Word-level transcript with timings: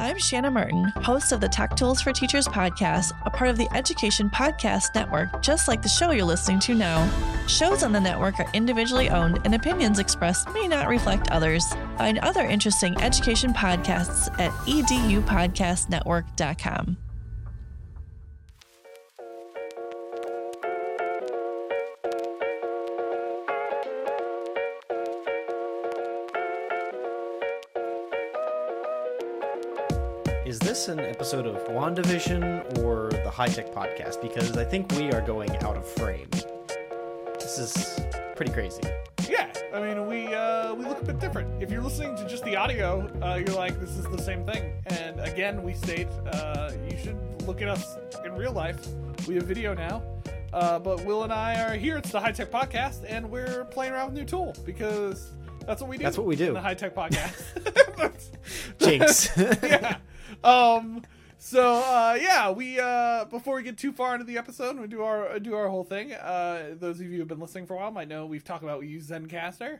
I'm 0.00 0.18
Shanna 0.18 0.50
Martin, 0.50 0.84
host 1.02 1.30
of 1.30 1.40
the 1.42 1.48
Tech 1.48 1.76
Tools 1.76 2.00
for 2.00 2.10
Teachers 2.10 2.48
podcast, 2.48 3.12
a 3.26 3.30
part 3.30 3.50
of 3.50 3.58
the 3.58 3.68
Education 3.74 4.30
Podcast 4.30 4.94
Network, 4.94 5.42
just 5.42 5.68
like 5.68 5.82
the 5.82 5.90
show 5.90 6.10
you're 6.10 6.24
listening 6.24 6.58
to 6.60 6.74
now. 6.74 7.06
Shows 7.46 7.82
on 7.82 7.92
the 7.92 8.00
network 8.00 8.40
are 8.40 8.48
individually 8.54 9.10
owned, 9.10 9.40
and 9.44 9.54
opinions 9.54 9.98
expressed 9.98 10.48
may 10.54 10.66
not 10.66 10.88
reflect 10.88 11.30
others. 11.30 11.74
Find 11.98 12.18
other 12.20 12.46
interesting 12.46 12.98
education 13.02 13.52
podcasts 13.52 14.32
at 14.40 14.52
edupodcastnetwork.com. 14.66 16.96
this 30.80 30.88
an 30.88 31.00
episode 31.00 31.46
of 31.46 31.56
WandaVision 31.68 32.78
or 32.78 33.10
the 33.10 33.30
High 33.30 33.48
Tech 33.48 33.70
Podcast? 33.74 34.22
Because 34.22 34.56
I 34.56 34.64
think 34.64 34.90
we 34.92 35.12
are 35.12 35.20
going 35.20 35.50
out 35.58 35.76
of 35.76 35.86
frame. 35.86 36.30
This 37.34 37.58
is 37.58 38.00
pretty 38.34 38.50
crazy. 38.50 38.80
Yeah, 39.28 39.52
I 39.74 39.80
mean, 39.80 40.06
we 40.06 40.32
uh, 40.32 40.72
we 40.72 40.86
look 40.86 41.02
a 41.02 41.04
bit 41.04 41.18
different. 41.20 41.62
If 41.62 41.70
you're 41.70 41.82
listening 41.82 42.16
to 42.16 42.26
just 42.26 42.44
the 42.44 42.56
audio, 42.56 43.10
uh, 43.22 43.34
you're 43.34 43.54
like, 43.54 43.78
this 43.78 43.90
is 43.98 44.06
the 44.06 44.22
same 44.22 44.46
thing. 44.46 44.72
And 44.86 45.20
again, 45.20 45.62
we 45.62 45.74
state 45.74 46.08
uh, 46.32 46.72
you 46.90 46.96
should 46.96 47.42
look 47.42 47.60
at 47.60 47.68
us 47.68 47.98
in 48.24 48.32
real 48.32 48.52
life. 48.52 48.78
We 49.28 49.34
have 49.34 49.44
video 49.44 49.74
now. 49.74 50.02
Uh, 50.54 50.78
but 50.78 51.04
Will 51.04 51.24
and 51.24 51.32
I 51.32 51.60
are 51.62 51.74
here. 51.74 51.98
It's 51.98 52.10
the 52.10 52.20
High 52.20 52.32
Tech 52.32 52.50
Podcast, 52.50 53.04
and 53.06 53.30
we're 53.30 53.66
playing 53.66 53.92
around 53.92 54.06
with 54.06 54.14
new 54.14 54.24
tool 54.24 54.56
because 54.64 55.30
that's 55.66 55.82
what 55.82 55.90
we 55.90 55.98
do. 55.98 56.04
That's 56.04 56.16
what 56.16 56.26
we 56.26 56.36
do. 56.36 56.48
in 56.48 56.54
the 56.54 56.60
High 56.62 56.74
Tech 56.74 56.94
Podcast. 56.94 57.42
Jinx. 58.78 59.36
yeah. 59.62 59.98
Um. 60.44 61.02
So 61.42 61.76
uh, 61.76 62.18
yeah, 62.20 62.50
we 62.50 62.78
uh, 62.78 63.24
before 63.24 63.56
we 63.56 63.62
get 63.62 63.78
too 63.78 63.92
far 63.92 64.12
into 64.14 64.26
the 64.26 64.36
episode, 64.36 64.78
we 64.78 64.86
do 64.86 65.02
our 65.02 65.38
do 65.38 65.54
our 65.54 65.68
whole 65.68 65.84
thing. 65.84 66.12
Uh, 66.12 66.74
those 66.78 67.00
of 67.00 67.06
you 67.06 67.18
who've 67.18 67.28
been 67.28 67.40
listening 67.40 67.66
for 67.66 67.74
a 67.74 67.76
while 67.78 67.90
might 67.90 68.08
know 68.08 68.26
we've 68.26 68.44
talked 68.44 68.62
about 68.62 68.78
we 68.80 68.88
use 68.88 69.08
Zencastr. 69.08 69.78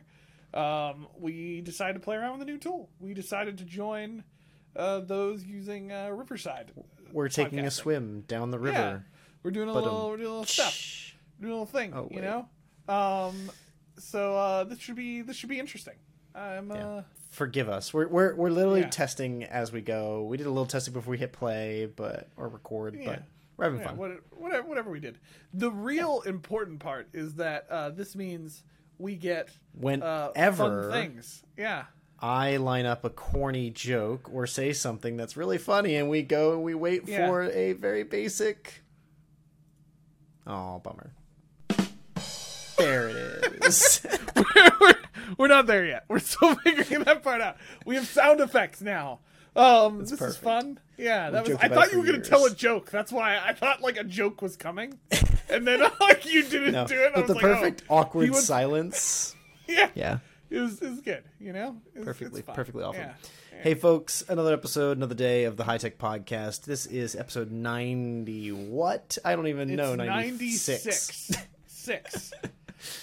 Um, 0.55 1.07
we 1.19 1.61
decided 1.61 1.93
to 1.93 1.99
play 1.99 2.15
around 2.15 2.39
with 2.39 2.41
a 2.47 2.51
new 2.51 2.57
tool. 2.57 2.89
We 2.99 3.13
decided 3.13 3.59
to 3.59 3.63
join 3.63 4.23
uh, 4.75 5.01
those 5.01 5.43
using 5.43 5.91
uh, 5.91 6.09
Riverside. 6.09 6.71
We're 7.13 7.29
taking 7.29 7.59
a 7.59 7.71
swim 7.71 8.21
down 8.27 8.49
the 8.49 8.59
river. 8.59 8.77
Yeah, 8.77 8.99
we're 9.43 9.51
doing 9.51 9.69
a 9.69 9.73
But, 9.73 9.83
little, 9.83 10.05
um, 10.05 10.09
we're 10.09 10.17
doing 10.17 10.27
a 10.29 10.31
little 10.31 10.45
stuff, 10.45 10.73
Shh. 10.73 11.11
doing 11.39 11.51
a 11.51 11.55
little 11.55 11.65
thing. 11.67 11.93
Oh, 11.93 12.07
you 12.09 12.21
wait. 12.21 12.25
know. 12.25 12.47
Um. 12.93 13.51
So 13.99 14.35
uh, 14.35 14.63
this 14.63 14.79
should 14.79 14.95
be 14.95 15.21
this 15.21 15.35
should 15.35 15.49
be 15.49 15.59
interesting. 15.59 15.95
I'm 16.33 16.71
uh. 16.71 17.01
Forgive 17.31 17.67
us. 17.69 17.93
We're 17.93 18.07
we're 18.07 18.35
we're 18.35 18.49
literally 18.49 18.81
Yeah. 18.81 18.89
testing 18.89 19.43
as 19.45 19.71
we 19.71 19.81
go. 19.81 20.23
We 20.23 20.37
did 20.37 20.45
a 20.45 20.49
little 20.51 20.65
testing 20.65 20.93
before 20.93 21.11
we 21.11 21.17
hit 21.17 21.31
play, 21.31 21.85
but 21.87 22.29
or 22.37 22.47
record, 22.49 22.95
Yeah. 22.99 23.05
but 23.05 23.23
we're 23.57 23.65
having 23.65 23.79
Yeah, 23.79 23.87
fun. 23.87 23.97
whatever, 23.97 24.63
whatever 24.67 24.91
we 24.91 24.99
did. 24.99 25.17
The 25.53 25.71
real 25.71 26.21
important 26.21 26.79
part 26.81 27.07
is 27.13 27.35
that 27.35 27.67
uh, 27.69 27.89
this 27.89 28.15
means 28.17 28.63
we 28.97 29.15
get 29.15 29.47
uh, 29.47 29.49
Whenever 29.79 30.83
fun 30.83 30.91
things. 30.91 31.43
Yeah, 31.57 31.85
I 32.19 32.57
line 32.57 32.85
up 32.85 33.05
a 33.05 33.09
corny 33.09 33.69
joke 33.69 34.29
or 34.33 34.45
say 34.45 34.73
something 34.73 35.15
that's 35.15 35.37
really 35.37 35.57
funny, 35.57 35.95
and 35.95 36.09
we 36.09 36.23
go 36.23 36.51
and 36.51 36.63
we 36.63 36.73
wait 36.75 37.07
for 37.07 37.43
a 37.43 37.71
very 37.73 38.03
basic. 38.03 38.83
Oh, 40.45 40.79
bummer. 40.79 41.13
There 42.77 43.09
it 43.09 43.63
is. 43.63 44.05
we're, 44.35 44.71
we're 44.81 44.93
not 45.39 45.67
there 45.67 45.85
yet. 45.85 46.05
We're 46.07 46.19
still 46.19 46.55
figuring 46.63 47.03
that 47.03 47.23
part 47.23 47.41
out. 47.41 47.57
We 47.85 47.95
have 47.95 48.07
sound 48.07 48.39
effects 48.39 48.81
now. 48.81 49.19
Um, 49.55 49.99
this 49.99 50.13
is 50.13 50.37
fun. 50.37 50.79
Yeah, 50.97 51.29
that 51.31 51.47
was. 51.47 51.57
I 51.57 51.67
thought 51.67 51.91
you 51.91 51.99
were 51.99 52.05
gonna 52.05 52.21
tell 52.21 52.45
a 52.45 52.51
joke. 52.53 52.89
That's 52.89 53.11
why 53.11 53.37
I 53.43 53.53
thought 53.53 53.81
like 53.81 53.97
a 53.97 54.03
joke 54.03 54.41
was 54.41 54.55
coming, 54.55 54.97
and 55.49 55.67
then 55.67 55.81
like 55.99 56.31
you 56.31 56.43
didn't 56.43 56.71
no, 56.71 56.87
do 56.87 56.95
it. 56.95 57.11
I 57.13 57.21
but 57.21 57.27
was 57.27 57.27
the 57.27 57.33
like, 57.35 57.43
oh. 57.43 57.47
perfect 57.55 57.83
awkward 57.89 58.23
He 58.25 58.29
was- 58.29 58.45
silence. 58.45 59.35
Yeah, 59.67 59.89
Yeah, 59.95 60.17
it 60.49 60.59
was. 60.59 60.81
It 60.81 60.89
was 60.89 60.99
good. 61.01 61.23
You 61.39 61.53
know, 61.53 61.77
It 61.93 61.99
was- 61.99 62.05
perfectly, 62.05 62.39
it's 62.41 62.49
perfectly 62.49 62.83
awesome. 62.83 63.01
Yeah. 63.03 63.13
Hey, 63.61 63.73
folks! 63.75 64.23
Another 64.27 64.53
episode, 64.53 64.97
another 64.97 65.15
day 65.15 65.43
of 65.43 65.55
the 65.55 65.63
High 65.63 65.77
Tech 65.77 65.97
Podcast. 65.97 66.63
This 66.63 66.85
is 66.87 67.15
episode 67.15 67.51
ninety. 67.51 68.51
What? 68.51 69.17
I 69.23 69.35
don't 69.35 69.47
even 69.47 69.69
It's 69.69 69.77
know. 69.77 69.95
96. 69.95 70.85
96. 70.85 71.47
Six. 71.67 72.31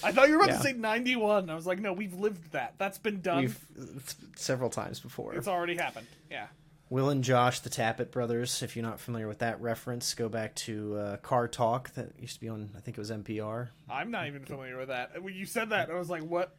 I 0.03 0.11
thought 0.11 0.27
you 0.27 0.33
were 0.37 0.43
about 0.43 0.49
Yeah. 0.49 0.57
to 0.57 0.63
say 0.63 0.73
91. 0.73 1.49
I 1.49 1.55
was 1.55 1.65
like, 1.67 1.79
no, 1.79 1.93
we've 1.93 2.13
lived 2.13 2.51
that. 2.51 2.75
That's 2.77 2.97
been 2.97 3.21
done. 3.21 3.41
We've 3.41 4.15
several 4.35 4.69
times 4.69 4.99
before. 4.99 5.33
It's 5.35 5.47
already 5.47 5.75
happened. 5.75 6.07
Yeah. 6.29 6.47
Will 6.89 7.09
and 7.09 7.23
Josh, 7.23 7.59
the 7.59 7.69
Tappet 7.69 8.09
brothers. 8.11 8.63
If 8.63 8.75
you're 8.75 8.83
not 8.85 8.99
familiar 8.99 9.27
with 9.27 9.39
that 9.39 9.61
reference, 9.61 10.13
go 10.15 10.27
back 10.27 10.55
to 10.55 10.95
uh, 10.97 11.17
Car 11.17 11.47
Talk 11.47 11.91
that 11.93 12.13
used 12.19 12.35
to 12.35 12.39
be 12.41 12.49
on. 12.49 12.71
I 12.75 12.79
think 12.79 12.97
it 12.97 13.01
was 13.01 13.11
NPR. 13.11 13.67
I'm 13.89 14.09
not 14.09 14.25
even 14.25 14.43
familiar 14.43 14.75
with 14.77 14.87
that. 14.87 15.21
When 15.21 15.35
you 15.35 15.45
said 15.45 15.69
that, 15.69 15.91
I 15.91 15.93
was 15.93 16.09
like, 16.09 16.23
what? 16.23 16.55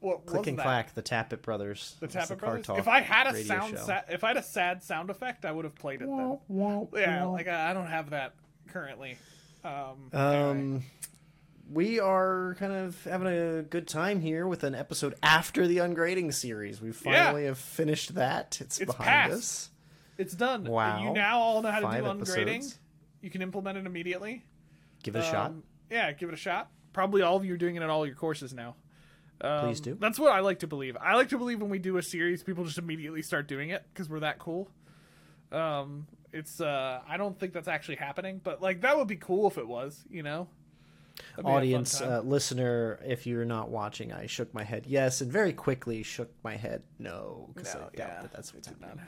What 0.00 0.26
Click 0.26 0.46
and 0.46 0.58
that? 0.58 0.62
clack, 0.62 0.94
the 0.94 1.02
Tappet 1.02 1.42
brothers. 1.42 1.96
The 2.00 2.06
Tappet 2.08 2.28
Car 2.28 2.36
Brothers. 2.36 2.66
Talk 2.66 2.78
If 2.78 2.86
I 2.86 3.00
had 3.00 3.26
a 3.26 3.42
sound, 3.44 3.78
sa- 3.78 4.02
if 4.08 4.22
I 4.24 4.28
had 4.28 4.36
a 4.36 4.42
sad 4.42 4.82
sound 4.84 5.10
effect, 5.10 5.44
I 5.44 5.52
would 5.52 5.64
have 5.64 5.74
played 5.74 6.02
it 6.02 6.06
then. 6.06 6.38
Yeah, 6.94 7.24
like 7.24 7.48
I, 7.48 7.70
I 7.70 7.72
don't 7.72 7.86
have 7.86 8.10
that 8.10 8.34
currently. 8.68 9.16
Um, 9.64 10.10
anyway. 10.12 10.82
We 11.72 12.00
are 12.00 12.56
kind 12.58 12.72
of 12.72 13.02
having 13.04 13.28
a 13.28 13.62
good 13.62 13.86
time 13.86 14.20
here 14.20 14.46
with 14.48 14.64
an 14.64 14.74
episode 14.74 15.14
after 15.22 15.68
the 15.68 15.76
ungrading 15.78 16.34
series. 16.34 16.80
We 16.80 16.88
Yeah. 16.88 16.94
finally 17.26 17.44
have 17.44 17.58
finished 17.58 18.14
that. 18.16 18.58
It's, 18.60 18.80
It's 18.80 18.90
behind 18.92 19.06
passed. 19.30 19.32
us. 19.34 19.70
it's 20.18 20.34
done. 20.34 20.64
wow. 20.64 21.00
You 21.02 21.12
now 21.12 21.38
all 21.38 21.62
know 21.62 21.70
how 21.70 21.78
to 21.80 21.86
Five 21.86 22.02
do 22.04 22.10
ungrading. 22.10 22.56
episodes. 22.56 22.78
You 23.20 23.30
can 23.30 23.40
implement 23.40 23.78
it 23.78 23.86
immediately. 23.86 24.44
Give 25.04 25.14
it 25.14 25.20
a 25.20 25.22
shot. 25.22 25.50
Um, 25.50 25.62
Yeah, 25.90 26.10
give 26.12 26.28
it 26.28 26.34
a 26.34 26.38
shot. 26.38 26.70
Probably 26.92 27.22
all 27.22 27.36
of 27.36 27.44
you 27.44 27.54
are 27.54 27.58
doing 27.58 27.76
it 27.76 27.82
in 27.82 27.88
all 27.90 28.04
your 28.04 28.14
courses 28.16 28.52
now. 28.52 28.74
Um, 29.40 29.66
Please 29.66 29.80
do. 29.80 29.94
That's 29.94 30.18
what 30.18 30.32
I 30.32 30.40
like 30.40 30.58
to 30.60 30.66
believe. 30.66 30.96
I 31.00 31.14
like 31.14 31.28
to 31.30 31.38
believe 31.38 31.60
when 31.60 31.70
we 31.70 31.78
do 31.78 31.96
a 31.98 32.02
series, 32.02 32.42
people 32.42 32.64
just 32.64 32.78
immediately 32.78 33.22
start 33.22 33.46
doing 33.48 33.70
it 33.70 33.84
because 33.92 34.08
we're 34.08 34.20
that 34.20 34.38
cool. 34.40 34.68
Um, 35.52 36.06
it's 36.32 36.60
uh, 36.60 37.00
I 37.08 37.16
don't 37.16 37.38
think 37.38 37.52
that's 37.52 37.68
actually 37.68 37.96
happening, 37.96 38.40
but 38.42 38.60
like 38.60 38.80
that 38.82 38.98
would 38.98 39.08
be 39.08 39.16
cool 39.16 39.46
if 39.48 39.56
it 39.56 39.66
was. 39.66 40.04
You 40.10 40.22
know, 40.22 40.48
That'd 40.48 40.48
be 40.48 40.48
a 40.48 40.48
fun 40.48 41.09
Audience, 41.44 42.00
uh, 42.00 42.20
listener, 42.24 42.98
if 43.06 43.26
you're 43.26 43.44
not 43.44 43.70
watching, 43.70 44.12
I 44.12 44.26
shook 44.26 44.52
my 44.54 44.64
head 44.64 44.84
yes, 44.86 45.20
and 45.20 45.30
very 45.32 45.52
quickly 45.52 46.02
shook 46.02 46.30
my 46.42 46.56
head 46.56 46.82
no, 46.98 47.50
because 47.54 47.74
No, 47.74 47.80
I 47.80 47.82
doubt 47.84 47.94
yeah, 47.96 48.22
that 48.22 48.32
that's 48.32 48.54
what's 48.54 48.68
it 48.68 48.74
did 48.74 48.80
not 48.80 48.90
happening. 48.98 49.06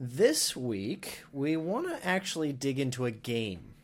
This 0.00 0.56
week, 0.56 1.22
we 1.32 1.56
want 1.56 1.88
to 1.88 2.06
actually 2.06 2.52
dig 2.52 2.78
into 2.80 3.04
a 3.04 3.10
game. 3.10 3.74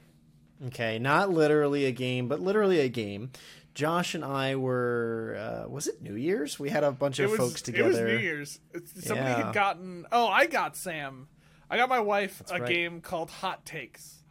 Okay, 0.67 0.99
not 0.99 1.31
literally 1.31 1.87
a 1.87 1.93
game, 1.93 2.29
but 2.29 2.41
literally 2.41 2.81
a 2.81 2.89
game. 2.89 3.31
Josh 3.73 4.15
and 4.15 4.25
I 4.25 4.57
were, 4.57 5.37
uh, 5.39 5.69
was 5.69 5.87
it 5.87 6.03
New 6.03 6.17
Year's? 6.17 6.59
We 6.59 6.71
had 6.71 6.83
a 6.85 6.91
bunch 6.91 7.21
It 7.21 7.25
of 7.25 7.31
was, 7.31 7.39
folks 7.39 7.69
It 7.69 7.83
was. 7.83 7.97
New 7.99 8.17
Year's. 8.17 8.59
Somebody 8.97 9.31
Yeah. 9.31 9.45
had 9.47 9.55
gotten. 9.55 10.07
Oh, 10.11 10.27
I 10.27 10.47
got 10.47 10.77
Sam. 10.77 11.29
I 11.71 11.77
got 11.77 11.89
my 11.89 12.01
wife 12.01 12.43
a 12.51 12.59
right. 12.59 12.69
game 12.69 13.01
called 13.01 13.31
Hot 13.31 13.65
Takes, 13.65 14.25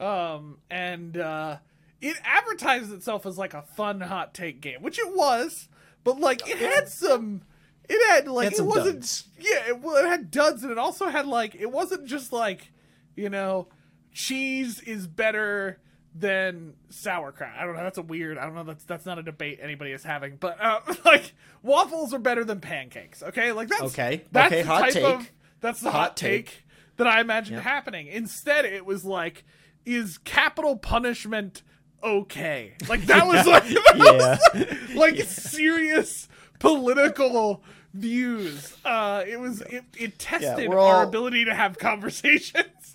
um, 0.00 0.58
and 0.68 1.16
uh, 1.16 1.58
it 2.00 2.16
advertised 2.24 2.92
itself 2.92 3.26
as 3.26 3.36
like 3.38 3.54
a 3.54 3.62
fun 3.62 4.00
hot 4.00 4.34
take 4.34 4.60
game, 4.60 4.82
which 4.82 4.98
it 4.98 5.14
was. 5.14 5.68
But 6.04 6.18
like, 6.20 6.48
it 6.48 6.58
had 6.58 6.88
some. 6.88 7.42
It 7.88 8.08
had 8.08 8.28
like 8.28 8.50
had 8.50 8.58
it 8.60 8.62
wasn't. 8.64 9.00
duds. 9.00 9.24
Yeah, 9.38 9.68
it, 9.68 9.80
well, 9.80 9.96
it 9.96 10.08
had 10.08 10.30
duds, 10.30 10.62
and 10.62 10.70
it 10.72 10.78
also 10.78 11.08
had 11.08 11.26
like 11.26 11.54
it 11.54 11.70
wasn't 11.70 12.06
just 12.06 12.32
like 12.32 12.72
you 13.16 13.28
know, 13.28 13.68
cheese 14.12 14.80
is 14.80 15.06
better 15.06 15.78
than 16.14 16.74
sauerkraut. 16.88 17.52
I 17.58 17.64
don't 17.64 17.76
know. 17.76 17.82
That's 17.82 17.98
a 17.98 18.02
weird. 18.02 18.38
I 18.38 18.44
don't 18.46 18.54
know. 18.54 18.64
That's 18.64 18.84
that's 18.84 19.06
not 19.06 19.18
a 19.18 19.22
debate 19.22 19.58
anybody 19.62 19.92
is 19.92 20.02
having. 20.04 20.36
But 20.36 20.60
uh, 20.60 20.80
like 21.04 21.32
waffles 21.62 22.14
are 22.14 22.18
better 22.18 22.44
than 22.44 22.60
pancakes. 22.60 23.22
Okay, 23.22 23.52
like 23.52 23.68
that's 23.68 23.82
Okay. 23.82 24.24
That's 24.32 24.52
Okay, 24.52 24.62
the 24.62 24.68
hot 24.68 24.90
take. 24.90 25.04
Of, 25.04 25.30
that's 25.60 25.80
the 25.80 25.90
hot, 25.90 25.98
Hot 26.00 26.16
take. 26.16 26.46
take. 26.46 26.66
that 26.96 27.06
I 27.06 27.20
imagined 27.20 27.56
Yep. 27.56 27.64
happening. 27.64 28.06
Instead, 28.06 28.64
it 28.64 28.86
was 28.86 29.04
like, 29.04 29.44
is 29.84 30.16
capital 30.18 30.76
punishment 30.76 31.62
okay? 32.02 32.74
Like 32.88 33.02
that 33.06 33.26
was 33.26 33.46
like 33.46 33.64
that 33.68 34.40
was, 34.54 34.94
like 34.94 35.16
serious 35.22 36.28
political 36.58 37.62
views. 37.94 38.76
Uh, 38.84 39.24
it 39.26 39.38
was 39.38 39.60
it, 39.62 39.84
it 39.98 40.18
tested 40.18 40.68
we're 40.68 40.78
our 40.78 41.02
ability 41.02 41.46
to 41.46 41.54
have 41.54 41.78
conversations. 41.78 42.94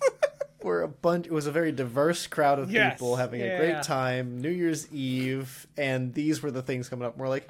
We're 0.62 0.82
a 0.82 0.88
bunch. 0.88 1.26
It 1.26 1.32
was 1.32 1.46
a 1.46 1.52
very 1.52 1.70
diverse 1.70 2.26
crowd 2.26 2.58
of 2.58 2.72
Yes, 2.72 2.94
people 2.94 3.14
having 3.14 3.40
a 3.40 3.56
great 3.56 3.84
time. 3.84 4.40
New 4.40 4.50
Year's 4.50 4.92
Eve, 4.92 5.64
and 5.76 6.12
these 6.12 6.42
were 6.42 6.50
the 6.50 6.62
things 6.62 6.88
coming 6.88 7.06
up. 7.06 7.16
We're 7.16 7.28
like, 7.28 7.48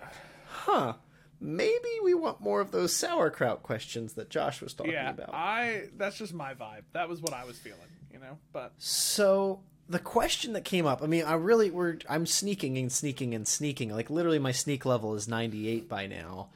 huh. 0.49 0.95
Maybe 1.41 1.89
we 2.03 2.13
want 2.13 2.43
more 2.43 2.61
of 2.61 2.73
those 2.73 2.95
sauerkraut 2.95 3.63
questions 3.63 4.15
that 4.15 4.29
Josh 4.29 4.61
was 4.61 4.75
talking 4.75 4.93
yeah, 4.93 5.11
about. 5.11 5.31
I 5.33 5.85
that's 5.97 6.19
just 6.19 6.35
my 6.35 6.53
vibe. 6.53 6.83
That 6.93 7.09
was 7.09 7.23
what 7.23 7.33
I 7.33 7.45
was 7.45 7.59
feeling, 7.59 7.79
you 8.13 8.19
know. 8.19 8.39
But 8.53 8.73
So 8.77 9.61
the 9.89 9.99
question 9.99 10.53
that 10.55 10.65
came 10.65 10.87
up, 10.87 11.03
I 11.03 11.07
mean, 11.07 11.25
I 11.25 11.35
really 11.35 11.71
we're 11.71 11.99
I'm 12.09 12.27
sneaking 12.27 12.77
and 12.79 12.91
sneaking 12.91 13.35
and 13.35 13.47
sneaking. 13.47 13.91
Like 13.91 14.11
literally 14.11 14.39
my 14.39 14.53
sneak 14.53 14.85
level 14.85 15.15
is 15.15 15.29
98 15.29 15.89
by 15.89 16.07
now. 16.07 16.49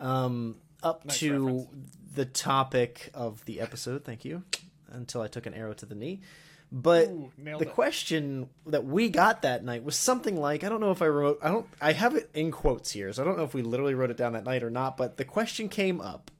Um 0.00 0.56
up 0.82 1.04
Nice 1.04 1.18
to 1.20 1.32
reference. 1.46 1.66
the 2.14 2.24
topic 2.26 3.10
of 3.14 3.44
the 3.46 3.60
episode. 3.60 4.04
Thank 4.04 4.24
you. 4.24 4.42
Until 4.90 5.20
I 5.22 5.26
took 5.28 5.46
an 5.46 5.54
arrow 5.54 5.72
to 5.74 5.86
the 5.86 5.94
knee. 5.94 6.20
But 6.70 7.08
Ooh, 7.08 7.30
the 7.38 7.58
it. 7.60 7.72
question 7.72 8.48
that 8.66 8.84
we 8.84 9.08
got 9.08 9.42
that 9.42 9.64
night 9.64 9.84
was 9.84 9.96
something 9.96 10.36
like 10.36 10.64
I 10.64 10.68
don't 10.68 10.80
know 10.80 10.90
if 10.90 11.00
I 11.02 11.06
wrote 11.06 11.38
I 11.42 11.48
don't 11.48 11.66
I 11.80 11.92
have 11.92 12.14
it 12.14 12.30
in 12.34 12.50
quotes 12.50 12.90
here, 12.92 13.12
so 13.12 13.22
I 13.22 13.24
don't 13.24 13.36
know 13.38 13.44
if 13.44 13.54
we 13.54 13.62
literally 13.62 13.94
wrote 13.94 14.10
it 14.10 14.16
down 14.16 14.32
that 14.34 14.44
night 14.44 14.62
or 14.62 14.70
not, 14.70 14.96
but 14.96 15.16
the 15.16 15.24
question 15.24 15.68
came 15.68 16.00
up 16.00 16.30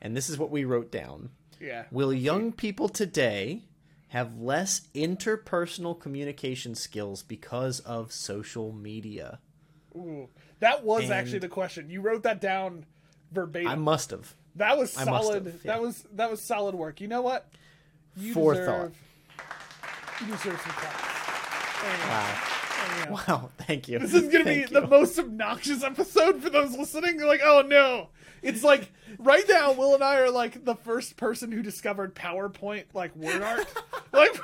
and 0.00 0.16
this 0.16 0.28
is 0.30 0.38
what 0.38 0.50
we 0.50 0.64
wrote 0.64 0.90
down. 0.92 1.30
Yeah. 1.60 1.84
Will 1.90 2.12
young 2.12 2.52
people 2.52 2.88
today 2.88 3.64
have 4.08 4.38
less 4.40 4.82
interpersonal 4.94 5.98
communication 5.98 6.74
skills 6.74 7.22
because 7.22 7.80
of 7.80 8.12
social 8.12 8.72
media? 8.72 9.38
Ooh. 9.94 10.28
That 10.60 10.84
was 10.84 11.04
And- 11.04 11.12
actually 11.12 11.38
the 11.40 11.48
question. 11.48 11.90
You 11.90 12.00
wrote 12.00 12.22
that 12.24 12.40
down 12.40 12.86
verbatim. 13.32 13.68
I 13.68 13.74
must 13.76 14.10
have. 14.10 14.34
that 14.56 14.76
was 14.78 14.92
solid. 14.92 15.46
have, 15.46 15.54
yeah. 15.64 15.72
That 15.74 15.82
was 15.82 16.04
that 16.14 16.30
was 16.30 16.42
solid 16.42 16.74
work. 16.74 17.00
You 17.00 17.08
know 17.08 17.22
what? 17.22 17.48
You 18.16 18.34
Forethought. 18.34 18.90
deserve 18.90 18.94
you 20.20 20.26
deserve 20.26 20.60
some 20.60 20.72
claps. 20.72 21.82
There. 21.82 22.08
Wow. 22.08 23.24
Wow, 23.28 23.50
thank 23.58 23.88
you. 23.88 23.98
This 24.00 24.14
is 24.14 24.32
gonna 24.32 24.44
be 24.44 24.64
Thank 24.64 24.70
the 24.70 24.86
most 24.86 25.18
obnoxious 25.18 25.84
episode 25.84 26.42
for 26.42 26.50
those 26.50 26.76
listening. 26.76 27.16
They're 27.18 27.26
like, 27.26 27.42
oh 27.44 27.62
no. 27.66 28.08
It's 28.42 28.62
like 28.62 28.90
right 29.18 29.44
now, 29.48 29.72
Will 29.72 29.94
and 29.94 30.02
I 30.04 30.18
are 30.20 30.30
like 30.30 30.64
the 30.64 30.74
first 30.74 31.16
person 31.16 31.50
who 31.52 31.62
discovered 31.62 32.14
PowerPoint 32.14 32.84
like 32.94 33.14
word 33.16 33.42
art. 33.42 33.66
like 34.12 34.38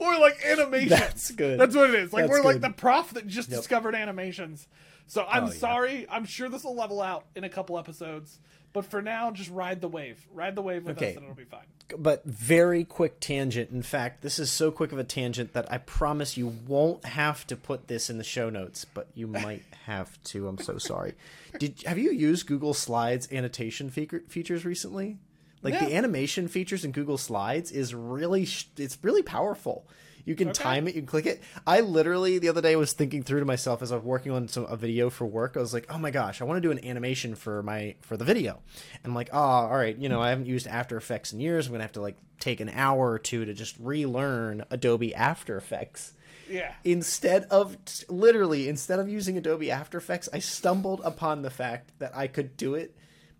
or 0.00 0.18
like 0.18 0.42
animation. 0.44 0.88
That's 0.88 1.30
good. 1.30 1.58
That's 1.60 1.74
what 1.76 1.90
it 1.90 1.96
is. 1.96 2.12
Like 2.12 2.24
That's 2.26 2.30
we're 2.30 2.42
like 2.44 2.60
the 2.60 2.70
prof 2.70 3.10
that 3.14 3.26
just 3.26 3.50
Yep. 3.50 3.58
discovered 3.60 3.94
animations. 3.94 4.66
So 5.06 5.24
I'm 5.28 5.44
Oh, 5.44 5.46
yeah. 5.48 5.52
sorry. 5.52 6.06
I'm 6.10 6.24
sure 6.24 6.48
this 6.48 6.64
will 6.64 6.74
level 6.74 7.00
out 7.00 7.26
in 7.34 7.44
a 7.44 7.48
couple 7.48 7.78
episodes. 7.78 8.38
But 8.72 8.84
for 8.84 9.02
now, 9.02 9.30
just 9.32 9.50
ride 9.50 9.80
the 9.80 9.88
wave. 9.88 10.24
Ride 10.32 10.54
the 10.54 10.62
wave 10.62 10.84
with 10.84 10.96
Okay. 10.96 11.10
us 11.10 11.16
and 11.16 11.24
it'll 11.24 11.34
be 11.36 11.44
fine. 11.44 11.64
but 11.98 12.24
very 12.24 12.84
quick 12.84 13.18
tangent. 13.18 13.70
In 13.70 13.82
fact, 13.82 14.22
this 14.22 14.38
is 14.38 14.48
so 14.50 14.70
quick 14.70 14.92
of 14.92 14.98
a 14.98 15.04
tangent 15.04 15.54
that 15.54 15.70
I 15.72 15.78
promise 15.78 16.36
you 16.36 16.46
won't 16.68 17.04
have 17.04 17.44
to 17.48 17.56
put 17.56 17.88
this 17.88 18.08
in 18.08 18.16
the 18.18 18.22
show 18.24 18.48
notes, 18.48 18.84
but 18.84 19.08
you 19.14 19.26
might 19.46 19.64
have 19.86 20.22
to. 20.24 20.46
I'm 20.46 20.58
so 20.58 20.78
sorry. 20.78 21.14
Did 21.58 21.82
have 21.86 21.98
you 21.98 22.12
used 22.12 22.46
Google 22.46 22.74
Slides 22.74 23.26
annotation 23.32 23.90
fe- 23.90 24.06
features 24.28 24.64
recently? 24.64 25.18
Like 25.62 25.78
the 25.78 25.94
animation 25.94 26.46
features 26.48 26.84
in 26.86 26.92
Google 26.92 27.18
Slides 27.18 27.70
is 27.72 27.92
really 27.94 28.46
sh- 28.46 28.68
it's 28.78 28.96
really 29.02 29.22
powerful. 29.22 29.84
You 30.24 30.34
can 30.34 30.52
time 30.52 30.86
it, 30.86 30.94
you 30.94 31.00
can 31.00 31.06
click 31.06 31.26
it. 31.26 31.42
I 31.66 31.80
literally 31.80 32.38
the 32.38 32.48
other 32.48 32.60
day 32.60 32.76
was 32.76 32.92
thinking 32.92 33.22
through 33.22 33.40
to 33.40 33.46
myself 33.46 33.82
as 33.82 33.92
I 33.92 33.96
was 33.96 34.04
working 34.04 34.32
on 34.32 34.48
some 34.48 34.64
a 34.64 34.76
video 34.76 35.10
for 35.10 35.26
work. 35.26 35.56
I 35.56 35.60
was 35.60 35.74
like, 35.74 35.86
"Oh 35.92 35.98
my 35.98 36.10
gosh, 36.10 36.40
I 36.40 36.44
want 36.44 36.58
to 36.58 36.60
do 36.60 36.70
an 36.70 36.84
animation 36.84 37.34
for 37.34 37.62
my 37.62 37.96
for 38.00 38.16
the 38.16 38.24
video." 38.24 38.60
And 39.02 39.10
I'm 39.10 39.14
like, 39.14 39.30
"Oh, 39.32 39.38
all 39.38 39.76
right, 39.76 39.96
you 39.96 40.08
know, 40.08 40.20
I 40.20 40.30
haven't 40.30 40.46
used 40.46 40.66
After 40.66 40.96
Effects 40.96 41.32
in 41.32 41.40
years. 41.40 41.66
I'm 41.66 41.72
going 41.72 41.80
to 41.80 41.84
have 41.84 41.92
to 41.92 42.00
like 42.00 42.16
take 42.38 42.60
an 42.60 42.70
hour 42.70 43.10
or 43.10 43.18
two 43.18 43.44
to 43.44 43.54
just 43.54 43.76
relearn 43.78 44.64
Adobe 44.70 45.14
After 45.14 45.56
Effects." 45.56 46.12
Yeah. 46.48 46.72
Instead 46.84 47.44
of 47.44 47.76
literally 48.08 48.68
instead 48.68 48.98
of 48.98 49.08
using 49.08 49.38
Adobe 49.38 49.70
After 49.70 49.98
Effects, 49.98 50.28
I 50.32 50.40
stumbled 50.40 51.00
upon 51.04 51.42
the 51.42 51.50
fact 51.50 51.92
that 51.98 52.16
I 52.16 52.26
could 52.26 52.56
do 52.56 52.74
it 52.74 52.96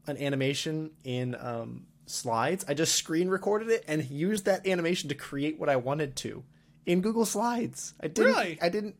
an 0.06 0.16
animation 0.16 0.90
in 1.04 1.36
um, 1.38 1.86
slides. 2.06 2.64
I 2.68 2.74
just 2.74 2.94
screen 2.94 3.28
recorded 3.28 3.68
it 3.68 3.84
and 3.86 4.08
used 4.10 4.44
that 4.44 4.66
animation 4.66 5.08
to 5.08 5.14
create 5.14 5.58
what 5.58 5.68
I 5.68 5.76
wanted 5.76 6.16
to 6.16 6.44
in 6.86 7.00
Google 7.00 7.24
Slides. 7.26 7.94
I 8.00 8.08
didn't. 8.08 8.32
Really? 8.34 8.58
I 8.60 8.68
didn't. 8.68 8.96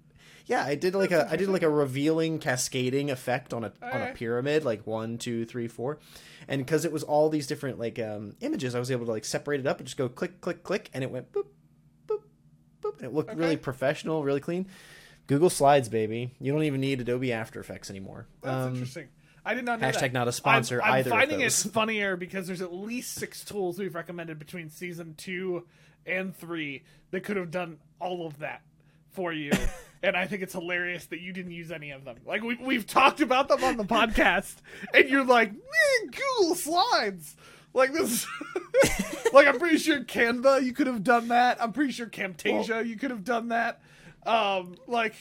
Yeah, 0.47 0.65
I 0.65 0.75
did 0.75 0.94
like 0.94 1.12
a 1.12 1.29
I 1.31 1.37
did 1.37 1.49
like 1.49 1.62
a 1.62 1.71
revealing 1.71 2.38
cascading 2.41 3.11
effect 3.11 3.55
on 3.55 3.62
a 3.65 3.73
on 3.82 4.03
a 4.03 4.12
pyramid, 4.15 4.65
like 4.65 4.85
one, 4.87 5.17
two, 5.19 5.44
three, 5.44 5.69
four, 5.69 5.99
and 6.49 6.65
because 6.65 6.85
it 6.85 6.91
was 6.93 7.05
all 7.05 7.29
these 7.29 7.47
different 7.47 7.79
like 7.79 7.99
um, 8.00 8.35
images, 8.41 8.75
I 8.75 8.81
was 8.81 8.91
able 8.91 9.06
to 9.06 9.12
like 9.12 9.25
separate 9.25 9.61
it 9.61 9.67
up 9.67 9.79
and 9.79 9.87
just 9.87 9.97
go 9.97 10.09
click, 10.09 10.41
click, 10.41 10.65
click, 10.65 10.91
and 10.93 11.05
it 11.05 11.11
went 11.11 11.31
boop, 11.31 11.47
boop, 12.09 12.23
boop, 12.82 12.97
and 12.97 13.05
it 13.06 13.12
looked 13.12 13.35
really 13.37 13.56
professional, 13.56 14.25
really 14.25 14.41
clean. 14.41 14.67
Google 15.29 15.50
Slides, 15.50 15.88
baby. 15.88 16.32
You 16.41 16.53
don't 16.53 16.65
even 16.65 16.81
need 16.81 17.00
Adobe 17.00 17.32
After 17.32 17.61
Effects 17.61 17.88
anymore. 17.88 18.27
That's 18.43 18.53
Um, 18.67 18.73
interesting. 18.73 19.09
I 19.44 19.55
did 19.55 19.65
not 19.65 19.81
know 19.81 19.87
hashtag 19.87 20.00
that. 20.00 20.12
not 20.15 20.29
a 20.29 20.32
sponsor 20.32 20.82
I'm, 20.82 20.88
I'm 20.93 20.99
either 20.99 21.11
of 21.11 21.17
finding 21.17 21.41
it 21.41 21.53
funnier 21.73 22.17
because 22.17 22.49
there's 22.49 22.61
at 22.61 22.75
least 22.75 23.15
six 23.15 23.44
tools 23.44 23.79
we've 23.79 23.94
recommended 23.94 24.38
between 24.41 24.69
season 24.69 25.15
two 25.17 25.67
and 26.06 26.35
three 26.35 26.82
that 27.11 27.25
could 27.25 27.37
have 27.37 27.50
done 27.50 27.79
all 28.00 28.26
of 28.26 28.38
that 28.38 28.62
for 29.11 29.32
you. 29.32 29.52
and 30.02 30.17
I 30.17 30.26
think 30.26 30.43
it's 30.43 30.52
hilarious 30.52 31.06
that 31.06 31.20
you 31.20 31.32
didn't 31.32 31.52
use 31.52 31.70
any 31.70 31.91
of 31.91 32.05
them. 32.05 32.17
Like 32.25 32.43
we, 32.43 32.56
we've 32.56 32.87
talked 32.87 33.20
about 33.20 33.49
them 33.49 33.62
on 33.64 33.76
the 33.76 33.85
podcast, 33.87 34.56
and 34.94 35.08
you're 35.08 35.25
like, 35.25 35.52
man, 35.52 36.11
Google 36.11 36.55
Slides. 36.55 37.37
Like 37.73 37.93
this, 37.93 38.26
like 39.32 39.47
I'm 39.47 39.61
pretty 39.61 39.79
sure 39.79 40.00
Canva 40.00 40.64
you 40.64 40.73
could 40.73 40.88
have 40.88 41.05
done 41.05 41.29
that. 41.29 41.62
I'm 41.62 41.73
pretty 41.73 41.93
sure 41.93 42.06
Camtasia 42.06 42.85
you 42.85 42.96
could 42.96 43.12
have 43.12 43.23
done 43.23 43.49
that. 43.49 43.81
Um, 44.26 44.75
like 44.88 45.14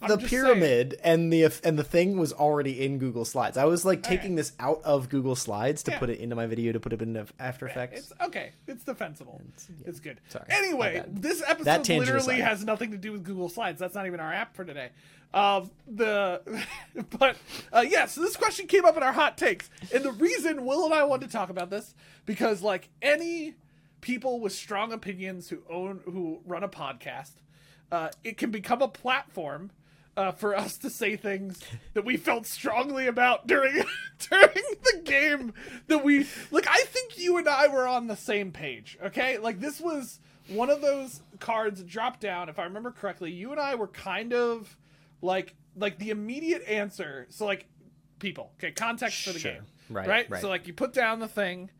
the 0.00 0.16
just 0.16 0.30
saying. 0.30 0.42
pyramid 0.42 0.98
and 1.02 1.32
the 1.32 1.44
and 1.64 1.78
the 1.78 1.84
thing 1.84 2.18
was 2.18 2.32
already 2.32 2.84
in 2.84 2.98
Google 2.98 3.24
Slides. 3.24 3.56
I 3.56 3.64
was 3.64 3.84
like 3.84 4.02
taking 4.02 4.34
this 4.34 4.52
out 4.60 4.80
of 4.84 5.08
Google 5.08 5.36
Slides 5.36 5.82
to 5.84 5.92
Yeah. 5.92 5.98
put 5.98 6.10
it 6.10 6.18
into 6.20 6.36
my 6.36 6.46
video 6.46 6.72
to 6.72 6.80
put 6.80 6.92
it 6.92 7.02
in 7.02 7.26
After 7.38 7.66
Effects. 7.66 8.00
It's 8.00 8.12
okay. 8.22 8.52
It's 8.66 8.84
defensible. 8.84 9.40
It's, 9.84 10.00
good. 10.00 10.20
Sorry. 10.28 10.44
Anyway, 10.50 11.04
this 11.08 11.42
episode 11.46 11.88
literally 11.88 12.40
has 12.40 12.64
nothing 12.64 12.90
to 12.90 12.98
do 12.98 13.12
with 13.12 13.24
Google 13.24 13.48
Slides. 13.48 13.78
That's 13.78 13.94
not 13.94 14.06
even 14.06 14.20
our 14.20 14.32
app 14.32 14.54
for 14.54 14.64
today. 14.64 14.90
Um, 15.34 15.70
the 15.86 16.40
but 17.18 17.36
uh, 17.72 17.84
yeah. 17.86 18.06
So 18.06 18.20
this 18.22 18.36
question 18.36 18.66
came 18.66 18.84
up 18.84 18.96
in 18.96 19.02
our 19.02 19.12
hot 19.12 19.36
takes, 19.36 19.68
and 19.94 20.04
the 20.04 20.12
reason 20.12 20.64
Will 20.64 20.84
and 20.84 20.94
I 20.94 21.04
wanted 21.04 21.26
to 21.26 21.32
talk 21.32 21.50
about 21.50 21.68
this 21.70 21.94
because 22.26 22.62
like 22.62 22.88
any 23.02 23.54
people 24.00 24.40
with 24.40 24.52
strong 24.52 24.92
opinions 24.92 25.48
who 25.48 25.62
own 25.68 26.00
who 26.04 26.40
run 26.46 26.62
a 26.62 26.68
podcast, 26.68 27.32
uh, 27.90 28.10
it 28.22 28.36
can 28.36 28.50
become 28.50 28.80
a 28.82 28.88
platform. 28.88 29.70
Uh, 30.16 30.32
for 30.32 30.56
us 30.56 30.78
to 30.78 30.88
say 30.88 31.14
things 31.14 31.60
that 31.92 32.02
we 32.04 32.16
felt 32.16 32.46
strongly 32.46 33.06
about 33.06 33.46
during 33.46 33.74
during 34.30 34.48
the 34.82 35.02
game 35.04 35.52
that 35.88 36.02
we 36.02 36.26
like 36.50 36.66
I 36.66 36.82
think 36.84 37.18
you 37.18 37.36
and 37.36 37.46
I 37.46 37.68
were 37.68 37.86
on 37.86 38.06
the 38.06 38.16
same 38.16 38.50
page 38.50 38.96
okay 39.04 39.36
like 39.36 39.60
this 39.60 39.78
was 39.78 40.18
one 40.48 40.70
of 40.70 40.80
those 40.80 41.20
cards 41.38 41.82
dropped 41.82 42.20
down 42.20 42.48
if 42.48 42.58
I 42.58 42.64
remember 42.64 42.92
correctly 42.92 43.30
you 43.30 43.50
and 43.50 43.60
I 43.60 43.74
were 43.74 43.88
kind 43.88 44.32
of 44.32 44.74
like 45.20 45.54
like 45.76 45.98
the 45.98 46.08
immediate 46.08 46.62
answer 46.66 47.26
so 47.28 47.44
like 47.44 47.66
people 48.18 48.52
okay 48.58 48.70
context 48.70 49.22
for 49.22 49.32
the 49.34 49.38
Sure. 49.38 49.52
game 49.52 49.62
Right, 49.90 50.08
right 50.08 50.30
right. 50.30 50.40
so 50.40 50.48
like 50.48 50.66
you 50.66 50.72
put 50.72 50.94
down 50.94 51.20
the 51.20 51.28
thing 51.28 51.70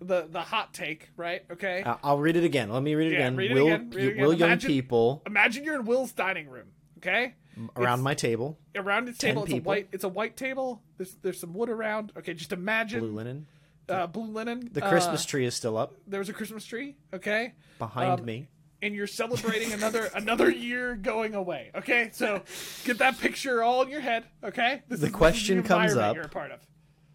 the 0.00 0.26
the 0.28 0.40
hot 0.40 0.74
take 0.74 1.10
right 1.16 1.44
okay 1.48 1.84
I- 1.86 1.98
I'll 2.02 2.18
read 2.18 2.34
it 2.36 2.42
again. 2.42 2.70
Let 2.70 2.82
me 2.82 2.96
read 2.96 3.12
it 3.12 3.12
Yeah, 3.12 3.18
again. 3.20 3.36
read 3.36 3.50
it 3.52 3.54
will 3.54 3.66
again, 3.68 3.90
read 3.94 4.04
it 4.04 4.10
again. 4.14 4.24
will 4.26 4.34
young 4.34 4.58
people 4.58 5.22
imagine 5.26 5.62
you're 5.62 5.76
in 5.76 5.84
Will's 5.84 6.10
dining 6.12 6.48
room 6.48 6.66
okay 6.98 7.34
around 7.76 8.02
my 8.02 8.14
table, 8.14 8.58
around 8.74 9.08
its 9.08 9.18
table. 9.18 9.44
It's 9.44 9.52
a 9.52 9.56
white. 9.58 9.88
It's 9.92 10.04
a 10.04 10.08
white 10.08 10.36
table. 10.36 10.82
There's 10.96 11.14
there's 11.22 11.40
some 11.40 11.54
wood 11.54 11.68
around. 11.68 12.12
Okay, 12.18 12.34
just 12.34 12.52
imagine 12.52 13.00
blue 13.00 13.12
linen. 13.12 13.46
Uh, 13.88 14.06
blue 14.06 14.30
linen. 14.30 14.68
The 14.72 14.80
Christmas 14.80 15.24
Uh, 15.24 15.28
tree 15.28 15.44
is 15.44 15.54
still 15.54 15.76
up 15.76 15.94
There 16.06 16.18
was 16.18 16.28
a 16.28 16.32
Christmas 16.32 16.64
tree. 16.64 16.96
Okay, 17.12 17.52
behind 17.78 18.20
um, 18.20 18.24
me. 18.26 18.48
and 18.80 18.94
you're 18.94 19.06
celebrating 19.06 19.72
another 19.72 20.10
another 20.14 20.50
year 20.50 20.94
going 20.96 21.34
away. 21.34 21.70
Okay, 21.74 22.08
so 22.12 22.42
get 22.84 22.98
that 22.98 23.18
picture 23.18 23.62
all 23.62 23.82
in 23.82 23.90
your 23.90 24.00
head. 24.00 24.24
Okay, 24.42 24.82
this 24.88 25.00
The 25.00 25.06
is- 25.06 25.12
question 25.12 25.62
comes 25.62 25.94
up. 25.96 26.14
You're 26.16 26.24
a 26.24 26.28
part 26.28 26.50
of. 26.50 26.60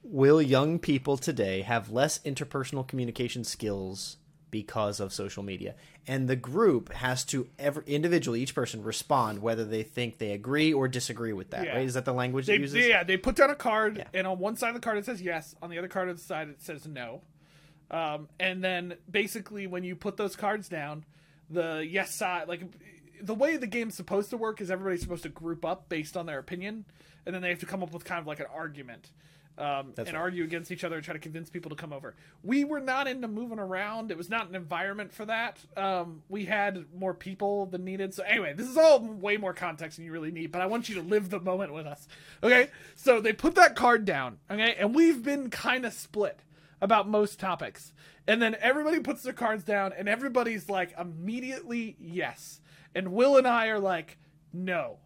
Will 0.03 0.41
young 0.41 0.79
people 0.79 1.17
today 1.17 1.61
have 1.61 1.91
less 1.91 2.19
interpersonal 2.19 2.87
communication 2.87 3.43
skills 3.43 4.17
because 4.51 4.99
of 4.99 5.13
social 5.13 5.43
media? 5.43 5.75
And 6.07 6.27
the 6.27 6.35
group 6.35 6.91
has 6.93 7.23
to 7.25 7.47
ever 7.59 7.83
individually, 7.85 8.41
each 8.41 8.55
person 8.55 8.83
respond 8.83 9.41
whether 9.41 9.63
they 9.65 9.83
think 9.83 10.17
they 10.17 10.31
agree 10.31 10.73
or 10.73 10.87
disagree 10.87 11.33
with 11.33 11.51
that. 11.51 11.65
Yeah. 11.65 11.75
Right? 11.77 11.85
Is 11.85 11.93
that 11.93 12.05
the 12.05 12.13
language 12.13 12.47
They, 12.47 12.55
it 12.55 12.61
uses? 12.61 12.85
yeah, 12.87 13.03
they 13.03 13.17
put 13.17 13.35
down 13.35 13.49
a 13.49 13.55
card, 13.55 13.97
Yeah. 13.97 14.05
and 14.13 14.25
on 14.27 14.39
one 14.39 14.55
side 14.55 14.69
of 14.69 14.75
the 14.75 14.81
card 14.81 14.97
it 14.97 15.05
says 15.05 15.21
yes, 15.21 15.55
on 15.61 15.69
the 15.69 15.77
other 15.77 15.87
card 15.87 16.09
of 16.09 16.17
the 16.17 16.23
side 16.23 16.49
it 16.49 16.61
says 16.61 16.87
no. 16.87 17.21
Um, 17.91 18.29
and 18.39 18.63
then 18.63 18.95
basically, 19.09 19.65
when 19.67 19.83
you 19.83 19.95
put 19.95 20.15
those 20.17 20.35
cards 20.35 20.69
down, 20.69 21.05
the 21.49 21.85
yes 21.87 22.13
side, 22.13 22.47
like 22.47 22.61
the 23.21 23.33
way 23.33 23.57
the 23.57 23.67
game's 23.67 23.95
supposed 23.95 24.29
to 24.29 24.37
work, 24.37 24.61
is 24.61 24.69
everybody's 24.69 25.01
supposed 25.01 25.23
to 25.23 25.29
group 25.29 25.65
up 25.65 25.89
based 25.89 26.15
on 26.15 26.25
their 26.27 26.37
opinion, 26.39 26.85
and 27.25 27.33
then 27.33 27.41
they 27.41 27.49
have 27.49 27.59
to 27.59 27.65
come 27.65 27.81
up 27.83 27.91
with 27.91 28.05
kind 28.05 28.19
of 28.21 28.27
like 28.27 28.39
an 28.39 28.45
argument. 28.53 29.09
Um, 29.59 29.93
and 29.97 30.07
right. 30.07 30.15
argue 30.15 30.45
against 30.45 30.71
each 30.71 30.85
other 30.85 30.95
and 30.95 31.03
try 31.03 31.11
to 31.13 31.19
convince 31.19 31.49
people 31.49 31.69
to 31.69 31.75
come 31.75 31.91
over. 31.91 32.15
We 32.43 32.63
were 32.63 32.79
not 32.79 33.07
into 33.07 33.27
moving 33.27 33.59
around. 33.59 34.09
It 34.09 34.17
was 34.17 34.29
not 34.29 34.47
an 34.47 34.55
environment 34.55 35.11
for 35.11 35.25
that. 35.25 35.59
Um, 35.75 36.23
we 36.29 36.45
had 36.45 36.85
more 36.95 37.13
people 37.13 37.65
than 37.65 37.83
needed. 37.83 38.13
So 38.13 38.23
anyway, 38.23 38.53
this 38.53 38.69
is 38.69 38.77
all 38.77 38.99
way 39.01 39.35
more 39.35 39.53
context 39.53 39.97
than 39.97 40.05
you 40.05 40.13
really 40.13 40.31
need. 40.31 40.53
But 40.53 40.61
I 40.61 40.65
want 40.67 40.87
you 40.87 40.95
to 40.95 41.01
live 41.01 41.29
the 41.29 41.41
moment 41.41 41.73
with 41.73 41.85
us. 41.85 42.07
Okay, 42.41 42.69
so 42.95 43.19
they 43.19 43.33
put 43.33 43.55
that 43.55 43.75
card 43.75 44.05
down. 44.05 44.37
Okay, 44.49 44.75
and 44.79 44.95
we've 44.95 45.21
been 45.21 45.49
kind 45.49 45.85
of 45.85 45.91
split 45.91 46.39
about 46.79 47.09
most 47.09 47.37
topics. 47.37 47.91
And 48.27 48.41
then 48.41 48.55
everybody 48.61 48.99
puts 49.01 49.23
their 49.23 49.33
cards 49.33 49.65
down, 49.65 49.91
and 49.91 50.07
everybody's 50.07 50.69
like 50.69 50.93
immediately 50.97 51.97
yes. 51.99 52.61
And 52.95 53.11
Will 53.11 53.35
and 53.35 53.45
I 53.47 53.67
are 53.67 53.79
like 53.79 54.17
no. 54.53 54.99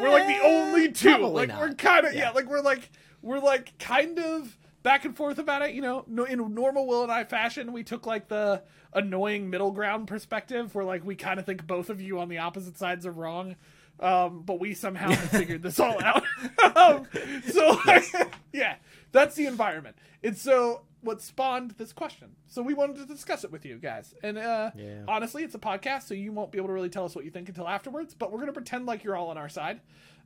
We're 0.00 0.10
like 0.10 0.26
the 0.26 0.44
only 0.46 0.92
two. 0.92 1.08
probably 1.08 1.30
Like 1.32 1.48
not. 1.48 1.60
we're 1.60 1.74
kind 1.74 2.06
of 2.06 2.14
yeah. 2.14 2.20
Yeah. 2.20 2.30
Like 2.30 2.46
we're 2.46 2.60
like 2.60 2.90
we're 3.26 3.40
like 3.40 3.76
kind 3.78 4.18
of 4.18 4.56
back 4.82 5.04
and 5.04 5.16
forth 5.16 5.38
about 5.38 5.62
it. 5.62 5.74
You 5.74 5.82
know, 5.82 6.04
no, 6.06 6.24
in 6.24 6.54
normal 6.54 6.86
Will 6.86 7.02
and 7.02 7.12
I 7.12 7.24
fashion, 7.24 7.72
we 7.72 7.82
took 7.82 8.06
like 8.06 8.28
the 8.28 8.62
annoying 8.92 9.50
middle 9.50 9.72
ground 9.72 10.08
perspective, 10.08 10.74
where 10.74 10.84
like 10.84 11.04
we 11.04 11.16
kind 11.16 11.38
of 11.40 11.44
think 11.46 11.66
both 11.66 11.90
of 11.90 12.00
you 12.00 12.18
on 12.20 12.28
the 12.28 12.38
opposite 12.38 12.78
sides 12.78 13.04
are 13.04 13.12
wrong. 13.12 13.56
Um, 13.98 14.42
but 14.42 14.60
we 14.60 14.74
somehow 14.74 15.10
have 15.10 15.30
figured 15.30 15.62
this 15.62 15.80
all 15.80 16.02
out. 16.04 16.22
um, 16.76 17.06
so 17.48 17.78
yeah, 18.52 18.76
that's 19.12 19.34
the 19.36 19.46
environment. 19.46 19.96
And 20.22 20.36
so 20.36 20.82
what 21.00 21.22
spawned 21.22 21.70
this 21.72 21.92
question. 21.92 22.32
So 22.46 22.62
we 22.62 22.74
wanted 22.74 22.96
to 22.96 23.06
discuss 23.06 23.44
it 23.44 23.50
with 23.52 23.64
you 23.64 23.76
guys. 23.78 24.14
And 24.22 24.36
uh, 24.38 24.70
Yeah. 24.76 25.02
honestly, 25.08 25.44
it's 25.44 25.54
a 25.54 25.58
podcast, 25.58 26.02
so 26.02 26.14
you 26.14 26.32
won't 26.32 26.50
be 26.52 26.58
able 26.58 26.66
to 26.68 26.74
really 26.74 26.88
tell 26.90 27.04
us 27.06 27.14
what 27.14 27.24
you 27.24 27.30
think 27.30 27.48
until 27.48 27.66
afterwards. 27.68 28.12
But 28.12 28.32
we're 28.32 28.40
gonna 28.40 28.52
pretend 28.52 28.84
like 28.86 29.02
you're 29.02 29.16
all 29.16 29.28
on 29.30 29.38
our 29.38 29.48
side, 29.48 29.80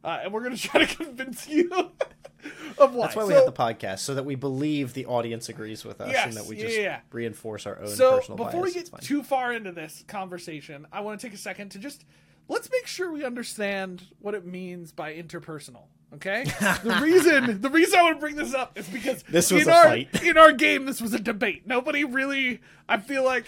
uh, 0.04 0.20
and 0.24 0.32
we're 0.32 0.42
gonna 0.42 0.56
try 0.56 0.84
to 0.84 0.96
convince 1.04 1.48
you 1.48 1.70
of 2.78 2.94
why. 2.94 3.06
That's 3.06 3.16
why 3.16 3.24
we 3.24 3.34
have 3.34 3.44
the 3.46 3.52
podcast, 3.52 3.98
so 4.00 4.14
that 4.14 4.24
we 4.24 4.34
believe 4.34 4.94
the 4.94 5.06
audience 5.06 5.48
agrees 5.48 5.84
with 5.84 6.00
us, 6.00 6.10
Yes, 6.12 6.26
and 6.28 6.36
that 6.36 6.46
we 6.46 6.56
just 6.56 6.76
yeah. 6.78 7.00
reinforce 7.12 7.66
our 7.66 7.78
own 7.80 7.88
so 7.88 8.16
personal 8.18 8.36
before 8.38 8.62
bias. 8.62 8.74
we 8.74 8.80
get 8.82 9.00
too 9.02 9.22
far 9.22 9.52
into 9.52 9.72
this 9.72 10.04
conversation 10.08 10.86
i 10.92 11.00
want 11.00 11.20
to 11.20 11.26
take 11.26 11.34
a 11.34 11.38
second 11.38 11.68
to 11.70 11.78
just 11.78 12.04
let's 12.48 12.70
make 12.70 12.86
sure 12.86 13.12
we 13.12 13.24
understand 13.24 14.02
what 14.20 14.34
it 14.34 14.46
means 14.46 14.90
by 14.92 15.12
interpersonal 15.14 15.84
okay 16.14 16.44
the 16.82 16.98
reason 17.02 17.60
the 17.60 17.68
reason 17.70 17.98
i 17.98 18.02
want 18.02 18.16
to 18.16 18.20
bring 18.20 18.34
this 18.36 18.54
up 18.54 18.76
is 18.78 18.88
because 18.88 19.22
This 19.24 19.50
was 19.52 19.62
in 19.64 19.68
a 19.68 19.72
our 19.72 19.84
fight. 19.84 20.22
in 20.24 20.36
our 20.38 20.50
game 20.52 20.86
this 20.86 21.00
was 21.00 21.12
a 21.14 21.18
debate 21.20 21.66
nobody 21.66 22.04
really 22.04 22.60
i 22.88 22.96
feel 22.96 23.24
like 23.24 23.44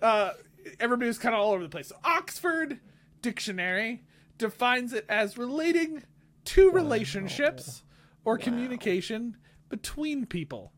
uh 0.00 0.30
everybody 0.80 1.08
was 1.08 1.18
kind 1.18 1.34
of 1.34 1.40
all 1.40 1.52
over 1.52 1.62
the 1.64 1.68
place 1.68 1.88
so 1.88 1.96
oxford 2.04 2.78
dictionary 3.22 4.02
defines 4.38 4.92
it 4.92 5.04
as 5.08 5.36
relating 5.38 6.02
to 6.44 6.70
relationships 6.70 7.82
or 8.24 8.38
communication 8.38 9.36
between 9.68 10.26
people 10.26 10.72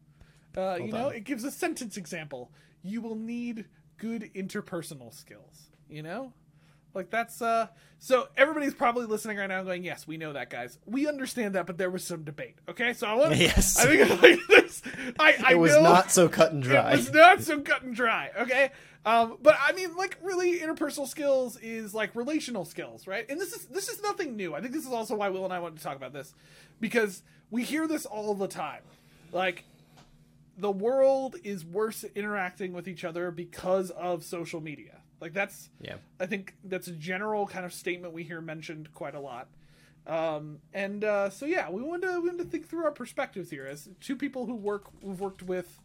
uh, 0.59 0.77
you 0.81 0.91
know, 0.91 1.09
it 1.09 1.25
gives 1.25 1.45
a 1.45 1.51
sentence 1.51 1.97
example. 1.97 2.51
You 2.83 3.01
will 3.01 3.15
need 3.15 3.67
good 3.97 4.31
interpersonal 4.35 5.15
skills. 5.15 5.71
You 5.89 6.03
know, 6.03 6.33
like 6.95 7.11
that's 7.11 7.41
uh. 7.43 7.69
So 8.01 8.29
everybody's 8.37 8.75
probably 8.75 9.07
listening 9.07 9.39
right 9.39 9.49
now, 9.49 9.63
going, 9.65 9.83
"Yes, 9.83 10.07
we 10.07 10.17
know 10.17 10.33
that, 10.33 10.51
guys. 10.51 10.79
We 10.87 11.09
understand 11.09 11.55
that." 11.55 11.67
But 11.67 11.79
there 11.79 11.91
was 11.91 12.05
some 12.05 12.23
debate. 12.23 12.57
Okay, 12.69 12.93
so 12.93 13.07
I 13.07 13.15
want. 13.15 13.33
To. 13.35 13.39
Yes. 13.43 13.79
I 13.79 13.87
think 13.87 14.23
like 14.23 14.41
this. 14.49 14.83
I, 15.19 15.35
I 15.45 15.53
it 15.53 15.59
was 15.59 15.73
know 15.73 15.83
not 15.83 16.11
so 16.11 16.29
cut 16.29 16.53
and 16.53 16.63
dry. 16.63 16.93
it 16.93 16.97
was 16.97 17.13
not 17.13 17.43
so 17.43 17.61
cut 17.61 17.83
and 17.83 17.95
dry. 17.95 18.31
Okay, 18.41 18.71
um, 19.05 19.39
but 19.43 19.57
I 19.61 19.73
mean, 19.73 19.97
like, 19.97 20.17
really, 20.23 20.61
interpersonal 20.61 21.09
skills 21.09 21.57
is 21.59 21.95
like 21.95 22.15
relational 22.15 22.65
skills, 22.65 23.07
right? 23.07 23.29
And 23.29 23.41
this 23.41 23.53
is 23.53 23.67
this 23.67 23.89
is 23.89 24.03
nothing 24.03 24.37
new. 24.37 24.55
I 24.55 24.61
think 24.61 24.73
this 24.73 24.87
is 24.87 24.93
also 24.93 25.17
why 25.17 25.29
Will 25.29 25.45
and 25.45 25.53
I 25.53 25.59
wanted 25.59 25.79
to 25.79 25.85
talk 25.85 25.97
about 25.97 26.13
this 26.13 26.35
because 26.81 27.23
we 27.51 27.65
hear 27.65 27.87
this 27.87 28.07
all 28.07 28.35
the 28.35 28.49
time, 28.49 28.83
like. 29.33 29.65
The 30.61 30.73
world 30.73 31.37
is 31.45 31.65
worse 31.65 32.03
at 32.03 32.17
interacting 32.17 32.73
with 32.73 32.89
each 32.89 33.05
other 33.05 33.31
because 33.31 33.91
of 33.91 34.25
social 34.25 34.61
media. 34.61 34.98
Like 35.21 35.33
that's 35.33 35.69
yeah. 35.81 35.97
I 36.21 36.27
think 36.27 36.55
that's 36.65 36.89
a 36.89 36.93
general 36.93 37.47
kind 37.47 37.65
of 37.65 37.73
statement 37.73 38.13
we 38.13 38.23
hear 38.23 38.41
mentioned 38.41 38.93
quite 38.95 39.15
a 39.15 39.21
lot. 39.21 39.49
Um, 40.07 40.59
and 40.73 41.05
uh, 41.05 41.29
so 41.31 41.45
yeah, 41.45 41.71
we 41.71 41.83
wanted 41.83 42.07
to 42.07 42.21
we 42.21 42.29
wanted 42.29 42.45
to 42.45 42.51
think 42.51 42.69
through 42.69 42.85
our 42.85 42.91
perspectives 42.91 43.51
here 43.51 43.67
as 43.67 43.89
two 44.01 44.17
people 44.17 44.47
who 44.47 44.55
work 44.55 44.87
who've 45.03 45.21
worked 45.21 45.43
with 45.43 45.81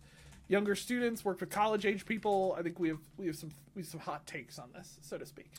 younger 0.48 0.76
students, 0.76 1.26
worked 1.26 1.42
with 1.42 1.50
college 1.50 1.86
age 1.86 2.06
people. 2.06 2.56
I 2.58 2.62
think 2.62 2.80
we 2.80 2.90
have 2.90 3.00
we 3.18 3.28
have 3.28 3.36
some 3.36 3.52
we 3.76 3.82
have 3.82 3.90
some 3.90 4.00
hot 4.00 4.26
takes 4.26 4.60
on 4.60 4.70
this, 4.74 4.98
so 5.02 5.18
to 5.18 5.26
speak. 5.26 5.52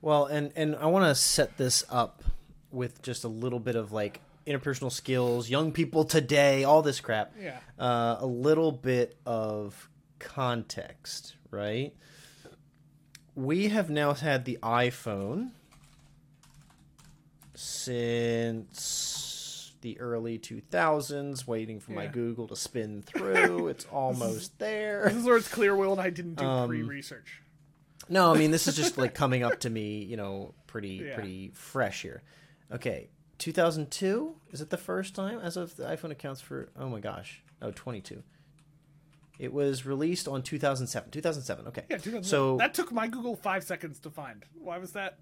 Well, 0.00 0.26
and 0.26 0.52
and 0.54 0.76
I 0.76 0.86
want 0.86 1.04
to 1.06 1.14
set 1.14 1.56
this 1.56 1.84
up 1.90 2.22
with 2.70 3.02
just 3.02 3.24
a 3.24 3.28
little 3.28 3.60
bit 3.60 3.76
of 3.76 3.92
like 3.92 4.20
interpersonal 4.46 4.90
skills, 4.90 5.48
young 5.48 5.72
people 5.72 6.04
today, 6.04 6.64
all 6.64 6.82
this 6.82 7.00
crap. 7.00 7.34
Yeah. 7.40 7.58
Uh, 7.78 8.16
a 8.20 8.26
little 8.26 8.72
bit 8.72 9.16
of 9.26 9.88
context, 10.18 11.36
right? 11.50 11.94
We 13.34 13.68
have 13.68 13.90
now 13.90 14.14
had 14.14 14.44
the 14.44 14.58
iPhone 14.62 15.50
since 17.54 19.72
the 19.80 19.98
early 20.00 20.38
2000s, 20.38 21.46
waiting 21.46 21.80
for 21.80 21.92
my 21.92 22.06
Google 22.06 22.46
to 22.48 22.56
spin 22.56 23.02
through. 23.06 23.68
it's 23.68 23.84
almost 23.86 24.58
there. 24.58 25.04
This 25.06 25.16
is 25.16 25.24
where 25.24 25.36
it's 25.36 25.48
clear 25.48 25.74
Will 25.74 25.92
and 25.92 26.00
I 26.00 26.10
didn't 26.10 26.34
do 26.36 26.44
Um, 26.44 26.68
pre-research. 26.68 27.40
No, 28.08 28.34
I 28.34 28.38
mean 28.38 28.50
this 28.50 28.66
is 28.66 28.76
just 28.76 28.98
like 28.98 29.14
coming 29.14 29.42
up 29.42 29.60
to 29.60 29.70
me, 29.70 30.04
you 30.04 30.16
know, 30.16 30.54
pretty 30.66 30.96
Yeah. 31.06 31.14
pretty 31.14 31.50
fresh 31.54 32.02
here. 32.02 32.22
Okay, 32.70 33.08
2002 33.38 34.34
is 34.52 34.60
it 34.60 34.70
the 34.70 34.76
first 34.76 35.14
time 35.14 35.38
as 35.40 35.56
of 35.56 35.76
the 35.76 35.84
iPhone 35.84 36.10
accounts 36.10 36.40
for? 36.40 36.68
Oh 36.78 36.88
my 36.88 37.00
gosh, 37.00 37.42
oh 37.60 37.70
22. 37.70 38.22
It 39.42 39.52
was 39.52 39.84
released 39.84 40.28
on 40.28 40.42
2007. 40.42 41.10
2007. 41.10 41.66
Okay. 41.66 41.82
Yeah, 41.90 41.96
2000, 41.96 42.22
so 42.22 42.56
that 42.58 42.74
took 42.74 42.92
my 42.92 43.08
Google 43.08 43.34
five 43.34 43.64
seconds 43.64 43.98
to 44.00 44.10
find. 44.10 44.44
Why 44.54 44.78
was 44.78 44.92
that? 44.92 45.18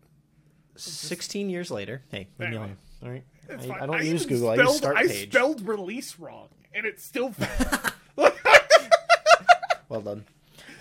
16 0.77 1.49
years 1.49 1.71
later. 1.71 2.03
Hey, 2.11 2.29
leave 2.39 2.49
Anyway. 2.49 2.75
All 3.03 3.09
right. 3.09 3.25
I. 3.49 3.55
I 3.83 3.87
don't 3.87 4.05
use 4.05 4.25
even 4.25 4.29
Google. 4.37 4.51
I 4.51 4.55
Spelled, 4.57 4.69
use 4.69 4.77
Start 4.77 4.97
I 4.99 5.07
Page. 5.07 5.31
spelled 5.33 5.67
release 5.67 6.19
wrong, 6.19 6.49
and 6.75 6.85
it 6.85 7.01
still 7.01 7.33
found. 7.33 7.93
Well 9.89 10.03
done. 10.03 10.25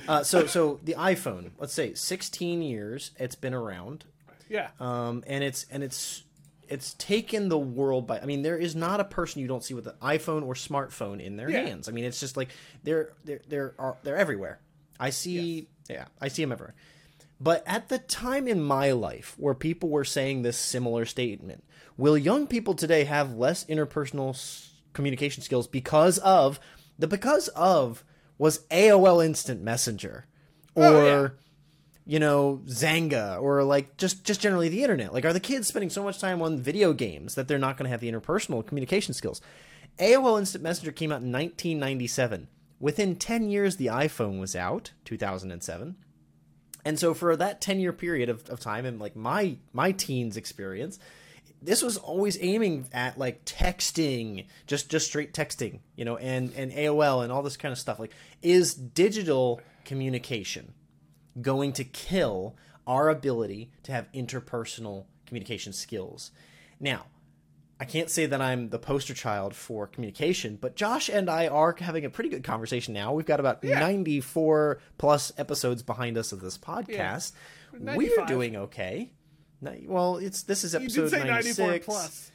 Uh, 0.07 0.23
so 0.23 0.45
so 0.45 0.79
the 0.83 0.93
iPhone. 0.95 1.51
Let's 1.57 1.73
say 1.73 1.93
16 1.93 2.61
years. 2.61 3.11
It's 3.17 3.35
been 3.35 3.53
around. 3.53 4.03
yeah. 4.49 4.67
um, 4.81 5.23
and 5.27 5.43
it's 5.45 5.65
and 5.71 5.81
it's 5.81 6.23
it's 6.69 6.93
taken 6.95 7.49
the 7.49 7.57
world 7.57 8.07
by. 8.07 8.19
I 8.19 8.25
mean, 8.25 8.41
there 8.43 8.57
is 8.57 8.75
not 8.75 8.99
a 8.99 9.03
person 9.03 9.41
you 9.41 9.47
don't 9.47 9.63
see 9.63 9.73
with 9.73 9.87
an 9.87 9.95
iPhone 10.01 10.43
or 10.45 10.53
smartphone 10.53 11.19
in 11.23 11.35
their 11.35 11.49
Yeah. 11.49 11.61
hands. 11.65 11.89
I 11.89 11.91
mean, 11.91 12.05
it's 12.05 12.19
just 12.19 12.37
like 12.37 12.49
they're 12.83 13.13
they're 13.25 13.41
they're 13.47 13.73
are, 13.79 13.97
they're 14.03 14.17
everywhere. 14.17 14.59
I 14.99 15.09
see, 15.11 15.69
yeah, 15.89 16.05
I 16.21 16.27
see 16.27 16.43
them 16.43 16.51
everywhere. 16.51 16.75
But 17.41 17.63
at 17.65 17.87
the 17.87 17.99
time 17.99 18.47
in 18.47 18.61
my 18.61 18.91
life 18.91 19.35
where 19.37 19.53
people 19.53 19.89
were 19.89 20.03
saying 20.03 20.41
this 20.41 20.57
similar 20.57 21.05
statement, 21.05 21.63
will 21.97 22.17
young 22.17 22.47
people 22.47 22.73
today 22.75 23.05
have 23.05 23.33
less 23.35 23.63
interpersonal 23.65 24.35
communication 24.93 25.41
skills 25.43 25.67
because 25.67 26.17
of 26.19 26.59
the 26.97 27.07
because 27.07 27.47
of 27.49 28.03
was 28.37 28.59
AOL 28.71 29.23
Instant 29.25 29.61
Messenger 29.61 30.25
oh, 30.75 30.81
or 30.81 30.97
Oh, 30.97 31.05
yeah. 31.05 31.29
You 32.09 32.17
know 32.17 32.61
Xanga 32.65 33.39
or 33.39 33.63
like 33.63 33.95
just 33.97 34.23
just 34.23 34.41
generally 34.41 34.67
the 34.67 34.81
internet. 34.81 35.13
Like, 35.13 35.25
are 35.25 35.33
the 35.33 35.39
kids 35.39 35.67
spending 35.67 35.91
so 35.91 36.03
much 36.03 36.17
time 36.17 36.41
on 36.41 36.57
video 36.57 36.91
games 36.91 37.35
that 37.35 37.47
they're 37.47 37.59
not 37.59 37.77
going 37.77 37.83
to 37.83 37.91
have 37.91 38.01
the 38.01 38.11
interpersonal 38.11 38.65
communication 38.65 39.13
skills? 39.13 39.41
AOL 39.99 40.39
Instant 40.39 40.63
Messenger 40.63 40.91
came 40.91 41.11
out 41.11 41.21
in 41.21 41.31
1997. 41.31 42.47
Within 42.79 43.15
10 43.15 43.51
years, 43.51 43.75
the 43.75 43.87
iPhone 43.87 44.39
was 44.39 44.55
out, 44.55 44.93
2007. 45.05 45.97
And 46.83 46.97
so 46.97 47.13
for 47.13 47.35
that 47.35 47.61
10 47.61 47.79
year 47.79 47.93
period 47.93 48.27
of, 48.27 48.49
of 48.49 48.59
time 48.59 48.87
and 48.87 48.99
like 48.99 49.15
my 49.15 49.57
my 49.71 49.91
teens 49.91 50.35
experience, 50.35 50.97
this 51.61 51.83
was 51.83 51.97
always 51.97 52.39
aiming 52.41 52.87
at 52.91 53.19
like 53.19 53.45
texting, 53.45 54.47
just 54.65 54.89
just 54.89 55.05
straight 55.05 55.31
texting, 55.31 55.81
you 55.95 56.05
know, 56.05 56.17
and 56.17 56.53
and 56.55 56.71
AOL 56.71 57.23
and 57.23 57.31
all 57.31 57.43
this 57.43 57.55
kind 57.55 57.71
of 57.71 57.77
stuff. 57.77 57.99
Like 57.99 58.13
is 58.41 58.73
digital 58.73 59.61
communication 59.85 60.73
going 61.41 61.73
to 61.73 61.83
kill 61.83 62.55
our 62.87 63.09
ability 63.09 63.71
to 63.83 63.91
have 63.91 64.11
interpersonal 64.13 65.05
communication 65.25 65.73
skills? 65.73 66.31
Now, 66.79 67.05
I 67.79 67.85
can't 67.85 68.09
say 68.09 68.25
that 68.25 68.41
I'm 68.41 68.69
the 68.69 68.79
poster 68.79 69.13
child 69.13 69.55
for 69.55 69.87
communication, 69.87 70.57
but 70.59 70.75
Josh 70.75 71.07
and 71.07 71.29
I 71.29 71.47
are 71.47 71.73
having 71.79 72.03
a 72.03 72.09
pretty 72.09 72.29
good 72.29 72.43
conversation 72.43 72.93
now. 72.93 73.13
We've 73.13 73.25
got 73.25 73.39
about 73.39 73.63
94 73.63 74.79
plus 74.97 75.31
episodes 75.37 75.81
behind 75.81 76.17
us 76.17 76.33
of 76.33 76.41
this 76.41 76.57
podcast. 76.57 77.31
We're 77.71 78.25
doing 78.25 78.55
okay. 78.57 79.11
Well, 79.61 80.17
it's 80.17 80.43
this 80.43 80.63
is 80.63 80.75
episode 80.75 81.03
did 81.03 81.11
say 81.11 81.23
94 81.23 81.67
96, 81.67 81.85
plus. 81.85 82.31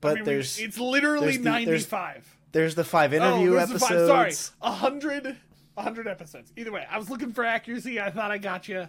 but 0.00 0.12
I 0.12 0.14
mean, 0.16 0.24
there's 0.24 0.58
it's 0.58 0.78
literally 0.78 1.26
there's 1.26 1.38
the- 1.38 1.42
there's- 1.44 1.92
95. 1.92 2.36
there's 2.52 2.74
the 2.74 2.84
five 2.84 3.12
oh, 3.12 3.16
interview 3.16 3.50
oh, 3.50 3.56
there's 3.56 3.68
the 3.68 3.74
episodes. 3.74 4.10
five. 4.10 4.32
Sorry, 4.32 4.56
a 4.62 4.72
hundred, 5.82 6.06
episodes. 6.06 6.52
Either 6.56 6.72
way, 6.72 6.86
I 6.90 6.98
was 6.98 7.10
looking 7.10 7.32
for 7.32 7.44
accuracy. 7.44 8.00
I 8.00 8.10
thought 8.10 8.30
I 8.30 8.38
got 8.38 8.68
you. 8.68 8.88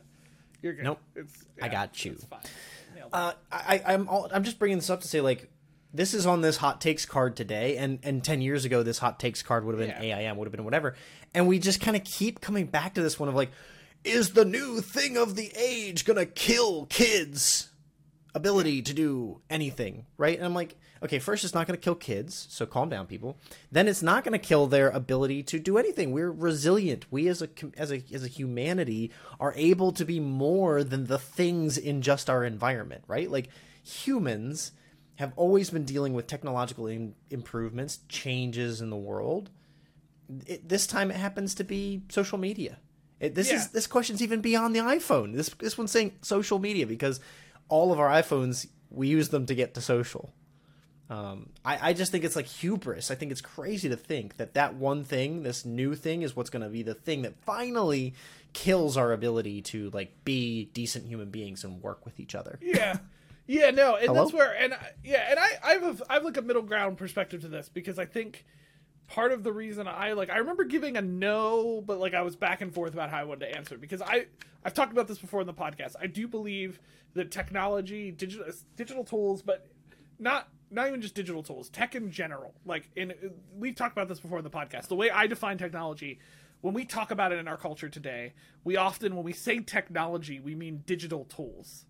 You're 0.61 0.73
good. 0.73 0.83
Nope. 0.83 0.99
It's, 1.15 1.45
I 1.61 1.69
got 1.69 2.03
you. 2.03 2.13
It's 2.13 2.25
fine. 2.25 2.41
Uh, 3.13 3.31
I, 3.51 3.81
I'm 3.85 4.07
all, 4.09 4.29
I'm 4.31 4.43
just 4.43 4.59
bringing 4.59 4.77
this 4.77 4.89
up 4.89 5.01
to 5.01 5.07
say 5.07 5.21
like 5.21 5.49
this 5.93 6.13
is 6.13 6.25
on 6.27 6.41
this 6.41 6.57
hot 6.57 6.81
takes 6.81 7.05
card 7.05 7.35
today, 7.35 7.77
and 7.77 7.99
and 8.03 8.23
ten 8.23 8.41
years 8.41 8.65
ago 8.65 8.83
this 8.83 8.99
hot 8.99 9.19
takes 9.19 9.41
card 9.41 9.65
would 9.65 9.79
have 9.79 9.87
been 9.87 10.03
Yeah. 10.05 10.17
AIM, 10.17 10.37
would 10.37 10.45
have 10.45 10.51
been 10.51 10.65
whatever, 10.65 10.95
and 11.33 11.47
we 11.47 11.59
just 11.59 11.81
kind 11.81 11.95
of 11.95 12.03
keep 12.03 12.41
coming 12.41 12.65
back 12.67 12.93
to 12.95 13.01
this 13.01 13.19
one 13.19 13.29
of 13.29 13.35
like, 13.35 13.51
is 14.03 14.33
the 14.33 14.45
new 14.45 14.81
thing 14.81 15.17
of 15.17 15.35
the 15.35 15.51
age 15.57 16.05
gonna 16.05 16.25
kill 16.25 16.85
kids' 16.87 17.68
ability 18.39 18.81
to 18.83 18.93
do 18.93 19.41
anything, 19.49 20.05
right? 20.17 20.37
And 20.37 20.45
I'm 20.45 20.53
like, 20.53 20.75
okay, 21.03 21.19
first 21.19 21.43
it's 21.43 21.53
not 21.53 21.67
gonna 21.67 21.77
kill 21.77 21.95
kids, 21.95 22.47
so 22.49 22.65
calm 22.65 22.89
down, 22.89 23.05
people. 23.07 23.37
Then 23.71 23.87
it's 23.87 24.01
not 24.01 24.23
gonna 24.23 24.39
kill 24.39 24.67
their 24.67 24.89
ability 24.89 25.43
to 25.43 25.59
do 25.59 25.77
anything. 25.77 26.11
We're 26.11 26.31
resilient. 26.31 27.05
We 27.11 27.27
as 27.27 27.41
a 27.41 27.49
as 27.77 27.91
a 27.91 28.03
as 28.13 28.23
a 28.23 28.27
humanity 28.27 29.11
are 29.39 29.53
able 29.55 29.91
to 29.93 30.05
be 30.05 30.19
more 30.19 30.83
than 30.83 31.05
the 31.07 31.19
things 31.19 31.77
in 31.77 32.01
just 32.01 32.29
our 32.29 32.43
environment, 32.43 33.03
right? 33.07 33.29
Like 33.29 33.49
humans 33.83 34.71
have 35.15 35.33
always 35.35 35.69
been 35.69 35.83
dealing 35.85 36.13
with 36.13 36.27
technological 36.27 36.87
Im- 36.87 37.15
improvements, 37.29 37.99
changes 38.07 38.79
in 38.81 38.89
the 38.89 38.95
world. 38.97 39.49
It, 40.45 40.69
this 40.69 40.87
time 40.87 41.11
it 41.11 41.17
happens 41.17 41.55
to 41.55 41.63
be 41.63 42.03
social 42.09 42.37
media. 42.37 42.77
It, 43.19 43.35
this 43.35 43.49
Yeah. 43.49 43.57
is 43.57 43.69
this 43.69 43.87
question's 43.87 44.21
even 44.21 44.39
beyond 44.41 44.75
the 44.75 44.79
iPhone. 44.79 45.35
This 45.35 45.49
this 45.59 45.77
one's 45.77 45.91
saying 45.91 46.13
social 46.21 46.59
media 46.59 46.87
because 46.87 47.19
all 47.69 47.91
of 47.93 47.99
our 47.99 48.09
iPhones 48.09 48.67
we 48.91 49.07
use 49.07 49.29
them 49.29 49.45
to 49.45 49.55
get 49.55 49.75
to 49.75 49.81
social. 49.81 50.33
Um, 51.09 51.49
I, 51.65 51.89
I 51.89 51.93
just 51.93 52.11
think 52.11 52.23
it's 52.23 52.35
like 52.35 52.45
hubris. 52.45 53.09
I 53.09 53.15
think 53.15 53.31
it's 53.31 53.41
crazy 53.41 53.89
to 53.89 53.95
think 53.95 54.37
that 54.37 54.53
that 54.53 54.75
one 54.75 55.03
thing, 55.03 55.41
this 55.41 55.65
new 55.65 55.95
thing, 55.95 56.21
is 56.21 56.35
what's 56.35 56.51
going 56.51 56.61
to 56.61 56.69
be 56.69 56.83
the 56.83 56.93
thing 56.93 57.23
that 57.23 57.35
finally 57.45 58.13
kills 58.53 58.95
our 58.97 59.11
ability 59.11 59.61
to 59.61 59.89
like 59.91 60.23
be 60.23 60.65
decent 60.73 61.05
human 61.07 61.29
beings 61.29 61.63
and 61.63 61.81
work 61.81 62.05
with 62.05 62.19
each 62.19 62.35
other. 62.35 62.59
yeah 62.61 62.97
yeah 63.47 63.71
no 63.71 63.95
and 63.95 64.07
Hello? 64.07 64.21
that's 64.23 64.33
where 64.33 64.53
and 64.55 64.73
I- 64.75 64.91
yeah 65.03 65.25
and 65.29 65.39
i 65.39 65.47
i 65.63 65.71
have 65.73 66.01
a, 66.01 66.11
i 66.11 66.13
have 66.15 66.23
like 66.23 66.37
a 66.37 66.41
middle 66.43 66.61
ground 66.61 66.97
perspective 66.99 67.41
to 67.41 67.47
this 67.47 67.67
because 67.67 67.97
i 67.97 68.05
think 68.05 68.45
part 69.09 69.31
of 69.31 69.43
the 69.43 69.51
reason 69.51 69.87
i 69.87 70.13
like 70.13 70.29
i 70.29 70.37
remember 70.37 70.63
giving 70.63 70.95
a 70.95 71.01
no 71.01 71.81
but 71.85 71.99
like 71.99 72.13
i 72.13 72.21
was 72.21 72.35
back 72.35 72.61
and 72.61 72.73
forth 72.73 72.93
about 72.93 73.09
how 73.09 73.17
i 73.17 73.23
wanted 73.23 73.47
to 73.47 73.57
answer 73.57 73.73
it 73.75 73.81
because 73.81 74.01
i 74.03 74.25
i've 74.63 74.73
talked 74.73 74.91
about 74.91 75.07
this 75.07 75.17
before 75.17 75.41
in 75.41 75.47
the 75.47 75.53
podcast 75.53 75.95
i 75.99 76.05
do 76.05 76.27
believe 76.27 76.79
that 77.15 77.31
technology 77.31 78.11
digital 78.11 78.45
digital 78.75 79.03
tools 79.03 79.41
but 79.41 79.67
not 80.19 80.47
not 80.69 80.87
even 80.87 81.01
just 81.01 81.15
digital 81.15 81.41
tools 81.41 81.69
tech 81.69 81.95
in 81.95 82.11
general 82.11 82.53
like 82.65 82.89
in 82.95 83.13
we've 83.57 83.75
talked 83.75 83.93
about 83.93 84.07
this 84.07 84.19
before 84.19 84.37
in 84.37 84.43
the 84.43 84.49
podcast 84.49 84.87
the 84.87 84.95
way 84.95 85.09
i 85.09 85.25
define 85.25 85.57
technology 85.57 86.19
when 86.61 86.73
we 86.73 86.85
talk 86.85 87.09
about 87.09 87.31
it 87.31 87.39
in 87.39 87.47
our 87.47 87.57
culture 87.57 87.89
today 87.89 88.33
we 88.63 88.77
often 88.77 89.15
when 89.15 89.25
we 89.25 89.33
say 89.33 89.59
technology 89.59 90.39
we 90.39 90.53
mean 90.53 90.83
digital 90.85 91.25
tools 91.25 91.85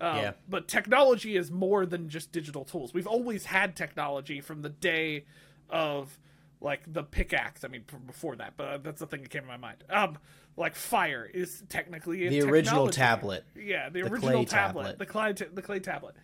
um, 0.00 0.16
Yeah. 0.16 0.32
But 0.48 0.66
technology 0.66 1.36
is 1.36 1.50
more 1.50 1.86
than 1.86 2.08
just 2.08 2.32
digital 2.32 2.64
tools. 2.64 2.92
We've 2.92 3.06
always 3.06 3.46
had 3.46 3.76
technology 3.76 4.40
from 4.40 4.62
the 4.62 4.68
day 4.68 5.24
of 5.70 6.18
like 6.64 6.80
the 6.92 7.04
pickaxe. 7.04 7.62
I 7.64 7.68
mean, 7.68 7.84
before 8.06 8.34
that, 8.36 8.54
but 8.56 8.82
that's 8.82 8.98
the 9.00 9.06
thing 9.06 9.22
that 9.22 9.30
came 9.30 9.42
to 9.42 9.46
my 9.48 9.56
mind. 9.56 9.84
Um, 9.88 10.18
like 10.56 10.74
fire 10.74 11.28
is 11.32 11.62
technically 11.68 12.26
The 12.28 12.42
original 12.42 12.88
tablet. 12.88 13.44
Yeah, 13.56 13.88
the, 13.90 14.02
The 14.02 14.08
original 14.12 14.44
tablet, 14.44 14.82
tablet. 14.82 14.98
the 14.98 15.06
clay, 15.06 15.32
ta- 15.34 15.44
the 15.52 15.62
clay 15.62 15.78
tablet. 15.80 16.16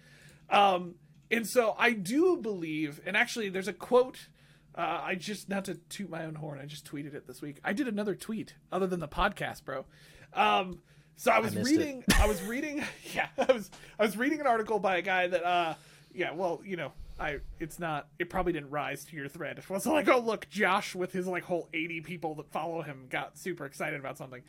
Um, 0.48 0.96
and 1.30 1.46
so 1.46 1.76
I 1.78 1.92
do 1.92 2.36
believe, 2.36 3.00
and 3.06 3.16
actually, 3.16 3.50
there's 3.50 3.68
a 3.68 3.72
quote. 3.72 4.28
Uh, 4.74 5.00
I 5.02 5.14
just 5.16 5.48
not 5.48 5.64
to 5.66 5.74
toot 5.74 6.08
my 6.10 6.24
own 6.24 6.36
horn. 6.36 6.58
I 6.60 6.64
just 6.66 6.90
tweeted 6.90 7.14
it 7.14 7.26
this 7.26 7.42
week. 7.42 7.60
I 7.64 7.72
did 7.72 7.86
another 7.88 8.14
tweet 8.14 8.54
other 8.72 8.86
than 8.86 9.00
the 9.00 9.08
podcast, 9.08 9.64
bro. 9.64 9.84
Um, 10.32 10.80
so 11.16 11.30
I 11.32 11.40
was 11.40 11.54
it. 11.54 11.64
reading. 11.64 12.02
I 12.18 12.26
was 12.26 12.42
reading. 12.42 12.82
Yeah, 13.14 13.26
I 13.36 13.52
was. 13.52 13.70
I 13.98 14.04
was 14.04 14.16
reading 14.16 14.40
an 14.40 14.46
article 14.46 14.78
by 14.78 14.96
a 14.98 15.02
guy 15.02 15.26
that. 15.28 15.44
uh 15.44 15.74
Yeah, 16.14 16.32
well, 16.32 16.60
you 16.64 16.76
know, 16.76 16.92
I. 17.20 17.38
It's 17.58 17.78
not. 17.78 18.08
It 18.18 18.30
probably 18.30 18.52
didn't 18.52 18.70
rise 18.70 19.04
to 19.06 19.16
your 19.16 19.28
thread. 19.28 19.58
It 19.58 19.68
wasn't 19.68 19.94
like, 19.94 20.08
oh 20.08 20.18
look, 20.20 20.48
Josh 20.48 20.94
with 20.94 21.12
his 21.12 21.26
like 21.26 21.44
whole 21.44 21.68
eighty 21.74 22.00
people 22.00 22.34
that 22.36 22.50
follow 22.50 22.82
him 22.82 23.06
got 23.10 23.38
super 23.38 23.66
excited 23.66 24.00
about 24.00 24.16
something. 24.18 24.42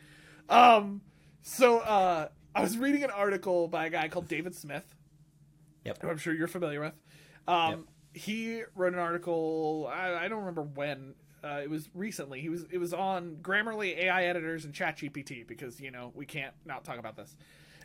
Um. 0.50 1.02
So 1.44 1.80
uh, 1.80 2.28
I 2.56 2.62
was 2.62 2.78
reading 2.78 3.04
an 3.04 3.10
article 3.10 3.68
by 3.68 3.88
a 3.88 3.90
guy 3.90 4.08
called 4.10 4.28
David 4.28 4.54
Smith 4.56 4.86
Yep. 5.86 6.02
who 6.02 6.10
I'm 6.10 6.18
sure 6.20 6.34
you're 6.34 6.48
familiar 6.48 6.80
with. 6.80 6.94
Um, 7.48 7.88
He 8.14 8.62
wrote 8.76 8.94
an 8.94 9.00
article. 9.00 9.90
I, 9.92 10.26
I 10.26 10.28
don't 10.28 10.40
remember 10.40 10.62
when. 10.64 11.16
Uh, 11.44 11.62
it 11.64 11.70
was 11.72 11.90
recently. 11.96 12.40
He 12.42 12.50
was. 12.50 12.66
It 12.70 12.78
was 12.78 12.94
on 12.94 13.38
Grammarly, 13.42 13.98
AI 13.98 14.26
editors, 14.26 14.64
and 14.64 14.74
ChatGPT 14.76 15.48
because 15.48 15.80
you 15.82 15.90
know 15.90 16.12
we 16.14 16.26
can't 16.28 16.54
not 16.66 16.84
talk 16.84 17.00
about 17.00 17.16
this. 17.16 17.36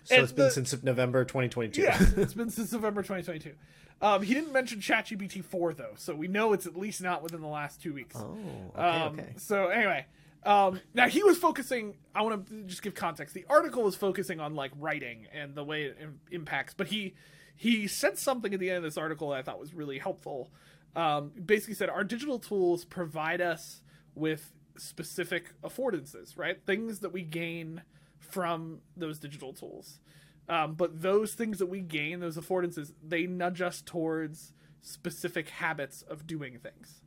So 0.06 0.14
And 0.14 0.22
it's 0.24 0.32
been 0.32 0.44
the- 0.46 0.50
since 0.52 0.82
November 0.82 1.24
2022. 1.24 1.82
Yeah, 1.82 1.96
it's 2.16 2.32
been 2.34 2.48
since 2.50 2.72
November 2.72 3.02
2022. 3.02 3.54
Um, 4.00 4.22
he 4.22 4.34
didn't 4.34 4.52
mention 4.52 4.78
ChatGPT 4.80 5.42
4 5.44 5.74
though, 5.74 5.94
so 5.96 6.14
we 6.14 6.28
know 6.28 6.52
it's 6.52 6.66
at 6.66 6.76
least 6.76 7.00
not 7.02 7.22
within 7.22 7.40
the 7.40 7.48
last 7.48 7.82
two 7.82 7.92
weeks. 7.94 8.14
oh, 8.16 8.36
okay, 8.76 8.80
Um, 8.80 9.12
okay. 9.18 9.32
So 9.38 9.66
anyway, 9.68 10.06
um, 10.44 10.80
now 10.94 11.08
he 11.08 11.22
was 11.24 11.38
focusing. 11.38 11.94
I 12.14 12.22
want 12.22 12.46
to 12.48 12.62
just 12.64 12.82
give 12.82 12.94
context. 12.94 13.34
The 13.34 13.44
article 13.50 13.82
was 13.82 13.96
focusing 13.96 14.38
on 14.38 14.54
like 14.54 14.70
writing 14.78 15.26
and 15.32 15.54
the 15.54 15.64
way 15.64 15.84
it 15.84 15.98
im- 16.00 16.20
impacts, 16.30 16.72
but 16.74 16.86
he 16.88 17.14
he 17.56 17.86
said 17.88 18.18
something 18.18 18.52
at 18.54 18.60
the 18.60 18.68
end 18.68 18.76
of 18.76 18.82
this 18.84 18.98
article 18.98 19.30
that 19.30 19.38
I 19.38 19.42
thought 19.42 19.58
was 19.58 19.74
really 19.74 19.98
helpful. 19.98 20.50
Um, 20.94 21.32
basically, 21.44 21.74
said 21.74 21.88
our 21.90 22.04
digital 22.04 22.38
tools 22.38 22.84
provide 22.84 23.40
us 23.40 23.80
with 24.14 24.52
specific 24.76 25.54
affordances, 25.64 26.36
right? 26.38 26.58
Things 26.66 27.00
that 27.00 27.12
we 27.12 27.22
gain 27.22 27.82
from 28.30 28.80
those 28.96 29.18
digital 29.18 29.52
tools. 29.52 30.00
Um, 30.48 30.74
but 30.74 31.02
those 31.02 31.34
things 31.34 31.58
that 31.58 31.66
we 31.66 31.80
gain, 31.80 32.20
those 32.20 32.36
affordances, 32.36 32.92
they 33.02 33.26
nudge 33.26 33.60
us 33.60 33.82
towards 33.82 34.52
specific 34.80 35.48
habits 35.48 36.02
of 36.02 36.26
doing 36.26 36.58
things. 36.58 37.00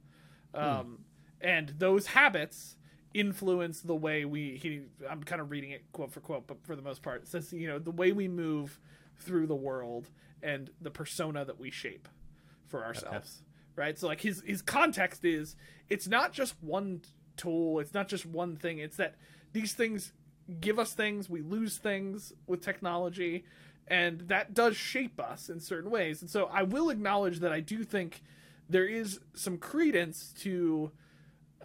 Um, 0.54 1.06
and 1.40 1.70
those 1.78 2.08
habits 2.08 2.76
influence 3.14 3.82
the 3.82 3.96
way 3.96 4.24
we 4.24 4.60
he 4.62 4.82
i'm 5.10 5.24
kind 5.24 5.42
of 5.42 5.50
reading 5.50 5.72
it 5.72 5.84
quote 5.94 6.12
for 6.12 6.20
quote 6.20 6.46
but 6.46 6.64
for 6.64 6.76
the 6.76 6.82
most 6.84 7.02
part 7.02 7.28
says 7.28 7.52
you 7.52 7.68
know 7.68 7.80
the 7.80 7.90
way 7.90 8.12
we 8.12 8.28
move 8.28 8.80
through 9.18 9.48
the 9.48 9.56
world 9.56 10.12
and 10.44 10.70
the 10.80 10.92
persona 10.92 11.44
that 11.44 11.60
we 11.60 11.72
shape 11.72 12.08
for 12.68 12.86
ourselves 12.86 13.42
right? 13.76 13.98
So 13.98 14.08
like 14.08 14.22
his 14.22 14.44
his 14.46 14.62
context 14.62 15.24
is 15.26 15.56
it's 15.90 16.08
not 16.08 16.34
just 16.34 16.56
one 16.62 17.02
tool 17.38 17.80
it's 17.80 17.94
not 17.94 18.08
just 18.10 18.26
one 18.26 18.56
thing 18.58 18.78
it's 18.80 18.98
that 18.98 19.16
these 19.54 19.74
things 19.74 20.12
give 20.60 20.80
us 20.80 20.94
things 20.94 21.30
we 21.30 21.42
lose 21.42 21.78
things 21.78 22.34
with 22.48 22.62
technology 22.62 23.44
and 23.88 24.22
that 24.22 24.54
does 24.54 24.76
shape 24.76 25.20
us 25.20 25.50
in 25.50 25.60
certain 25.60 25.92
ways 25.92 26.22
and 26.22 26.30
so 26.30 26.50
i 26.52 26.64
will 26.64 26.90
acknowledge 26.90 27.40
that 27.40 27.52
i 27.52 27.60
do 27.60 27.84
think 27.84 28.22
there 28.70 28.86
is 28.86 29.20
some 29.34 29.58
credence 29.58 30.34
to 30.40 30.92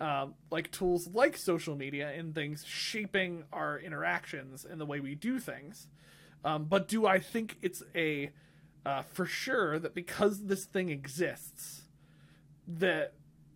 um, 0.00 0.34
like 0.50 0.70
tools 0.70 1.08
like 1.12 1.36
social 1.36 1.76
media 1.76 2.10
and 2.10 2.34
things 2.34 2.64
shaping 2.66 3.44
our 3.52 3.78
interactions 3.78 4.64
and 4.64 4.80
the 4.80 4.86
way 4.86 5.00
we 5.00 5.14
do 5.14 5.38
things. 5.38 5.86
Um, 6.44 6.64
but 6.64 6.88
do 6.88 7.06
I 7.06 7.20
think 7.20 7.58
it's 7.62 7.82
a 7.94 8.30
uh, 8.84 9.02
for 9.02 9.24
sure 9.24 9.78
that 9.78 9.94
because 9.94 10.46
this 10.46 10.64
thing 10.64 10.90
exists, 10.90 11.82
that 12.66 13.14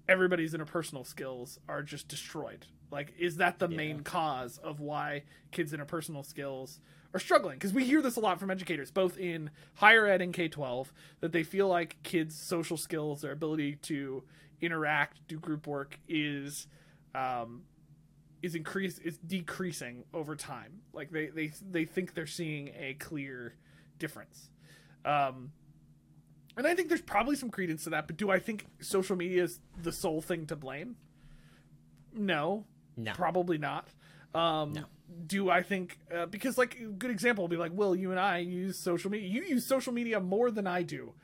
everybody's 0.09 0.55
interpersonal 0.55 1.07
skills 1.07 1.59
are 1.69 1.83
just 1.83 2.09
destroyed? 2.09 2.67
Like, 2.91 3.15
is 3.19 3.37
that 3.37 3.59
the 3.59 3.69
main 3.69 4.01
cause 4.01 4.59
of 4.59 4.81
why 4.81 5.25
kids' 5.51 5.73
interpersonal 5.73 6.25
skills 6.25 6.81
are 7.13 7.21
struggling? 7.21 7.57
Because 7.57 7.73
we 7.73 7.85
hear 7.85 8.01
this 8.01 8.17
a 8.17 8.21
lot 8.21 8.41
from 8.41 8.51
educators, 8.51 8.91
both 8.91 9.19
in 9.19 9.51
higher 9.75 10.07
ed 10.07 10.23
and 10.23 10.33
K 10.33 10.49
12, 10.49 10.93
that 11.21 11.33
they 11.33 11.43
feel 11.43 11.69
like 11.69 12.03
kids' 12.03 12.35
social 12.35 12.77
skills, 12.77 13.21
their 13.21 13.33
ability 13.33 13.77
to 13.83 14.23
interact, 14.61 15.27
do 15.29 15.39
group 15.39 15.67
work 15.67 15.99
is. 16.09 16.67
Um, 17.15 17.63
is 18.43 18.55
increase 18.55 18.99
is 18.99 19.19
decreasing 19.19 20.05
over 20.15 20.37
time. 20.37 20.81
Like 20.93 21.11
they 21.11 21.27
they 21.27 21.51
they 21.71 21.85
think 21.85 22.15
they're 22.15 22.27
seeing 22.27 22.69
a 22.79 22.95
clear 22.95 23.55
difference. 23.99 24.51
Um, 25.05 25.53
and 26.57 26.67
I 26.67 26.75
think 26.75 26.89
there's 26.89 27.03
probably 27.03 27.37
some 27.37 27.51
credence 27.51 27.85
to 27.85 27.91
that. 27.91 28.07
But 28.07 28.17
do 28.17 28.31
I 28.31 28.39
think 28.39 28.67
social 28.81 29.17
media 29.17 29.45
is 29.45 29.61
the 29.81 29.93
sole 29.93 30.21
thing 30.21 30.47
to 30.47 30.57
blame? 30.57 30.97
No, 32.13 32.65
No. 32.99 33.13
probably 33.15 33.57
not. 33.59 33.89
Um, 34.35 34.75
No. 34.75 34.85
Do 35.27 35.49
I 35.49 35.63
think 35.63 35.99
uh, 36.15 36.27
because 36.27 36.59
like 36.59 36.79
a 36.79 36.85
good 36.85 37.11
example 37.11 37.45
would 37.45 37.51
be 37.51 37.57
like 37.57 37.73
Will, 37.73 37.97
you 37.97 38.11
and 38.11 38.21
I 38.21 38.39
use 38.39 38.79
social 38.79 39.11
media. 39.11 39.27
You 39.27 39.43
use 39.43 39.65
social 39.65 39.91
media 39.95 40.21
more 40.21 40.51
than 40.51 40.67
I 40.67 40.83
do, 40.83 41.15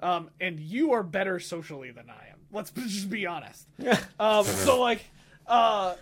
um, 0.00 0.30
and 0.40 0.58
you 0.58 0.92
are 0.92 1.02
better 1.02 1.38
socially 1.38 1.90
than 1.90 2.08
I 2.08 2.28
am. 2.32 2.38
Let's 2.50 2.70
just 2.74 3.10
be 3.10 3.26
honest. 3.26 3.66
um, 4.18 4.44
so 4.46 4.80
like, 4.88 5.04
uh, 5.46 5.94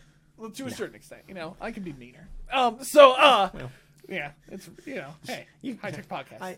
to 0.55 0.67
a 0.67 0.71
certain 0.71 0.95
extent, 0.95 1.23
you 1.27 1.35
know, 1.35 1.57
I 1.61 1.73
can 1.73 1.83
be 1.83 1.93
meaner. 1.93 2.29
Um, 2.53 2.85
so 2.85 3.11
uh, 3.15 3.51
yeah, 4.09 4.31
it's 4.49 4.71
you 4.87 4.95
know, 4.95 5.11
hey, 5.27 5.47
You- 5.63 5.79
high 5.83 5.91
tech 5.91 6.09
podcast. 6.09 6.41
I, 6.41 6.51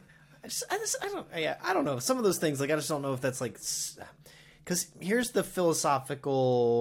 I 0.42 0.48
just, 0.48 0.64
I 0.70 0.76
just, 0.76 0.96
I 1.02 1.08
don't, 1.08 1.26
yeah, 1.34 1.56
I 1.64 1.72
don't 1.72 1.86
know. 1.86 1.98
Some 1.98 2.18
of 2.18 2.24
those 2.24 2.36
things, 2.36 2.60
like, 2.60 2.70
I 2.70 2.76
just 2.76 2.90
don't 2.90 3.00
know 3.00 3.14
if 3.14 3.22
that's 3.22 3.40
like, 3.40 3.54
because 3.54 4.88
here's 5.00 5.30
the 5.30 5.42
philosophical 5.42 6.32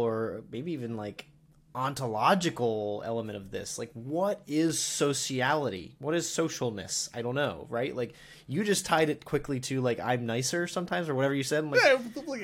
or 0.04 0.42
maybe 0.52 0.74
even 0.74 0.98
like 0.98 1.28
ontological 1.76 3.02
element 3.06 3.38
of 3.38 3.52
this. 3.52 3.78
Like, 3.78 3.92
what 3.94 4.42
is 4.48 4.80
sociality? 4.80 5.96
What 6.00 6.16
is 6.16 6.28
socialness? 6.28 7.10
I 7.14 7.22
don't 7.22 7.36
know, 7.36 7.66
right? 7.70 7.96
Like, 7.96 8.14
you 8.48 8.64
just 8.64 8.86
tied 8.86 9.10
it 9.10 9.26
quickly 9.26 9.60
to 9.62 9.82
like, 9.82 10.00
I'm 10.00 10.26
nicer 10.26 10.68
sometimes 10.68 11.10
or 11.10 11.16
whatever 11.16 11.34
you 11.34 11.44
said. 11.44 11.64
I'm 11.64 11.72
like, 11.72 11.82
yeah. 11.82 11.98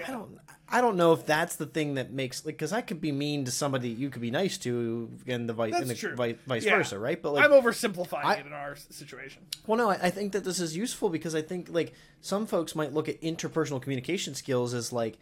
I 0.07 0.11
don't. 0.11 0.39
I 0.71 0.81
don't 0.81 0.97
know 0.97 1.13
if 1.13 1.25
that's 1.25 1.55
the 1.55 1.65
thing 1.65 1.95
that 1.95 2.11
makes 2.11 2.45
like 2.45 2.53
because 2.55 2.71
I 2.73 2.81
could 2.81 3.01
be 3.01 3.11
mean 3.11 3.45
to 3.45 3.51
somebody 3.51 3.89
you 3.89 4.11
could 4.11 4.21
be 4.21 4.29
nice 4.29 4.55
to, 4.59 5.09
and 5.25 5.49
the 5.49 5.53
vice 5.53 5.73
and 5.73 5.89
the 5.89 5.95
true. 5.95 6.15
vi- 6.15 6.35
vice 6.45 6.63
Yeah. 6.63 6.77
versa, 6.77 6.99
right? 6.99 7.19
But 7.19 7.33
like, 7.33 7.43
I'm 7.43 7.51
oversimplifying 7.51 8.23
I- 8.23 8.35
it 8.35 8.45
in 8.45 8.53
our 8.53 8.75
situation. 8.75 9.41
well, 9.65 9.79
no, 9.79 9.89
I, 9.89 9.95
I 10.03 10.09
think 10.11 10.33
that 10.33 10.43
this 10.43 10.59
is 10.59 10.77
useful 10.77 11.09
because 11.09 11.33
I 11.33 11.41
think 11.41 11.69
like 11.71 11.93
some 12.21 12.45
folks 12.45 12.75
might 12.75 12.93
look 12.93 13.09
at 13.09 13.19
interpersonal 13.21 13.81
communication 13.81 14.35
skills 14.35 14.75
as 14.75 14.93
like 14.93 15.17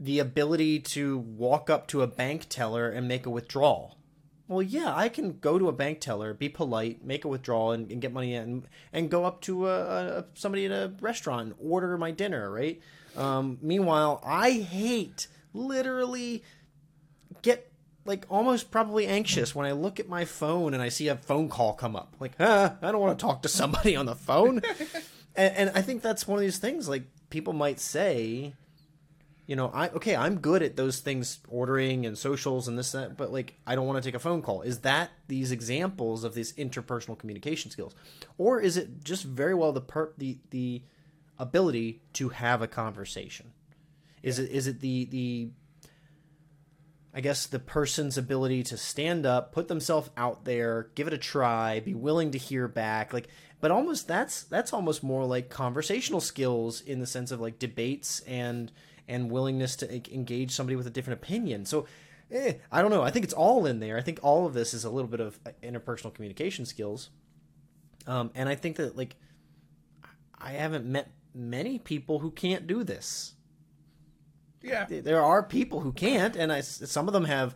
the 0.00 0.18
ability 0.18 0.80
to 0.80 1.18
walk 1.18 1.68
up 1.68 1.86
to 1.88 2.00
a 2.00 2.06
bank 2.06 2.46
teller 2.48 2.88
and 2.88 3.06
make 3.06 3.26
a 3.26 3.30
withdrawal. 3.30 3.98
well, 4.48 4.62
yeah, 4.62 4.92
I 4.96 5.10
can 5.10 5.38
go 5.38 5.58
to 5.58 5.68
a 5.68 5.72
bank 5.72 6.00
teller, 6.00 6.32
be 6.32 6.48
polite, 6.48 7.04
make 7.04 7.24
a 7.24 7.28
withdrawal, 7.28 7.72
and, 7.72 7.92
and 7.92 8.00
get 8.00 8.12
money 8.12 8.34
in, 8.34 8.64
and 8.92 9.10
go 9.10 9.24
up 9.24 9.42
to 9.42 9.68
a, 9.68 10.18
a, 10.18 10.24
somebody 10.34 10.64
at 10.64 10.72
a 10.72 10.92
restaurant 11.00 11.42
and 11.42 11.54
order 11.60 11.96
my 11.98 12.10
dinner, 12.10 12.50
right? 12.50 12.80
Um, 13.16 13.58
meanwhile, 13.60 14.20
I 14.24 14.52
hate 14.52 15.28
literally 15.52 16.42
get 17.42 17.70
like 18.04 18.24
almost 18.28 18.70
probably 18.70 19.06
anxious 19.06 19.54
when 19.54 19.66
I 19.66 19.72
look 19.72 20.00
at 20.00 20.08
my 20.08 20.24
phone 20.24 20.74
and 20.74 20.82
I 20.82 20.88
see 20.88 21.08
a 21.08 21.16
phone 21.16 21.48
call 21.48 21.74
come 21.74 21.94
up. 21.94 22.16
Like, 22.18 22.32
ah, 22.40 22.76
I 22.80 22.90
don't 22.90 23.00
want 23.00 23.18
to 23.18 23.22
talk 23.22 23.42
to 23.42 23.48
somebody 23.48 23.94
on 23.96 24.06
the 24.06 24.14
phone. 24.14 24.62
and, 25.36 25.56
and 25.56 25.70
I 25.74 25.82
think 25.82 26.02
that's 26.02 26.26
one 26.26 26.38
of 26.38 26.42
these 26.42 26.58
things. 26.58 26.88
Like 26.88 27.04
people 27.28 27.52
might 27.52 27.78
say, 27.78 28.54
you 29.50 29.56
know, 29.56 29.68
I 29.74 29.88
okay, 29.88 30.14
I'm 30.14 30.38
good 30.38 30.62
at 30.62 30.76
those 30.76 31.00
things, 31.00 31.40
ordering 31.48 32.06
and 32.06 32.16
socials 32.16 32.68
and 32.68 32.78
this 32.78 32.92
that, 32.92 33.16
but 33.16 33.32
like 33.32 33.56
I 33.66 33.74
don't 33.74 33.84
want 33.84 34.00
to 34.00 34.08
take 34.08 34.14
a 34.14 34.20
phone 34.20 34.42
call. 34.42 34.62
Is 34.62 34.78
that 34.82 35.10
these 35.26 35.50
examples 35.50 36.22
of 36.22 36.34
these 36.34 36.52
interpersonal 36.52 37.18
communication 37.18 37.72
skills, 37.72 37.96
or 38.38 38.60
is 38.60 38.76
it 38.76 39.02
just 39.02 39.24
very 39.24 39.56
well 39.56 39.72
the 39.72 39.80
per 39.80 40.12
the 40.16 40.38
the 40.50 40.84
ability 41.36 42.00
to 42.12 42.28
have 42.28 42.62
a 42.62 42.68
conversation? 42.68 43.50
Is 44.22 44.38
it 44.38 44.52
is 44.52 44.68
it 44.68 44.78
the 44.78 45.06
the 45.06 45.50
I 47.12 47.20
guess 47.20 47.48
the 47.48 47.58
person's 47.58 48.16
ability 48.16 48.62
to 48.62 48.76
stand 48.76 49.26
up, 49.26 49.50
put 49.50 49.66
themselves 49.66 50.10
out 50.16 50.44
there, 50.44 50.90
give 50.94 51.08
it 51.08 51.12
a 51.12 51.18
try, 51.18 51.80
be 51.80 51.94
willing 51.96 52.30
to 52.30 52.38
hear 52.38 52.68
back, 52.68 53.12
like 53.12 53.26
but 53.60 53.72
almost 53.72 54.06
that's 54.06 54.44
that's 54.44 54.72
almost 54.72 55.02
more 55.02 55.24
like 55.24 55.50
conversational 55.50 56.20
skills 56.20 56.80
in 56.80 57.00
the 57.00 57.06
sense 57.06 57.32
of 57.32 57.40
like 57.40 57.58
debates 57.58 58.20
and 58.20 58.70
and 59.10 59.30
willingness 59.30 59.76
to 59.76 60.14
engage 60.14 60.52
somebody 60.52 60.76
with 60.76 60.86
a 60.86 60.90
different 60.90 61.20
opinion. 61.20 61.66
So 61.66 61.86
eh, 62.30 62.54
I 62.70 62.80
don't 62.80 62.90
know. 62.90 63.02
I 63.02 63.10
think 63.10 63.24
it's 63.24 63.34
all 63.34 63.66
in 63.66 63.80
there. 63.80 63.98
I 63.98 64.02
think 64.02 64.20
all 64.22 64.46
of 64.46 64.54
this 64.54 64.72
is 64.72 64.84
a 64.84 64.90
little 64.90 65.10
bit 65.10 65.20
of 65.20 65.38
uh, 65.44 65.50
interpersonal 65.62 66.14
communication 66.14 66.64
skills. 66.64 67.10
Um, 68.06 68.30
and 68.34 68.48
I 68.48 68.54
think 68.54 68.76
that 68.76 68.96
like 68.96 69.16
I 70.38 70.52
haven't 70.52 70.86
met 70.86 71.10
many 71.34 71.78
people 71.78 72.20
who 72.20 72.30
can't 72.30 72.66
do 72.66 72.84
this. 72.84 73.34
Yeah, 74.62 74.86
there 74.88 75.22
are 75.22 75.42
people 75.42 75.80
who 75.80 75.92
can't, 75.92 76.36
and 76.36 76.52
I, 76.52 76.60
some 76.60 77.06
of 77.08 77.14
them 77.14 77.24
have 77.24 77.54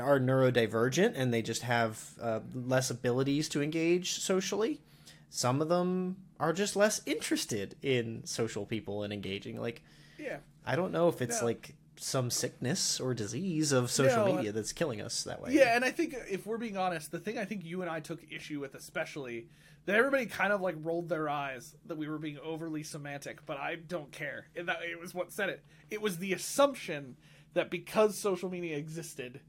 are 0.00 0.18
neurodivergent 0.18 1.12
and 1.16 1.34
they 1.34 1.42
just 1.42 1.62
have 1.62 2.00
uh, 2.20 2.40
less 2.54 2.88
abilities 2.88 3.48
to 3.50 3.62
engage 3.62 4.20
socially. 4.20 4.80
Some 5.28 5.60
of 5.60 5.68
them 5.68 6.16
are 6.38 6.52
just 6.52 6.76
less 6.76 7.02
interested 7.04 7.76
in 7.82 8.22
social 8.24 8.64
people 8.64 9.02
and 9.02 9.12
engaging. 9.12 9.60
Like, 9.60 9.82
yeah, 10.18 10.38
I 10.64 10.76
don't 10.76 10.92
know 10.92 11.08
if 11.08 11.22
it's 11.22 11.40
no. 11.40 11.46
like 11.46 11.74
some 11.98 12.30
sickness 12.30 13.00
or 13.00 13.14
disease 13.14 13.72
of 13.72 13.90
social 13.90 14.26
no, 14.26 14.34
media 14.34 14.52
that's 14.52 14.72
killing 14.72 15.00
us 15.00 15.24
that 15.24 15.40
way. 15.40 15.52
Yeah, 15.52 15.74
and 15.74 15.84
I 15.84 15.90
think 15.90 16.14
if 16.30 16.46
we're 16.46 16.58
being 16.58 16.76
honest, 16.76 17.10
the 17.10 17.18
thing 17.18 17.38
I 17.38 17.44
think 17.44 17.64
you 17.64 17.82
and 17.82 17.90
I 17.90 18.00
took 18.00 18.20
issue 18.30 18.60
with, 18.60 18.74
especially 18.74 19.48
that 19.86 19.96
everybody 19.96 20.26
kind 20.26 20.52
of 20.52 20.60
like 20.60 20.74
rolled 20.82 21.08
their 21.08 21.28
eyes 21.28 21.74
that 21.86 21.96
we 21.96 22.08
were 22.08 22.18
being 22.18 22.38
overly 22.44 22.82
semantic, 22.82 23.46
but 23.46 23.56
I 23.56 23.76
don't 23.76 24.10
care. 24.12 24.48
And 24.56 24.68
that 24.68 24.78
it 24.82 25.00
was 25.00 25.14
what 25.14 25.32
said 25.32 25.48
it. 25.48 25.64
It 25.90 26.02
was 26.02 26.18
the 26.18 26.32
assumption 26.32 27.16
that 27.54 27.70
because 27.70 28.18
social 28.18 28.50
media 28.50 28.76
existed, 28.76 29.40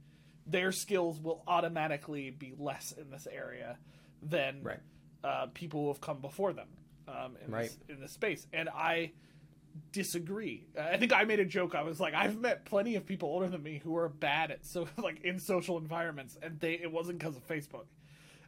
their 0.45 0.71
skills 0.71 1.19
will 1.19 1.43
automatically 1.47 2.29
be 2.29 2.53
less 2.57 2.93
in 2.93 3.09
this 3.09 3.27
area 3.31 3.77
than 4.21 4.63
right. 4.63 4.79
uh, 5.23 5.47
people 5.53 5.81
who 5.81 5.87
have 5.89 6.01
come 6.01 6.21
before 6.21 6.53
them 6.53 6.67
um, 7.07 7.35
in, 7.43 7.51
right. 7.51 7.63
this, 7.63 7.77
in 7.89 7.99
this 7.99 8.11
space. 8.11 8.47
And 8.53 8.69
I 8.69 9.11
disagree. 9.91 10.65
I 10.79 10.97
think 10.97 11.13
I 11.13 11.23
made 11.23 11.39
a 11.39 11.45
joke. 11.45 11.75
I 11.75 11.83
was 11.83 11.99
like, 11.99 12.13
I've 12.13 12.39
met 12.39 12.65
plenty 12.65 12.95
of 12.95 13.05
people 13.05 13.29
older 13.29 13.47
than 13.47 13.63
me 13.63 13.81
who 13.83 13.95
are 13.97 14.09
bad 14.09 14.51
at 14.51 14.65
so 14.65 14.87
like 14.97 15.21
in 15.23 15.39
social 15.39 15.77
environments, 15.77 16.37
and 16.41 16.59
they 16.59 16.73
it 16.73 16.91
wasn't 16.91 17.19
because 17.19 17.35
of 17.35 17.47
Facebook. 17.47 17.85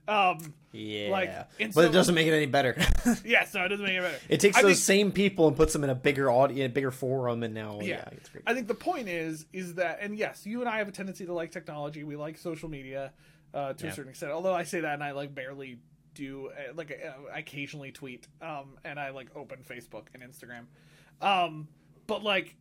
Um, 0.07 0.55
yeah, 0.71 1.11
like, 1.11 1.31
but 1.59 1.73
so, 1.73 1.81
it 1.81 1.91
doesn't 1.91 2.15
make 2.15 2.25
it 2.25 2.33
any 2.33 2.47
better. 2.47 2.75
yeah, 3.23 3.45
so 3.45 3.61
it 3.61 3.67
doesn't 3.67 3.85
make 3.85 3.95
it 3.95 4.01
better. 4.01 4.17
It 4.27 4.39
takes 4.39 4.57
I 4.57 4.63
those 4.63 4.77
think, 4.77 4.83
same 4.83 5.11
people 5.11 5.47
and 5.47 5.55
puts 5.55 5.71
them 5.71 5.83
in 5.83 5.91
a 5.91 5.95
bigger 5.95 6.31
audience, 6.31 6.73
bigger 6.73 6.89
forum, 6.89 7.43
and 7.43 7.53
now 7.53 7.79
yeah, 7.79 7.87
yeah 7.87 8.09
it's 8.13 8.29
great. 8.29 8.43
I 8.47 8.55
think 8.55 8.67
the 8.67 8.73
point 8.73 9.07
is 9.07 9.45
is 9.53 9.75
that, 9.75 9.99
and 10.01 10.17
yes, 10.17 10.47
you 10.47 10.61
and 10.61 10.69
I 10.69 10.79
have 10.79 10.87
a 10.87 10.91
tendency 10.91 11.27
to 11.27 11.33
like 11.33 11.51
technology. 11.51 12.03
We 12.03 12.15
like 12.15 12.39
social 12.39 12.69
media 12.69 13.13
uh, 13.53 13.73
to 13.73 13.85
yeah. 13.85 13.91
a 13.91 13.93
certain 13.93 14.09
extent. 14.09 14.31
Although 14.31 14.55
I 14.55 14.63
say 14.63 14.79
that, 14.79 14.95
and 14.95 15.03
I 15.03 15.11
like 15.11 15.35
barely 15.35 15.77
do 16.15 16.49
uh, 16.49 16.73
like 16.75 16.91
uh, 16.91 17.31
I 17.33 17.39
occasionally 17.39 17.91
tweet, 17.91 18.27
um, 18.41 18.77
and 18.83 18.99
I 18.99 19.11
like 19.11 19.35
open 19.35 19.59
Facebook 19.59 20.07
and 20.13 20.23
Instagram. 20.23 20.65
Um, 21.21 21.67
but 22.07 22.23
like, 22.23 22.55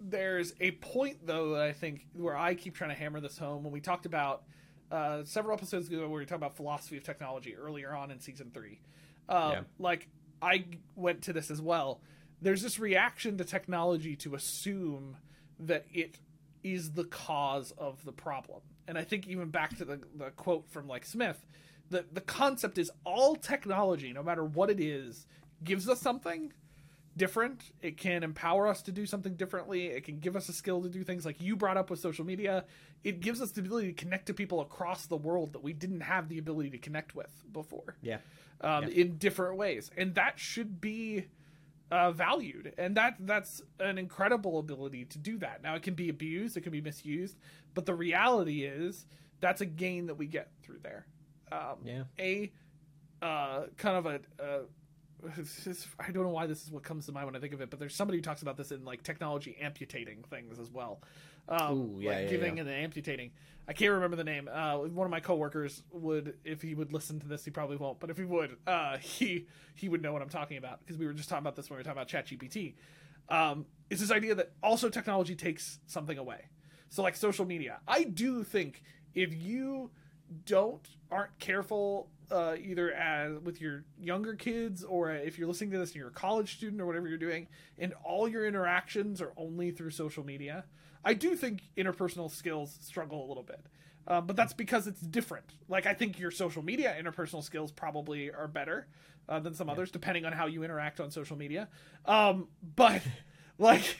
there's 0.00 0.54
a 0.60 0.70
point 0.72 1.26
though 1.26 1.54
that 1.54 1.62
I 1.62 1.72
think 1.72 2.06
where 2.14 2.36
I 2.36 2.54
keep 2.54 2.74
trying 2.74 2.90
to 2.90 2.96
hammer 2.96 3.20
this 3.20 3.38
home 3.38 3.62
when 3.62 3.72
we 3.72 3.80
talked 3.80 4.06
about 4.06 4.44
uh, 4.90 5.24
several 5.24 5.56
episodes 5.56 5.88
ago 5.88 6.00
where 6.08 6.20
we 6.20 6.24
talked 6.24 6.38
about 6.38 6.56
philosophy 6.56 6.96
of 6.96 7.04
technology 7.04 7.54
earlier 7.54 7.94
on 7.94 8.10
in 8.10 8.18
season 8.18 8.50
three. 8.52 8.80
Um, 9.28 9.52
yeah. 9.52 9.60
Like 9.78 10.08
I 10.42 10.64
went 10.96 11.22
to 11.22 11.32
this 11.32 11.50
as 11.50 11.60
well. 11.60 12.00
There's 12.42 12.62
this 12.62 12.78
reaction 12.78 13.36
to 13.38 13.44
technology 13.44 14.16
to 14.16 14.34
assume 14.34 15.16
that 15.58 15.84
it 15.92 16.18
is 16.64 16.92
the 16.92 17.04
cause 17.04 17.72
of 17.76 18.04
the 18.04 18.12
problem. 18.12 18.60
And 18.88 18.98
I 18.98 19.04
think 19.04 19.28
even 19.28 19.50
back 19.50 19.76
to 19.76 19.84
the, 19.84 20.00
the 20.16 20.30
quote 20.30 20.68
from 20.70 20.88
like 20.88 21.04
Smith, 21.04 21.44
the, 21.90 22.06
the 22.12 22.20
concept 22.20 22.78
is 22.78 22.90
all 23.04 23.36
technology, 23.36 24.12
no 24.12 24.22
matter 24.22 24.44
what 24.44 24.70
it 24.70 24.80
is, 24.80 25.26
gives 25.62 25.88
us 25.88 26.00
something 26.00 26.52
different. 27.16 27.72
It 27.80 27.96
can 27.96 28.22
empower 28.22 28.66
us 28.66 28.82
to 28.82 28.92
do 28.92 29.06
something 29.06 29.34
differently. 29.34 29.86
It 29.86 30.04
can 30.04 30.18
give 30.18 30.36
us 30.36 30.48
a 30.48 30.52
skill 30.52 30.82
to 30.82 30.88
do 30.88 31.02
things 31.02 31.24
like 31.24 31.40
you 31.40 31.56
brought 31.56 31.76
up 31.76 31.90
with 31.90 32.00
social 32.00 32.24
media. 32.24 32.64
It 33.02 33.20
gives 33.20 33.40
us 33.40 33.50
the 33.52 33.60
ability 33.60 33.88
to 33.88 33.92
connect 33.92 34.26
to 34.26 34.34
people 34.34 34.60
across 34.60 35.06
the 35.06 35.16
world 35.16 35.52
that 35.52 35.62
we 35.62 35.72
didn't 35.72 36.00
have 36.00 36.28
the 36.28 36.38
ability 36.38 36.70
to 36.70 36.78
connect 36.78 37.14
with 37.14 37.30
before. 37.52 37.96
Yeah. 38.02 38.18
Um, 38.60 38.84
yeah. 38.84 38.90
In 38.90 39.16
different 39.16 39.56
ways, 39.56 39.90
and 39.96 40.14
that 40.16 40.38
should 40.38 40.80
be 40.80 41.26
uh, 41.90 42.12
valued, 42.12 42.74
and 42.76 42.96
that 42.96 43.16
that's 43.20 43.62
an 43.78 43.96
incredible 43.96 44.58
ability 44.58 45.06
to 45.06 45.18
do 45.18 45.38
that. 45.38 45.62
Now 45.62 45.74
it 45.76 45.82
can 45.82 45.94
be 45.94 46.10
abused, 46.10 46.58
it 46.58 46.60
can 46.60 46.72
be 46.72 46.82
misused, 46.82 47.38
but 47.72 47.86
the 47.86 47.94
reality 47.94 48.64
is 48.64 49.06
that's 49.40 49.62
a 49.62 49.66
gain 49.66 50.06
that 50.06 50.16
we 50.16 50.26
get 50.26 50.50
through 50.62 50.80
there. 50.82 51.06
Um, 51.50 51.78
yeah. 51.84 52.02
A 52.18 52.52
uh, 53.22 53.62
kind 53.76 53.96
of 53.96 54.06
a, 54.06 54.20
a 54.38 54.60
I 55.98 56.10
don't 56.10 56.24
know 56.24 56.30
why 56.30 56.46
this 56.46 56.62
is 56.64 56.70
what 56.70 56.82
comes 56.82 57.06
to 57.06 57.12
mind 57.12 57.26
when 57.26 57.36
I 57.36 57.40
think 57.40 57.52
of 57.52 57.60
it, 57.60 57.70
but 57.70 57.78
there's 57.78 57.94
somebody 57.94 58.18
who 58.18 58.22
talks 58.22 58.42
about 58.42 58.56
this 58.56 58.72
in 58.72 58.84
like 58.84 59.02
technology 59.02 59.56
amputating 59.60 60.24
things 60.30 60.58
as 60.58 60.70
well. 60.70 61.00
Um, 61.48 61.72
Ooh, 61.72 62.00
yeah, 62.00 62.10
like 62.10 62.24
yeah, 62.24 62.30
giving 62.30 62.56
yeah. 62.56 62.62
and 62.62 62.70
amputating. 62.70 63.30
I 63.68 63.72
can't 63.72 63.92
remember 63.92 64.16
the 64.16 64.24
name. 64.24 64.48
Uh, 64.52 64.78
one 64.78 65.06
of 65.06 65.10
my 65.10 65.20
coworkers 65.20 65.82
would, 65.92 66.34
if 66.44 66.62
he 66.62 66.74
would 66.74 66.92
listen 66.92 67.20
to 67.20 67.28
this, 67.28 67.44
he 67.44 67.50
probably 67.50 67.76
won't, 67.76 68.00
but 68.00 68.10
if 68.10 68.16
he 68.16 68.24
would, 68.24 68.56
uh, 68.66 68.98
he 68.98 69.46
he 69.74 69.88
would 69.88 70.02
know 70.02 70.12
what 70.12 70.22
I'm 70.22 70.28
talking 70.28 70.56
about 70.56 70.80
because 70.80 70.98
we 70.98 71.06
were 71.06 71.12
just 71.12 71.28
talking 71.28 71.42
about 71.42 71.56
this 71.56 71.70
when 71.70 71.76
we 71.76 71.80
were 71.80 71.84
talking 71.84 72.00
about 72.00 72.08
ChatGPT. 72.08 72.74
Um, 73.28 73.66
is 73.90 74.00
this 74.00 74.10
idea 74.10 74.34
that 74.34 74.52
also 74.62 74.88
technology 74.88 75.36
takes 75.36 75.78
something 75.86 76.18
away? 76.18 76.46
So 76.88 77.02
like 77.02 77.14
social 77.14 77.44
media, 77.44 77.78
I 77.86 78.04
do 78.04 78.42
think 78.42 78.82
if 79.14 79.32
you 79.32 79.90
don't 80.46 80.86
aren't 81.10 81.38
careful 81.38 82.08
uh, 82.30 82.54
either 82.62 82.92
as 82.92 83.40
with 83.40 83.60
your 83.60 83.84
younger 83.98 84.34
kids 84.34 84.84
or 84.84 85.10
if 85.10 85.38
you're 85.38 85.48
listening 85.48 85.70
to 85.72 85.78
this 85.78 85.90
and 85.90 85.96
you're 85.96 86.08
a 86.08 86.12
college 86.12 86.56
student 86.56 86.80
or 86.80 86.86
whatever 86.86 87.08
you're 87.08 87.18
doing, 87.18 87.48
and 87.78 87.92
all 88.04 88.28
your 88.28 88.46
interactions 88.46 89.20
are 89.20 89.32
only 89.36 89.70
through 89.70 89.90
social 89.90 90.24
media, 90.24 90.64
I 91.04 91.14
do 91.14 91.34
think 91.34 91.62
interpersonal 91.76 92.30
skills 92.30 92.78
struggle 92.80 93.24
a 93.24 93.28
little 93.28 93.42
bit. 93.42 93.64
Um, 94.06 94.26
but 94.26 94.36
that's 94.36 94.52
because 94.52 94.86
it's 94.86 95.00
different. 95.00 95.54
Like 95.68 95.86
I 95.86 95.94
think 95.94 96.18
your 96.18 96.30
social 96.30 96.62
media 96.62 96.96
interpersonal 97.00 97.44
skills 97.44 97.70
probably 97.70 98.30
are 98.30 98.48
better 98.48 98.88
uh, 99.28 99.40
than 99.40 99.54
some 99.54 99.68
yeah. 99.68 99.74
others, 99.74 99.90
depending 99.90 100.24
on 100.24 100.32
how 100.32 100.46
you 100.46 100.64
interact 100.64 101.00
on 101.00 101.10
social 101.10 101.36
media. 101.36 101.68
Um, 102.06 102.48
but 102.74 103.02
like, 103.58 103.98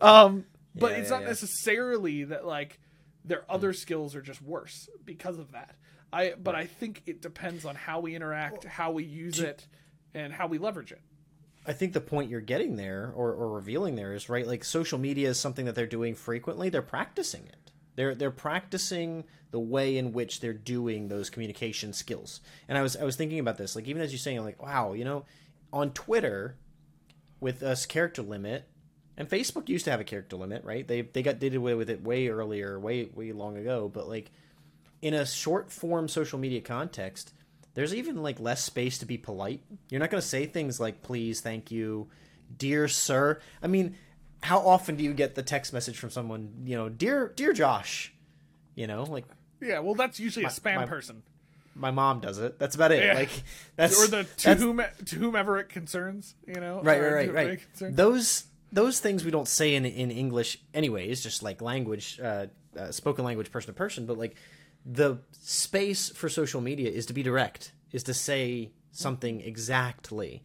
um, 0.00 0.46
but 0.74 0.92
yeah, 0.92 0.98
it's 0.98 1.10
not 1.10 1.22
yeah, 1.22 1.28
necessarily 1.28 2.24
that 2.24 2.46
like 2.46 2.80
their 3.24 3.44
other 3.50 3.72
skills 3.72 4.14
are 4.14 4.22
just 4.22 4.40
worse 4.40 4.88
because 5.04 5.38
of 5.38 5.52
that. 5.52 5.76
I 6.16 6.32
but 6.42 6.54
I 6.54 6.64
think 6.64 7.02
it 7.04 7.20
depends 7.20 7.66
on 7.66 7.74
how 7.74 8.00
we 8.00 8.14
interact, 8.14 8.64
how 8.64 8.90
we 8.90 9.04
use 9.04 9.38
it, 9.38 9.66
and 10.14 10.32
how 10.32 10.46
we 10.46 10.56
leverage 10.56 10.90
it. 10.90 11.02
I 11.66 11.74
think 11.74 11.92
the 11.92 12.00
point 12.00 12.30
you're 12.30 12.40
getting 12.40 12.76
there 12.76 13.12
or, 13.14 13.32
or 13.32 13.50
revealing 13.50 13.96
there 13.96 14.14
is 14.14 14.28
right. 14.28 14.46
Like 14.46 14.64
social 14.64 14.98
media 14.98 15.28
is 15.28 15.38
something 15.38 15.66
that 15.66 15.74
they're 15.74 15.86
doing 15.86 16.14
frequently. 16.14 16.70
They're 16.70 16.80
practicing 16.80 17.44
it. 17.46 17.70
They're 17.96 18.14
they're 18.14 18.30
practicing 18.30 19.24
the 19.50 19.60
way 19.60 19.98
in 19.98 20.12
which 20.12 20.40
they're 20.40 20.54
doing 20.54 21.08
those 21.08 21.28
communication 21.28 21.92
skills. 21.92 22.40
And 22.66 22.78
I 22.78 22.82
was 22.82 22.96
I 22.96 23.04
was 23.04 23.16
thinking 23.16 23.38
about 23.38 23.58
this. 23.58 23.76
Like 23.76 23.86
even 23.86 24.00
as 24.00 24.10
you're 24.10 24.18
saying, 24.18 24.42
like 24.42 24.62
wow, 24.62 24.94
you 24.94 25.04
know, 25.04 25.26
on 25.70 25.90
Twitter 25.90 26.56
with 27.40 27.62
us 27.62 27.84
character 27.84 28.22
limit, 28.22 28.64
and 29.18 29.28
Facebook 29.28 29.68
used 29.68 29.84
to 29.84 29.90
have 29.90 30.00
a 30.00 30.04
character 30.04 30.36
limit, 30.36 30.64
right? 30.64 30.88
They 30.88 31.02
they 31.02 31.22
got 31.22 31.40
did 31.40 31.54
away 31.54 31.74
with 31.74 31.90
it 31.90 32.02
way 32.02 32.28
earlier, 32.28 32.80
way 32.80 33.10
way 33.12 33.32
long 33.32 33.58
ago. 33.58 33.90
But 33.92 34.08
like 34.08 34.30
in 35.06 35.14
a 35.14 35.24
short 35.24 35.70
form 35.70 36.08
social 36.08 36.38
media 36.38 36.60
context, 36.60 37.32
there's 37.74 37.94
even 37.94 38.22
like 38.22 38.40
less 38.40 38.64
space 38.64 38.98
to 38.98 39.06
be 39.06 39.16
polite. 39.16 39.62
You're 39.88 40.00
not 40.00 40.10
going 40.10 40.20
to 40.20 40.26
say 40.26 40.46
things 40.46 40.80
like 40.80 41.02
please, 41.02 41.40
thank 41.40 41.70
you, 41.70 42.08
dear 42.58 42.88
sir. 42.88 43.38
I 43.62 43.68
mean, 43.68 43.94
how 44.42 44.58
often 44.66 44.96
do 44.96 45.04
you 45.04 45.14
get 45.14 45.34
the 45.36 45.42
text 45.42 45.72
message 45.72 45.96
from 45.98 46.10
someone, 46.10 46.62
you 46.64 46.76
know, 46.76 46.88
dear 46.88 47.32
dear 47.36 47.52
Josh? 47.52 48.12
You 48.74 48.86
know, 48.86 49.04
like 49.04 49.26
Yeah, 49.60 49.78
well, 49.78 49.94
that's 49.94 50.18
usually 50.18 50.44
a 50.44 50.48
spam 50.48 50.76
my- 50.76 50.86
person, 50.86 51.22
My 51.74 51.90
mom 51.92 52.20
does 52.20 52.38
it. 52.38 52.58
That's 52.58 52.74
about 52.74 52.90
it. 52.92 53.04
Yeah. 53.04 53.14
Like 53.14 53.30
that's 53.76 54.02
or 54.02 54.08
the 54.08 54.24
to 54.24 54.44
that's- 54.44 54.60
whom 54.60 54.82
to 55.06 55.16
whomever 55.16 55.58
it 55.58 55.68
concerns. 55.68 56.34
You 56.48 56.54
know, 56.60 56.80
right, 56.82 57.00
right, 57.00 57.32
right, 57.32 57.60
right. 57.80 57.96
Those 57.96 58.44
those 58.72 58.98
things 58.98 59.24
we 59.24 59.30
don't 59.30 59.48
say 59.48 59.74
in 59.76 59.84
in 59.84 60.10
English 60.10 60.58
anyways, 60.74 61.22
just 61.22 61.42
like 61.42 61.62
language, 61.62 62.18
uh, 62.20 62.46
uh, 62.76 62.90
spoken 62.90 63.24
language, 63.24 63.50
person 63.52 63.68
to 63.68 63.76
person. 63.76 64.06
But 64.06 64.18
like 64.18 64.34
the 64.86 65.18
space 65.32 66.10
for 66.10 66.28
social 66.28 66.60
media 66.60 66.88
is 66.88 67.06
to 67.06 67.12
be 67.12 67.22
direct, 67.22 67.72
is 67.92 68.04
to 68.04 68.14
say 68.14 68.70
something 68.92 69.40
exactly. 69.40 70.42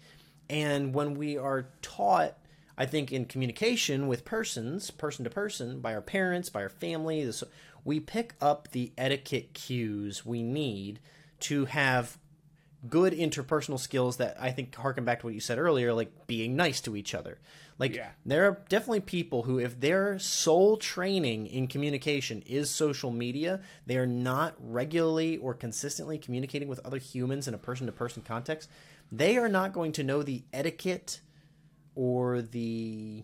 And 0.49 0.93
when 0.93 1.13
we 1.13 1.37
are 1.37 1.69
taught, 1.83 2.37
I 2.77 2.87
think 2.87 3.11
in 3.11 3.25
communication 3.25 4.07
with 4.07 4.25
persons, 4.25 4.89
person 4.89 5.23
to 5.23 5.29
person, 5.29 5.79
by 5.79 5.93
our 5.93 6.01
parents, 6.01 6.49
by 6.49 6.63
our 6.63 6.69
family, 6.69 7.23
this, 7.23 7.43
we 7.85 7.99
pick 7.99 8.33
up 8.41 8.69
the 8.71 8.91
etiquette 8.97 9.53
cues 9.53 10.25
we 10.25 10.41
need 10.41 10.99
to 11.41 11.65
have 11.65 12.17
good 12.89 13.13
interpersonal 13.13 13.79
skills 13.79 14.17
that 14.17 14.35
I 14.39 14.51
think 14.51 14.75
harken 14.75 15.05
back 15.05 15.19
to 15.19 15.27
what 15.27 15.35
you 15.35 15.39
said 15.39 15.59
earlier, 15.59 15.93
like 15.93 16.27
being 16.27 16.55
nice 16.55 16.81
to 16.81 16.95
each 16.95 17.13
other. 17.13 17.37
Like 17.81 17.95
Yeah. 17.95 18.11
there 18.27 18.47
are 18.47 18.63
definitely 18.69 18.99
people 18.99 19.41
who, 19.41 19.57
if 19.57 19.79
their 19.79 20.19
sole 20.19 20.77
training 20.77 21.47
in 21.47 21.65
communication 21.65 22.43
is 22.45 22.69
social 22.69 23.09
media, 23.09 23.59
they 23.87 23.97
are 23.97 24.05
not 24.05 24.53
regularly 24.59 25.37
or 25.37 25.55
consistently 25.55 26.19
communicating 26.19 26.67
with 26.67 26.79
other 26.85 26.99
humans 26.99 27.47
in 27.47 27.55
a 27.55 27.57
person-to-person 27.57 28.21
context. 28.21 28.69
They 29.11 29.35
are 29.35 29.49
not 29.49 29.73
going 29.73 29.93
to 29.93 30.03
know 30.03 30.21
the 30.21 30.43
etiquette 30.53 31.21
or 31.95 32.43
the 32.43 33.23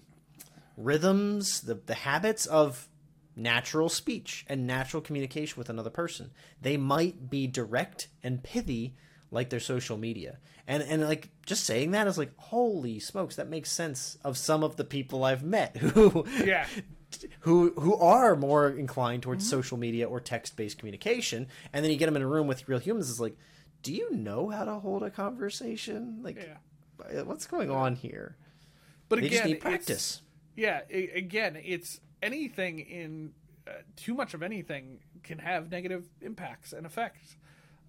rhythms, 0.76 1.62
the, 1.62 1.76
the 1.76 1.94
habits 1.94 2.48
of 2.48 2.90
natural 3.36 3.90
speech 3.90 4.44
and 4.50 4.66
natural 4.66 5.04
communication 5.04 5.56
with 5.60 5.70
another 5.70 5.92
person. 5.92 6.32
They 6.60 6.78
might 6.78 7.30
be 7.30 7.46
direct 7.46 8.08
and 8.24 8.42
pithy 8.42 8.96
like 9.32 9.50
their 9.50 9.60
social 9.60 9.98
media. 9.98 10.38
And 10.68 10.84
and 10.84 11.02
like 11.08 11.30
just 11.46 11.64
saying 11.64 11.92
that 11.92 12.08
is 12.08 12.18
like 12.18 12.32
holy 12.38 13.00
smokes 13.00 13.36
that 13.38 13.48
makes 13.50 13.72
sense 13.72 14.18
of 14.24 14.38
some 14.38 14.64
of 14.64 14.76
the 14.76 14.84
people 14.84 15.24
I've 15.24 15.44
met 15.44 15.78
who 15.96 16.26
Yeah. 16.46 16.66
who 17.42 17.74
who 17.80 17.96
are 17.96 18.36
more 18.36 18.70
inclined 18.70 19.24
towards 19.24 19.48
social 19.50 19.78
media 19.78 20.08
or 20.08 20.20
text-based 20.20 20.78
communication 20.78 21.48
and 21.72 21.84
then 21.84 21.92
you 21.92 21.98
get 21.98 22.06
them 22.08 22.16
in 22.18 22.22
a 22.22 22.28
room 22.28 22.48
with 22.48 22.68
real 22.68 22.80
humans 22.80 23.10
is 23.10 23.20
like 23.20 23.38
do 23.82 23.94
you 23.94 24.12
know 24.14 24.50
how 24.50 24.66
to 24.66 24.74
hold 24.76 25.04
a 25.04 25.10
conversation 25.10 26.20
like 26.22 26.36
Yeah. 26.36 27.22
what's 27.24 27.48
going 27.48 27.72
on 27.72 27.96
here 27.96 28.36
But 29.08 29.20
they 29.22 29.28
again, 29.28 29.38
just 29.38 29.46
need 29.50 29.62
practice 29.62 30.22
Yeah, 30.56 30.82
a- 30.90 31.12
again, 31.12 31.58
it's 31.64 32.02
anything 32.22 32.80
in 32.80 33.32
uh, 33.68 33.72
too 33.96 34.14
much 34.16 34.34
of 34.34 34.42
anything 34.44 35.00
can 35.24 35.40
have 35.40 35.70
negative 35.72 36.06
impacts 36.22 36.74
and 36.74 36.86
effects. 36.86 37.36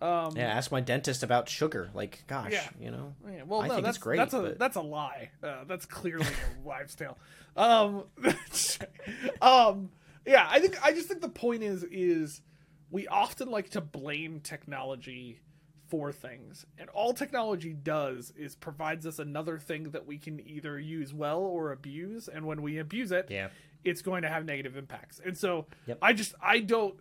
Um, 0.01 0.37
Yeah, 0.37 0.47
ask 0.49 0.71
my 0.71 0.81
dentist 0.81 1.23
about 1.23 1.49
sugar. 1.49 1.91
Like, 1.93 2.25
gosh, 2.27 2.53
Yeah. 2.53 2.69
you 2.79 2.91
know. 2.91 3.15
Yeah, 3.29 3.43
well, 3.45 3.61
I 3.63 3.69
no, 3.69 3.75
think 3.75 3.85
that's 3.85 3.97
it's 3.97 4.03
great. 4.05 4.17
That's 4.17 4.35
a 4.35 4.41
but- 4.43 4.59
that's 4.59 4.77
a 4.77 4.81
lie. 4.81 5.31
Uh, 5.43 5.65
that's 5.67 5.87
clearly 5.87 6.27
a 6.27 6.61
wives' 6.63 6.95
tale. 6.95 7.19
Um, 7.57 8.05
um, 9.43 9.91
yeah, 10.27 10.47
I 10.51 10.61
think 10.61 10.83
I 10.85 10.93
just 10.93 11.09
think 11.09 11.21
the 11.21 11.29
point 11.29 11.63
is 11.63 11.85
is 11.85 12.43
we 12.91 13.07
often 13.09 13.51
like 13.51 13.71
to 13.71 13.81
blame 13.81 14.41
technology 14.41 15.41
for 15.89 16.13
things, 16.13 16.67
and 16.79 16.89
all 16.91 17.15
technology 17.15 17.73
does 17.73 18.33
is 18.37 18.55
provides 18.55 19.07
us 19.07 19.19
another 19.19 19.59
thing 19.59 19.85
that 19.91 20.07
we 20.07 20.19
can 20.19 20.39
either 20.47 20.79
use 20.79 21.15
well 21.15 21.41
or 21.41 21.73
abuse, 21.73 22.29
and 22.29 22.45
when 22.47 22.61
we 22.63 22.79
abuse 22.79 23.11
it, 23.11 23.27
Yeah. 23.31 23.49
it's 23.85 24.03
going 24.03 24.23
to 24.23 24.29
have 24.29 24.45
negative 24.45 24.77
impacts. 24.77 25.19
And 25.25 25.37
so 25.37 25.67
Yep. 25.87 25.99
I 26.03 26.13
just 26.13 26.35
I 26.43 26.61
don't 26.61 26.99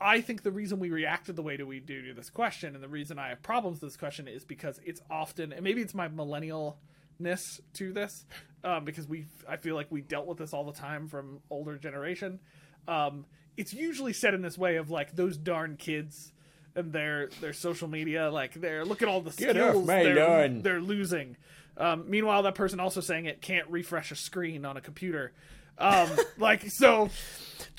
I 0.00 0.20
think 0.20 0.42
the 0.42 0.50
reason 0.50 0.78
we 0.78 0.90
reacted 0.90 1.36
the 1.36 1.42
way 1.42 1.56
that 1.56 1.66
we 1.66 1.80
do 1.80 2.02
to 2.08 2.14
this 2.14 2.30
question, 2.30 2.74
and 2.74 2.82
the 2.82 2.88
reason 2.88 3.18
I 3.18 3.30
have 3.30 3.42
problems 3.42 3.80
with 3.80 3.90
this 3.90 3.96
question, 3.96 4.28
is 4.28 4.44
because 4.44 4.80
it's 4.84 5.00
often, 5.10 5.52
and 5.52 5.62
maybe 5.62 5.82
it's 5.82 5.94
my 5.94 6.08
millennialness 6.08 7.60
to 7.74 7.92
this, 7.92 8.24
um, 8.62 8.84
because 8.84 9.08
we, 9.08 9.26
I 9.48 9.56
feel 9.56 9.74
like 9.74 9.88
we 9.90 10.00
dealt 10.00 10.26
with 10.26 10.38
this 10.38 10.52
all 10.52 10.64
the 10.64 10.72
time 10.72 11.08
from 11.08 11.40
older 11.50 11.76
generation. 11.76 12.38
Um, 12.86 13.26
it's 13.56 13.74
usually 13.74 14.12
said 14.12 14.34
in 14.34 14.42
this 14.42 14.56
way 14.56 14.76
of 14.76 14.90
like 14.90 15.16
those 15.16 15.36
darn 15.36 15.76
kids 15.76 16.32
and 16.76 16.92
their 16.92 17.28
their 17.40 17.52
social 17.52 17.88
media, 17.88 18.30
like 18.30 18.54
they're 18.54 18.84
look 18.84 19.02
at 19.02 19.08
all 19.08 19.20
the 19.20 19.30
Get 19.30 19.50
skills 19.50 19.86
they're, 20.04 20.14
they're 20.62 20.80
losing. 20.80 21.36
Um, 21.76 22.04
meanwhile, 22.08 22.42
that 22.44 22.54
person 22.54 22.80
also 22.80 23.00
saying 23.00 23.26
it 23.26 23.40
can't 23.40 23.68
refresh 23.68 24.10
a 24.12 24.16
screen 24.16 24.64
on 24.64 24.76
a 24.76 24.80
computer. 24.80 25.32
Um, 25.76 26.08
like 26.38 26.70
so. 26.70 27.10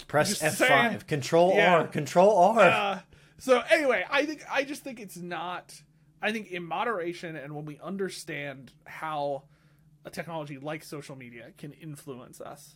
Press 0.07 0.41
F 0.41 0.55
five. 0.57 1.07
Control 1.07 1.53
Yeah. 1.55 1.75
R. 1.75 1.87
Control 1.87 2.37
R. 2.37 2.59
Uh, 2.61 2.99
so 3.37 3.61
anyway, 3.69 4.03
I 4.09 4.25
think 4.25 4.43
I 4.51 4.63
just 4.63 4.83
think 4.83 4.99
it's 4.99 5.17
not. 5.17 5.81
I 6.21 6.31
think 6.31 6.51
in 6.51 6.63
moderation 6.65 7.35
and 7.37 7.55
when 7.55 7.65
we 7.65 7.79
understand 7.81 8.73
how 8.85 9.43
a 10.05 10.09
technology 10.09 10.57
like 10.57 10.83
social 10.83 11.15
media 11.15 11.51
can 11.57 11.71
influence 11.73 12.41
us, 12.41 12.75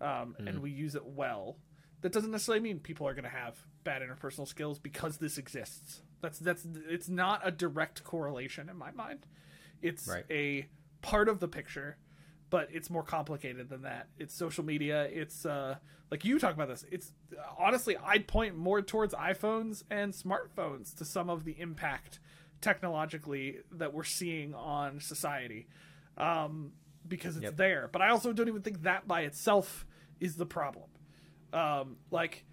um, 0.00 0.36
and 0.38 0.60
we 0.60 0.70
use 0.70 0.94
it 0.94 1.04
well, 1.04 1.56
that 2.02 2.12
doesn't 2.12 2.30
necessarily 2.30 2.60
mean 2.62 2.78
people 2.78 3.08
are 3.08 3.14
going 3.14 3.24
to 3.24 3.30
have 3.30 3.56
bad 3.82 4.02
interpersonal 4.02 4.46
skills 4.46 4.78
because 4.78 5.16
this 5.16 5.38
exists. 5.38 6.02
That's 6.20 6.38
that's 6.38 6.66
it's 6.88 7.08
not 7.08 7.40
a 7.44 7.50
direct 7.50 8.04
correlation 8.04 8.68
in 8.68 8.76
my 8.76 8.90
mind. 8.92 9.26
It's 9.82 10.06
Right. 10.08 10.24
a 10.30 10.66
part 11.02 11.28
of 11.28 11.40
the 11.40 11.48
picture, 11.48 11.96
but 12.50 12.68
it's 12.72 12.90
more 12.90 13.02
complicated 13.02 13.68
than 13.68 13.82
that. 13.82 14.08
It's 14.18 14.34
social 14.34 14.64
media. 14.64 15.04
It's 15.10 15.44
uh, 15.44 15.76
like 16.10 16.24
you 16.24 16.38
talk 16.38 16.54
about 16.54 16.68
this. 16.68 16.84
It's 16.90 17.12
honestly, 17.58 17.96
I'd 17.96 18.26
point 18.28 18.56
more 18.56 18.82
towards 18.82 19.14
iPhones 19.14 19.82
and 19.90 20.12
smartphones 20.12 20.94
to 20.96 21.04
some 21.04 21.28
of 21.30 21.44
the 21.44 21.56
impact 21.58 22.20
technologically 22.60 23.58
that 23.72 23.92
we're 23.92 24.04
seeing 24.04 24.54
on 24.54 25.00
society, 25.00 25.66
um, 26.16 26.72
because 27.06 27.36
it's 27.36 27.44
Yep. 27.44 27.56
there. 27.56 27.88
But 27.92 28.02
I 28.02 28.08
also 28.10 28.32
don't 28.32 28.48
even 28.48 28.62
think 28.62 28.82
that 28.82 29.06
by 29.06 29.22
itself 29.22 29.86
is 30.20 30.36
the 30.36 30.46
problem. 30.46 30.88
Um, 31.52 31.96
like 32.10 32.44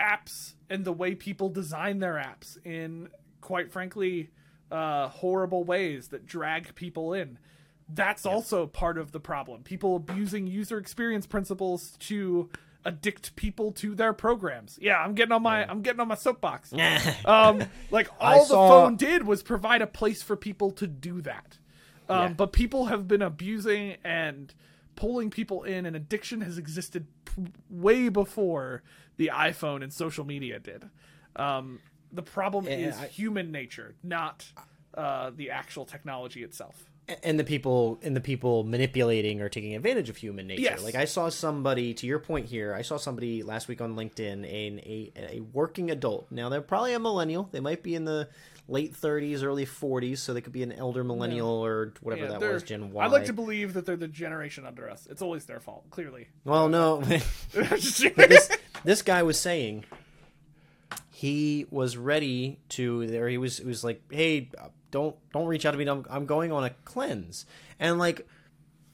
apps 0.00 0.54
and 0.68 0.84
the 0.84 0.92
way 0.92 1.14
people 1.14 1.48
design 1.48 1.98
their 2.00 2.14
apps 2.14 2.56
in 2.66 3.08
quite 3.40 3.70
frankly 3.72 4.30
uh, 4.70 5.08
horrible 5.08 5.64
ways 5.64 6.08
that 6.08 6.26
drag 6.26 6.74
people 6.74 7.12
in 7.12 7.38
that's 7.94 8.24
also 8.26 8.66
part 8.66 8.98
of 8.98 9.12
the 9.12 9.20
problem. 9.20 9.62
People 9.62 9.96
abusing 9.96 10.46
user 10.46 10.78
experience 10.78 11.26
principles 11.26 11.96
to 12.00 12.48
addict 12.84 13.36
people 13.36 13.70
to 13.70 13.94
their 13.94 14.12
programs. 14.12 14.76
Yeah 14.82 14.98
i'm 14.98 15.14
getting 15.14 15.30
on 15.30 15.42
my 15.42 15.64
i'm 15.70 15.82
getting 15.82 16.00
on 16.00 16.08
my 16.08 16.16
soapbox. 16.16 16.72
Um 17.24 17.62
like 17.92 18.08
I 18.20 18.34
all 18.34 18.40
the 18.40 18.46
saw- 18.46 18.68
phone 18.68 18.96
did 18.96 19.24
was 19.24 19.42
provide 19.42 19.82
a 19.82 19.86
place 19.86 20.20
for 20.22 20.34
people 20.36 20.72
to 20.72 20.86
do 20.88 21.20
that. 21.22 21.58
Um 22.08 22.18
Yeah. 22.20 22.28
but 22.34 22.52
people 22.52 22.86
have 22.86 23.06
been 23.06 23.22
abusing 23.22 23.96
and 24.02 24.52
pulling 24.96 25.30
people 25.30 25.62
in 25.62 25.86
and 25.86 25.94
addiction 25.94 26.40
has 26.40 26.58
existed 26.58 27.06
p- 27.24 27.44
way 27.70 28.08
before 28.08 28.82
the 29.16 29.30
iphone 29.32 29.82
and 29.84 29.92
social 29.92 30.24
media 30.24 30.58
did. 30.58 30.90
Um 31.36 31.78
the 32.10 32.22
problem 32.22 32.66
And 32.66 32.80
is 32.82 32.98
I- 32.98 33.06
human 33.06 33.52
nature 33.52 33.94
not 34.02 34.44
uh 34.94 35.30
the 35.30 35.50
actual 35.52 35.84
technology 35.84 36.42
itself 36.42 36.90
and 37.22 37.38
the 37.38 37.44
people 37.44 37.98
and 38.02 38.14
the 38.16 38.20
people 38.20 38.64
manipulating 38.64 39.40
or 39.40 39.48
taking 39.48 39.74
advantage 39.74 40.08
of 40.08 40.16
human 40.16 40.46
nature. 40.46 40.62
Yes. 40.62 40.82
Like 40.82 40.94
I 40.94 41.04
saw 41.04 41.28
somebody 41.28 41.94
to 41.94 42.06
your 42.06 42.18
point 42.18 42.46
here. 42.46 42.74
I 42.74 42.82
saw 42.82 42.96
somebody 42.96 43.42
last 43.42 43.68
week 43.68 43.80
on 43.80 43.96
LinkedIn, 43.96 44.44
a 44.44 45.12
a, 45.16 45.36
a 45.36 45.40
working 45.40 45.90
adult. 45.90 46.26
Now 46.30 46.48
they're 46.48 46.60
probably 46.62 46.94
a 46.94 46.98
millennial. 46.98 47.48
They 47.50 47.60
might 47.60 47.82
be 47.82 47.94
in 47.94 48.04
the 48.04 48.28
late 48.68 48.94
30s, 48.94 49.42
early 49.42 49.66
40s, 49.66 50.18
so 50.18 50.32
they 50.32 50.40
could 50.40 50.52
be 50.52 50.62
an 50.62 50.72
elder 50.72 51.02
millennial 51.02 51.48
or 51.48 51.92
whatever 52.00 52.26
Yeah, 52.26 52.38
that 52.38 52.52
was, 52.52 52.62
Gen 52.62 52.92
Y. 52.92 53.04
I'd 53.04 53.10
like 53.10 53.24
to 53.26 53.32
believe 53.32 53.74
that 53.74 53.84
they're 53.84 53.96
the 53.96 54.06
generation 54.08 54.64
under 54.64 54.88
us. 54.88 55.06
It's 55.10 55.20
always 55.20 55.44
their 55.46 55.60
fault, 55.60 55.90
clearly. 55.90 56.28
well, 56.44 56.68
no. 56.68 57.00
this 57.52 58.50
this 58.84 59.02
guy 59.02 59.22
was 59.24 59.38
saying 59.38 59.84
he 61.10 61.66
was 61.70 61.96
ready 61.96 62.58
to 62.68 63.06
there 63.06 63.28
he 63.28 63.38
was 63.38 63.58
he 63.58 63.64
was 63.64 63.84
like 63.84 64.02
hey 64.10 64.48
don't 64.92 65.16
don't 65.32 65.46
reach 65.46 65.66
out 65.66 65.72
to 65.72 65.76
me. 65.78 65.88
I'm, 65.88 66.06
I'm 66.08 66.26
going 66.26 66.52
on 66.52 66.62
a 66.62 66.70
cleanse. 66.84 67.44
And 67.80 67.98
like 67.98 68.28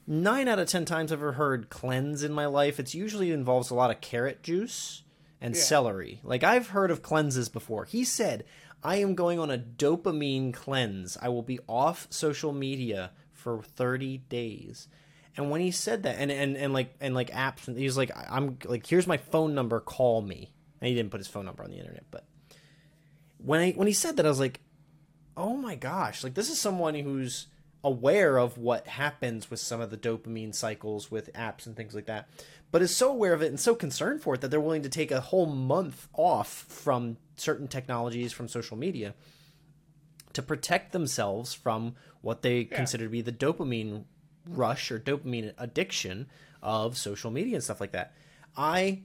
nine 0.07 0.49
out 0.49 0.59
of 0.59 0.67
ten 0.67 0.87
times 0.87 1.13
i've 1.13 1.19
ever 1.19 1.33
heard 1.33 1.69
cleanse 1.69 2.23
in 2.23 2.33
my 2.33 2.47
life 2.47 2.81
it's 2.81 2.95
usually 2.95 3.31
involves 3.31 3.69
a 3.69 3.75
lot 3.75 3.91
of 3.91 4.01
carrot 4.01 4.43
juice 4.43 5.03
and 5.39 5.55
Yeah. 5.55 5.61
celery. 5.61 6.21
Like 6.25 6.43
i've 6.43 6.69
heard 6.69 6.91
of 6.91 7.03
cleanses 7.03 7.51
before. 7.51 7.85
He 7.85 8.05
said 8.05 8.45
i 8.83 8.97
am 8.97 9.15
going 9.15 9.39
on 9.39 9.51
a 9.51 9.59
dopamine 9.59 10.55
cleanse. 10.55 11.19
I 11.21 11.29
will 11.29 11.43
be 11.43 11.59
off 11.69 12.07
social 12.09 12.53
media 12.55 13.11
for 13.35 13.63
30 13.63 14.19
days. 14.31 14.89
And 15.37 15.51
when 15.51 15.61
he 15.61 15.71
said 15.71 16.05
that 16.05 16.17
and 16.19 16.31
and, 16.33 16.57
and 16.57 16.73
like 16.73 16.95
and 17.01 17.15
like 17.15 17.31
apps 17.33 17.77
he 17.77 17.85
was 17.85 17.99
like 17.99 18.11
i'm 18.31 18.57
like 18.65 18.87
here's 18.87 19.07
my 19.07 19.19
phone 19.19 19.55
number 19.55 19.79
call 19.79 20.23
me. 20.23 20.55
And 20.81 20.89
he 20.89 20.95
didn't 20.95 21.11
put 21.11 21.21
his 21.21 21.29
phone 21.29 21.45
number 21.45 21.63
on 21.63 21.71
the 21.71 21.77
internet 21.79 22.05
but 22.11 22.25
when 23.39 23.61
i 23.61 23.73
when 23.73 23.87
he 23.87 23.93
said 23.93 24.17
that 24.17 24.25
i 24.27 24.29
was 24.31 24.41
like 24.41 24.61
oh 25.39 25.57
my 25.57 25.75
gosh 25.75 26.23
like 26.25 26.35
this 26.35 26.51
is 26.51 26.61
someone 26.61 26.95
who's 26.95 27.47
aware 27.85 28.39
of 28.39 28.59
what 28.59 28.87
happens 28.89 29.51
with 29.51 29.61
some 29.61 29.81
of 29.81 29.89
the 29.91 29.97
dopamine 29.97 30.53
cycles 30.55 31.11
with 31.11 31.33
apps 31.35 31.65
and 31.65 31.77
things 31.77 31.95
like 31.95 32.07
that, 32.07 32.29
but 32.73 32.83
is 32.83 32.95
so 32.95 33.09
aware 33.11 33.33
of 33.33 33.41
it 33.41 33.47
and 33.47 33.61
so 33.61 33.73
concerned 33.75 34.21
for 34.21 34.35
it 34.35 34.41
that 34.41 34.51
they're 34.51 34.61
willing 34.61 34.83
to 34.83 34.89
take 34.89 35.13
a 35.13 35.21
whole 35.21 35.47
month 35.47 36.09
off 36.13 36.49
from 36.69 37.17
certain 37.37 37.69
technologies, 37.69 38.33
from 38.33 38.49
social 38.49 38.77
media, 38.77 39.15
to 40.33 40.43
protect 40.43 40.93
themselves 40.93 41.55
from 41.55 41.95
what 42.21 42.43
they 42.43 42.63
Yeah. 42.63 42.77
consider 42.77 43.05
to 43.05 43.11
be 43.11 43.23
the 43.23 43.33
dopamine 43.33 44.05
rush 44.45 44.91
or 44.91 44.99
dopamine 44.99 45.55
addiction 45.57 46.27
of 46.61 46.97
social 46.99 47.31
media 47.31 47.55
and 47.55 47.65
stuff 47.65 47.81
like 47.81 47.93
that. 47.93 48.13
I 48.57 49.03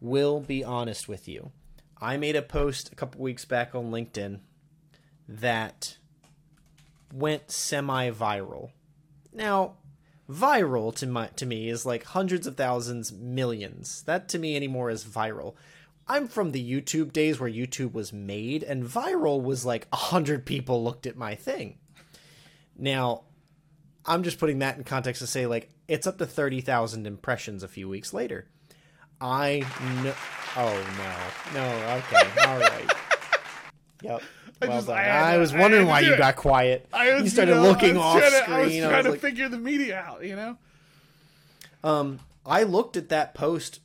will 0.00 0.38
be 0.40 0.62
honest 0.62 1.08
with 1.08 1.26
you. 1.26 1.50
I 2.00 2.16
made 2.16 2.36
a 2.36 2.42
post 2.42 2.92
a 2.92 2.94
couple 2.94 3.20
weeks 3.20 3.44
back 3.44 3.74
on 3.74 3.90
LinkedIn 3.90 4.38
that 5.28 5.96
went 7.12 7.50
semi-viral. 7.50 8.70
Now, 9.32 9.74
viral 10.30 10.94
to 10.96 11.06
my 11.06 11.26
to 11.28 11.46
me 11.46 11.68
is 11.68 11.84
like 11.86 12.04
hundreds 12.04 12.46
of 12.46 12.56
thousands, 12.56 13.12
millions. 13.12 14.02
That 14.04 14.28
to 14.30 14.38
me 14.38 14.56
anymore 14.56 14.90
is 14.90 15.04
viral. 15.04 15.54
I'm 16.08 16.26
from 16.26 16.50
the 16.50 16.70
YouTube 16.70 17.12
days 17.12 17.38
where 17.38 17.50
YouTube 17.50 17.92
was 17.92 18.12
made, 18.12 18.62
and 18.62 18.84
viral 18.84 19.42
was 19.42 19.64
like 19.64 19.86
a 19.92 19.96
hundred 19.96 20.44
people 20.44 20.82
looked 20.82 21.06
at 21.06 21.16
my 21.16 21.34
thing. 21.34 21.78
Now, 22.76 23.22
I'm 24.04 24.22
just 24.22 24.38
putting 24.38 24.58
that 24.60 24.76
in 24.76 24.84
context 24.84 25.20
to 25.20 25.26
say 25.26 25.46
like 25.46 25.70
it's 25.88 26.06
up 26.06 26.18
to 26.18 26.26
thirty 26.26 26.60
thousand 26.60 27.06
impressions 27.06 27.62
a 27.62 27.68
few 27.68 27.88
weeks 27.88 28.12
later. 28.12 28.48
I 29.20 29.64
know. 30.02 30.14
Oh 30.56 31.32
no, 31.54 31.60
no. 31.60 31.96
Okay, 31.98 32.46
all 32.46 32.58
right. 32.58 32.92
Yep. 34.02 34.20
I 34.62 34.68
Well 34.68 34.78
just-. 34.78 34.88
I 34.90 35.34
I, 35.34 35.36
was 35.38 35.52
wondering 35.52 35.84
to 35.84 35.88
why 35.90 36.00
you 36.00 36.16
got 36.16 36.36
quiet. 36.36 36.86
I 36.92 37.14
was, 37.14 37.24
you 37.24 37.30
started 37.30 37.54
know, 37.56 37.62
looking 37.62 37.96
I 37.96 38.14
was 38.14 38.22
off 38.24 38.30
to- 38.30 38.36
screen. 38.42 38.54
I 38.56 38.60
was 38.64 38.76
trying 38.78 39.04
to 39.04 39.10
like, 39.10 39.20
figure 39.20 39.48
the 39.48 39.58
media 39.58 39.98
out, 39.98 40.24
you 40.24 40.36
know? 40.36 40.56
um, 41.84 42.20
I 42.46 42.62
looked 42.64 42.96
at 42.96 43.08
that 43.10 43.34
post 43.34 43.80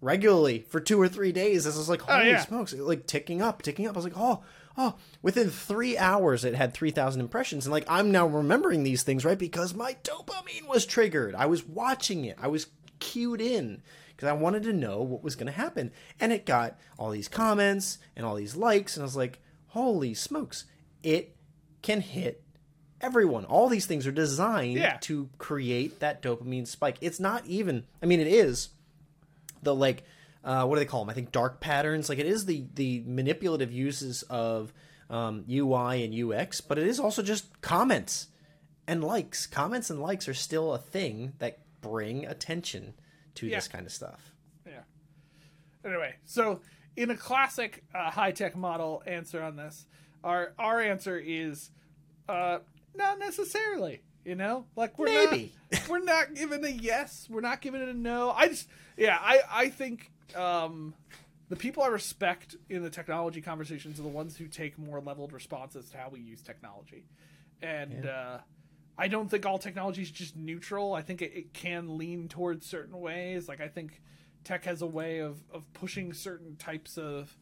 regularly 0.00 0.64
for 0.68 0.80
two 0.80 1.00
or 1.00 1.08
three 1.08 1.32
days. 1.32 1.64
This 1.64 1.76
was 1.76 1.88
like, 1.88 2.02
holy 2.02 2.28
Oh, 2.28 2.30
yeah. 2.32 2.40
smokes, 2.44 2.72
like 2.74 3.06
ticking 3.06 3.42
up, 3.42 3.62
ticking 3.62 3.86
up. 3.86 3.94
I 3.94 3.98
was 3.98 4.04
like, 4.04 4.16
oh, 4.16 4.42
oh. 4.76 4.94
Within 5.22 5.50
three 5.50 5.96
hours, 5.96 6.44
it 6.44 6.54
had 6.54 6.74
three 6.74 6.90
thousand 6.90 7.20
impressions, 7.20 7.66
and 7.66 7.72
like 7.72 7.84
I'm 7.88 8.10
now 8.10 8.26
remembering 8.26 8.82
these 8.82 9.02
things 9.02 9.24
right 9.24 9.38
because 9.38 9.74
my 9.74 9.96
dopamine 10.02 10.68
was 10.68 10.84
triggered. 10.86 11.34
I 11.34 11.46
was 11.46 11.64
watching 11.66 12.24
it. 12.24 12.36
I 12.40 12.48
was 12.48 12.66
cued 12.98 13.40
in 13.40 13.82
because 14.14 14.28
I 14.28 14.32
wanted 14.32 14.62
to 14.64 14.72
know 14.72 15.02
what 15.02 15.22
was 15.22 15.36
going 15.36 15.46
to 15.46 15.52
happen, 15.52 15.92
and 16.20 16.32
it 16.32 16.46
got 16.46 16.78
all 16.98 17.10
these 17.10 17.28
comments 17.28 17.98
and 18.16 18.24
all 18.26 18.34
these 18.34 18.56
likes, 18.56 18.96
and 18.96 19.02
I 19.02 19.06
was 19.06 19.16
like, 19.16 19.40
holy 19.72 20.14
smokes, 20.14 20.64
it 21.02 21.36
can 21.82 22.00
hit 22.00 22.42
everyone. 23.00 23.44
All 23.44 23.68
these 23.68 23.86
things 23.86 24.06
are 24.06 24.12
designed 24.12 24.78
Yeah. 24.78 24.98
to 25.02 25.28
create 25.38 26.00
that 26.00 26.22
dopamine 26.22 26.66
spike. 26.66 26.96
It's 27.00 27.18
not 27.20 27.44
even. 27.46 27.84
I 28.02 28.06
mean, 28.06 28.20
it 28.20 28.26
is 28.28 28.68
the 29.62 29.74
like. 29.74 30.04
Uh, 30.44 30.66
what 30.66 30.74
do 30.74 30.80
they 30.80 30.86
call 30.86 31.04
them? 31.04 31.10
I 31.10 31.14
think 31.14 31.30
dark 31.30 31.60
patterns. 31.60 32.08
Like 32.08 32.18
it 32.18 32.26
is 32.26 32.46
the 32.46 32.66
the 32.74 33.02
manipulative 33.06 33.70
uses 33.72 34.22
of 34.24 34.72
um, 35.08 35.44
UI 35.48 36.04
and 36.04 36.12
UX, 36.32 36.60
but 36.60 36.78
it 36.78 36.86
is 36.86 36.98
also 36.98 37.22
just 37.22 37.60
comments 37.60 38.28
and 38.88 39.04
likes. 39.04 39.46
Comments 39.46 39.88
and 39.88 40.00
likes 40.00 40.26
are 40.28 40.34
still 40.34 40.72
a 40.74 40.78
thing 40.78 41.32
that 41.38 41.60
bring 41.80 42.24
attention 42.26 42.94
to 43.36 43.46
Yeah. 43.46 43.56
this 43.58 43.68
kind 43.68 43.86
of 43.86 43.92
stuff. 43.92 44.32
Yeah. 44.66 44.82
Anyway, 45.84 46.14
so 46.24 46.60
in 46.96 47.10
a 47.10 47.16
classic 47.16 47.84
uh, 47.94 48.10
high 48.10 48.32
tech 48.32 48.56
model 48.56 49.02
answer 49.06 49.42
on 49.42 49.56
this, 49.56 49.86
our 50.22 50.52
our 50.58 50.80
answer 50.80 51.18
is 51.18 51.70
uh, 52.28 52.58
not 52.94 53.18
necessarily. 53.18 54.02
You 54.24 54.36
know, 54.36 54.66
like 54.76 54.98
we're 55.00 55.06
Maybe. 55.06 55.52
not 55.72 55.82
we're 55.88 55.98
not 55.98 56.34
giving 56.34 56.64
a 56.64 56.68
yes, 56.68 57.26
we're 57.28 57.40
not 57.40 57.60
giving 57.60 57.82
it 57.82 57.88
a 57.88 57.94
no. 57.94 58.30
I 58.30 58.48
just 58.48 58.68
yeah, 58.96 59.18
I 59.20 59.40
I 59.50 59.68
think 59.68 60.12
um, 60.36 60.94
the 61.48 61.56
people 61.56 61.82
I 61.82 61.88
respect 61.88 62.54
in 62.68 62.82
the 62.84 62.90
technology 62.90 63.40
conversations 63.40 63.98
are 63.98 64.04
the 64.04 64.08
ones 64.08 64.36
who 64.36 64.46
take 64.46 64.78
more 64.78 65.00
leveled 65.00 65.32
responses 65.32 65.90
to 65.90 65.96
how 65.96 66.08
we 66.08 66.20
use 66.20 66.42
technology, 66.42 67.04
and. 67.60 68.06
Uh, 68.06 68.38
I 68.98 69.08
don't 69.08 69.30
think 69.30 69.46
all 69.46 69.58
technology 69.58 70.02
is 70.02 70.10
just 70.10 70.36
neutral. 70.36 70.92
I 70.92 71.00
think 71.00 71.22
it, 71.22 71.32
it 71.34 71.54
can 71.54 71.96
lean 71.96 72.28
towards 72.28 72.66
certain 72.66 73.00
ways. 73.00 73.48
Like 73.48 73.60
I 73.60 73.66
think 73.66 74.02
tech 74.44 74.64
has 74.64 74.82
a 74.82 74.86
way 74.86 75.18
of, 75.18 75.42
of 75.52 75.70
pushing 75.72 76.12
certain 76.12 76.56
types 76.56 76.98
of 76.98 77.36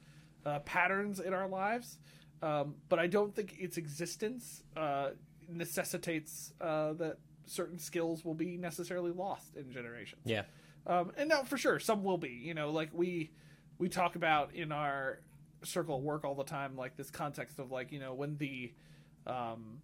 uh, 0.44 0.60
patterns 0.60 1.20
in 1.20 1.32
our 1.32 1.48
lives, 1.48 1.98
um, 2.42 2.74
but 2.88 2.98
I 2.98 3.06
don't 3.06 3.34
think 3.34 3.56
its 3.58 3.76
existence 3.76 4.62
uh, 4.76 5.10
necessitates 5.48 6.52
uh, 6.60 6.94
that 6.94 7.18
certain 7.46 7.78
skills 7.78 8.24
will 8.24 8.34
be 8.34 8.56
necessarily 8.56 9.10
lost 9.10 9.56
in 9.56 9.70
generations. 9.70 10.22
Yeah. 10.24 10.42
Um, 10.86 11.12
and 11.16 11.28
now 11.28 11.42
for 11.42 11.58
sure, 11.58 11.78
some 11.78 12.04
will 12.04 12.18
be. 12.18 12.30
You 12.30 12.54
know, 12.54 12.70
like 12.70 12.90
we 12.92 13.30
we 13.78 13.88
talk 13.88 14.16
about 14.16 14.54
in 14.54 14.72
our 14.72 15.20
circle 15.62 15.96
of 15.96 16.02
work 16.02 16.24
all 16.24 16.34
the 16.34 16.44
time, 16.44 16.76
like 16.76 16.96
this 16.96 17.10
context 17.10 17.58
of 17.58 17.70
like 17.70 17.92
you 17.92 18.00
know 18.00 18.14
when 18.14 18.36
the 18.38 18.72
um, 19.26 19.82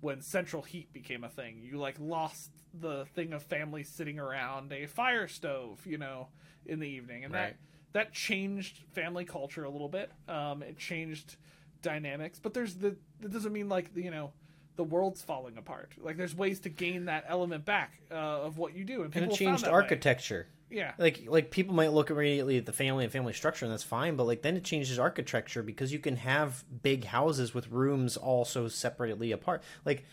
when 0.00 0.20
central 0.22 0.62
heat 0.62 0.92
became 0.92 1.24
a 1.24 1.28
thing, 1.28 1.60
you 1.62 1.78
like 1.78 1.96
lost 1.98 2.50
the 2.72 3.04
thing 3.14 3.32
of 3.32 3.42
families 3.42 3.88
sitting 3.88 4.18
around 4.18 4.72
a 4.72 4.86
fire 4.86 5.28
stove, 5.28 5.80
you 5.86 5.98
know, 5.98 6.28
in 6.66 6.78
the 6.80 6.88
evening, 6.88 7.24
and 7.24 7.34
Right. 7.34 7.56
that 7.56 7.56
that 7.92 8.12
changed 8.12 8.78
family 8.92 9.24
culture 9.24 9.64
a 9.64 9.70
little 9.70 9.88
bit. 9.88 10.12
Um, 10.28 10.62
it 10.62 10.78
changed 10.78 11.36
dynamics, 11.82 12.38
but 12.40 12.54
there's 12.54 12.76
the 12.76 12.96
that 13.20 13.32
doesn't 13.32 13.52
mean 13.52 13.68
like 13.68 13.90
you 13.94 14.10
know 14.10 14.32
the 14.76 14.84
world's 14.84 15.22
falling 15.22 15.58
apart. 15.58 15.92
Like 15.98 16.16
there's 16.16 16.34
ways 16.34 16.60
to 16.60 16.68
gain 16.68 17.06
that 17.06 17.24
element 17.28 17.64
back 17.64 18.00
uh, 18.10 18.14
of 18.14 18.56
what 18.58 18.74
you 18.74 18.84
do, 18.84 19.02
and 19.02 19.14
And 19.14 19.24
it 19.24 19.36
changed 19.36 19.64
architecture. 19.66 20.46
way. 20.50 20.59
Yeah, 20.70 20.92
like 20.98 21.24
like 21.26 21.50
people 21.50 21.74
might 21.74 21.92
look 21.92 22.10
immediately 22.10 22.56
at 22.56 22.64
the 22.64 22.72
family 22.72 23.02
and 23.02 23.12
family 23.12 23.32
structure 23.32 23.64
and 23.64 23.72
that's 23.72 23.82
fine 23.82 24.14
but 24.14 24.24
like 24.24 24.42
then 24.42 24.56
it 24.56 24.62
changes 24.62 25.00
architecture 25.00 25.64
because 25.64 25.92
you 25.92 25.98
can 25.98 26.16
have 26.16 26.64
big 26.82 27.06
houses 27.06 27.52
with 27.52 27.70
rooms 27.72 28.16
all 28.16 28.44
so 28.44 28.68
separately 28.68 29.32
apart. 29.32 29.62
Like 29.84 30.04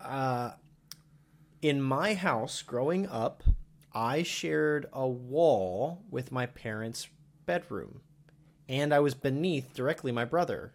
uh 0.00 0.52
in 1.62 1.80
my 1.80 2.14
house 2.14 2.62
growing 2.62 3.06
up 3.06 3.42
i 3.92 4.22
shared 4.22 4.86
a 4.92 5.06
wall 5.06 6.02
with 6.10 6.32
my 6.32 6.46
parents 6.46 7.06
bedroom 7.44 8.00
and 8.68 8.94
i 8.94 8.98
was 8.98 9.14
beneath 9.14 9.74
directly 9.74 10.10
my 10.10 10.24
brother. 10.24 10.72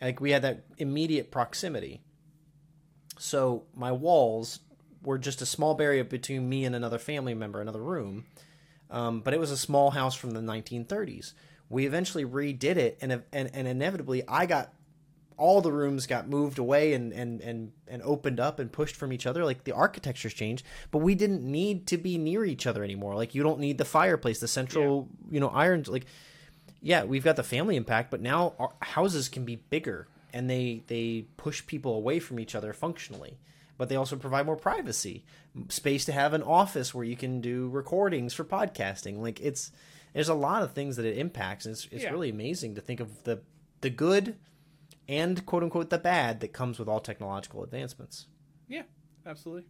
Like 0.00 0.20
we 0.20 0.30
had 0.30 0.42
that 0.42 0.64
immediate 0.78 1.30
proximity. 1.30 2.00
So 3.18 3.64
my 3.74 3.92
walls 3.92 4.60
were 5.02 5.18
just 5.18 5.40
a 5.40 5.46
small 5.46 5.74
barrier 5.74 6.04
between 6.04 6.48
me 6.48 6.64
and 6.64 6.74
another 6.74 6.98
family 6.98 7.34
member 7.34 7.60
another 7.60 7.82
room 7.82 8.24
um, 8.90 9.20
but 9.20 9.32
it 9.32 9.40
was 9.40 9.50
a 9.50 9.56
small 9.56 9.90
house 9.90 10.14
from 10.14 10.32
the 10.32 10.40
1930s. 10.40 11.32
We 11.68 11.86
eventually 11.86 12.24
redid 12.24 12.76
it, 12.76 12.98
and 13.00 13.22
and, 13.32 13.50
and 13.54 13.68
inevitably, 13.68 14.24
I 14.26 14.46
got 14.46 14.72
all 15.36 15.62
the 15.62 15.72
rooms 15.72 16.06
got 16.06 16.28
moved 16.28 16.58
away 16.58 16.92
and, 16.92 17.12
and 17.12 17.40
and 17.40 17.72
and 17.86 18.02
opened 18.02 18.40
up 18.40 18.58
and 18.58 18.70
pushed 18.70 18.96
from 18.96 19.12
each 19.12 19.26
other. 19.26 19.44
Like 19.44 19.62
the 19.62 19.72
architecture's 19.72 20.34
changed, 20.34 20.66
but 20.90 20.98
we 20.98 21.14
didn't 21.14 21.42
need 21.42 21.86
to 21.88 21.96
be 21.96 22.18
near 22.18 22.44
each 22.44 22.66
other 22.66 22.82
anymore. 22.82 23.14
Like 23.14 23.34
you 23.34 23.44
don't 23.44 23.60
need 23.60 23.78
the 23.78 23.84
fireplace, 23.84 24.40
the 24.40 24.48
central, 24.48 25.08
you 25.30 25.38
know, 25.38 25.48
iron. 25.48 25.84
Like, 25.86 26.06
yeah, 26.82 27.04
we've 27.04 27.24
got 27.24 27.36
the 27.36 27.44
family 27.44 27.76
impact, 27.76 28.10
but 28.10 28.20
now 28.20 28.54
our 28.58 28.72
houses 28.82 29.28
can 29.28 29.44
be 29.44 29.56
bigger, 29.56 30.08
and 30.32 30.50
they 30.50 30.82
they 30.88 31.26
push 31.36 31.64
people 31.64 31.94
away 31.94 32.18
from 32.18 32.40
each 32.40 32.56
other 32.56 32.72
functionally 32.72 33.38
but 33.80 33.88
they 33.88 33.96
also 33.96 34.14
provide 34.14 34.44
more 34.44 34.56
privacy, 34.56 35.24
space 35.70 36.04
to 36.04 36.12
have 36.12 36.34
an 36.34 36.42
office 36.42 36.92
where 36.94 37.02
you 37.02 37.16
can 37.16 37.40
do 37.40 37.66
recordings 37.70 38.34
for 38.34 38.44
podcasting. 38.44 39.16
Like 39.16 39.40
it's 39.40 39.72
there's 40.12 40.28
a 40.28 40.34
lot 40.34 40.62
of 40.62 40.72
things 40.72 40.96
that 40.96 41.06
it 41.06 41.16
impacts, 41.16 41.64
and 41.64 41.72
it's 41.72 41.88
it's 41.90 42.04
Yeah. 42.04 42.10
really 42.10 42.28
amazing 42.28 42.74
to 42.74 42.82
think 42.82 43.00
of 43.00 43.24
the 43.24 43.40
the 43.80 43.88
good 43.88 44.36
and 45.08 45.46
quote 45.46 45.62
unquote 45.62 45.88
the 45.88 45.96
bad 45.96 46.40
that 46.40 46.52
comes 46.52 46.78
with 46.78 46.88
all 46.88 47.00
technological 47.00 47.64
advancements. 47.64 48.26
Yeah, 48.68 48.82
absolutely. 49.24 49.64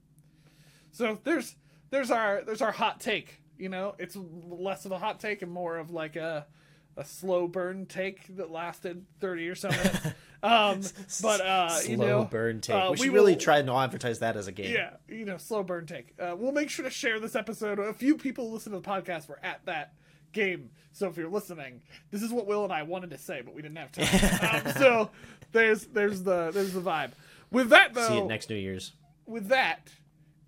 So 0.90 1.20
there's 1.22 1.54
there's 1.90 2.10
our 2.10 2.42
there's 2.44 2.62
our 2.62 2.72
hot 2.72 2.98
take. 2.98 3.42
You 3.58 3.68
know, 3.68 3.94
it's 4.00 4.16
less 4.16 4.86
of 4.86 4.90
a 4.90 4.98
hot 4.98 5.20
take 5.20 5.42
and 5.42 5.52
more 5.52 5.76
of 5.78 5.92
like 5.92 6.16
a 6.16 6.48
a 6.96 7.04
slow 7.04 7.46
burn 7.46 7.86
take 7.86 8.36
that 8.38 8.50
lasted 8.50 9.06
thirty 9.20 9.48
or 9.48 9.54
so 9.54 9.68
minutes. 9.68 9.98
Um, 10.42 10.81
but 11.22 11.40
uh, 11.42 11.68
Slow 11.68 11.90
you 11.90 11.96
know, 11.98 12.24
burn 12.24 12.61
take. 12.62 12.74
uh, 12.74 12.88
we 12.92 12.96
should 12.96 13.12
really 13.12 13.33
will- 13.35 13.40
try 13.40 13.61
to 13.61 13.72
advertise 13.72 14.20
that 14.20 14.37
as 14.37 14.46
a 14.46 14.53
game. 14.53 14.72
Yeah, 14.72 14.94
you 15.09 15.24
know, 15.26 15.36
slow 15.36 15.62
burn 15.62 15.84
take. 15.86 16.14
Uh, 16.18 16.34
we'll 16.38 16.53
make 16.53 16.70
sure 16.70 16.84
to 16.84 16.91
share 16.91 17.20
this 17.20 17.34
episode. 17.36 17.78
A 17.78 17.93
few 17.93 18.16
people 18.16 18.49
who 18.49 18.55
listen 18.55 18.72
to 18.72 18.78
the 18.80 18.88
podcast 18.88 19.28
were 19.28 19.38
at 19.43 19.64
that 19.66 19.93
game, 20.32 20.70
so 20.93 21.09
if 21.09 21.16
you're 21.18 21.28
listening, 21.28 21.82
this 22.11 22.22
is 22.22 22.32
what 22.32 22.47
Will 22.47 22.64
and 22.64 22.72
I 22.72 22.84
wanted 22.84 23.11
to 23.11 23.18
say, 23.18 23.43
but 23.43 23.55
we 23.55 23.61
didn't 23.61 23.76
have 23.76 23.93
time. 23.93 24.66
um, 24.66 24.72
so 24.78 25.11
there's 25.53 25.84
there's 25.86 26.22
the 26.22 26.51
there's 26.53 26.72
the 26.72 26.80
vibe. 26.80 27.11
With 27.51 27.68
that 27.70 27.93
though, 27.93 28.09
See 28.09 28.18
it 28.18 28.26
next 28.26 28.49
New 28.49 28.57
Year's. 28.57 28.93
with 29.26 29.49
that, 29.49 29.88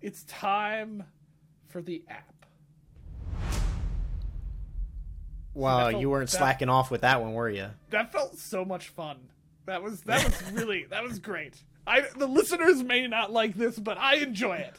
it's 0.01 0.23
time 0.23 1.03
for 1.67 1.81
the 1.83 2.03
app. 2.09 2.29
Wow, 5.53 5.89
you 5.89 6.09
weren't 6.09 6.29
that- 6.31 6.37
slacking 6.37 6.69
off 6.69 6.89
with 6.89 7.01
that 7.01 7.21
one, 7.21 7.33
were 7.33 7.49
you? 7.49 7.67
That 7.91 8.11
felt 8.11 8.39
so 8.39 8.65
much 8.65 8.87
fun 8.89 9.17
That 9.65 9.81
was 9.83 10.01
that 10.01 10.23
was 10.23 10.51
really 10.51 10.85
that 10.85 11.03
was 11.03 11.19
great. 11.19 11.55
I 11.87 12.01
the 12.17 12.27
listeners 12.27 12.83
may 12.83 13.07
not 13.07 13.31
like 13.31 13.55
this, 13.55 13.77
but 13.79 13.97
I 13.97 14.15
enjoy 14.15 14.57
it. 14.57 14.75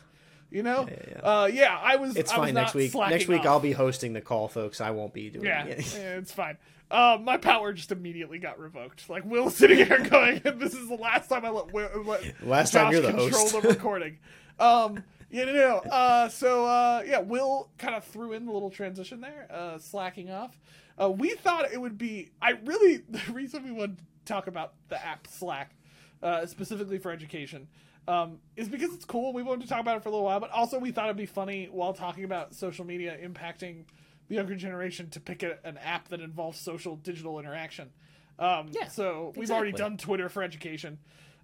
You 0.50 0.62
know, 0.62 0.86
Yeah, 0.88 0.96
yeah, 1.10 1.20
Uh, 1.42 1.46
yeah. 1.46 1.78
I 1.82 1.96
was. 1.96 2.16
It's 2.16 2.30
I 2.30 2.38
was 2.38 2.46
fine 2.46 2.54
not 2.54 2.60
next 2.62 2.74
week. 2.74 2.94
Next 2.94 3.26
week 3.28 3.40
off. 3.40 3.46
I'll 3.46 3.60
be 3.60 3.72
hosting 3.72 4.12
the 4.12 4.20
call, 4.20 4.46
folks. 4.46 4.80
I 4.80 4.90
won't 4.90 5.12
be 5.12 5.28
doing 5.30 5.46
Yeah, 5.46 5.64
it. 5.64 5.94
yeah, 5.94 6.00
it's 6.18 6.32
fine. 6.32 6.58
Uh, 6.90 7.18
my 7.20 7.38
power 7.38 7.72
just 7.72 7.90
immediately 7.90 8.38
got 8.38 8.60
revoked. 8.60 9.08
Like 9.10 9.24
Will 9.24 9.50
sitting 9.50 9.78
here 9.78 9.98
going, 10.10 10.40
"This 10.44 10.74
is 10.74 10.86
the 10.88 10.94
last 10.94 11.28
time 11.28 11.44
I 11.44 11.48
let, 11.50 11.74
let 11.74 12.42
Last 12.46 12.72
Josh 12.72 12.82
time 12.84 12.92
you're 12.92 13.00
the 13.02 13.08
control 13.08 13.30
host. 13.30 13.62
the 13.62 13.68
recording." 13.68 14.18
Um, 14.60 15.02
you 15.28 15.44
know, 15.46 15.78
uh, 15.78 16.28
so 16.28 16.66
uh, 16.66 17.02
yeah, 17.04 17.18
Will 17.18 17.70
kind 17.78 17.96
of 17.96 18.04
threw 18.04 18.32
in 18.32 18.46
the 18.46 18.52
little 18.52 18.70
transition 18.70 19.20
there, 19.22 19.48
uh, 19.50 19.78
slacking 19.78 20.30
off. 20.30 20.56
Uh, 21.00 21.10
we 21.10 21.30
thought 21.30 21.72
it 21.72 21.80
would 21.80 21.98
be. 21.98 22.30
I 22.40 22.50
really 22.64 22.98
the 23.08 23.20
reason 23.32 23.64
we 23.64 23.72
wanted 23.72 23.96
talk 24.24 24.46
about 24.46 24.74
the 24.88 25.04
app 25.04 25.26
Slack, 25.26 25.74
uh, 26.22 26.46
specifically 26.46 26.98
for 26.98 27.10
education. 27.10 27.68
Um, 28.06 28.38
is 28.56 28.68
because 28.68 28.92
it's 28.92 29.06
cool. 29.06 29.32
We 29.32 29.42
wanted 29.42 29.62
to 29.62 29.68
talk 29.68 29.80
about 29.80 29.96
it 29.96 30.02
for 30.02 30.10
a 30.10 30.12
little 30.12 30.26
while, 30.26 30.38
but 30.38 30.50
also 30.50 30.78
we 30.78 30.90
thought 30.92 31.06
it'd 31.06 31.16
be 31.16 31.24
funny 31.24 31.68
while 31.70 31.94
talking 31.94 32.24
about 32.24 32.54
social 32.54 32.84
media 32.84 33.16
impacting 33.22 33.84
the 34.28 34.34
younger 34.34 34.54
generation 34.54 35.08
to 35.10 35.20
pick 35.20 35.42
a, 35.42 35.58
an 35.64 35.78
app 35.78 36.08
that 36.08 36.20
involves 36.20 36.58
social 36.60 36.96
digital 36.96 37.38
interaction. 37.38 37.90
Um, 38.38 38.68
Yeah, 38.72 38.88
so 38.88 39.32
we've 39.36 39.50
already 39.50 39.72
done 39.72 39.96
Twitter 39.96 40.28
for 40.28 40.42
education. 40.42 40.98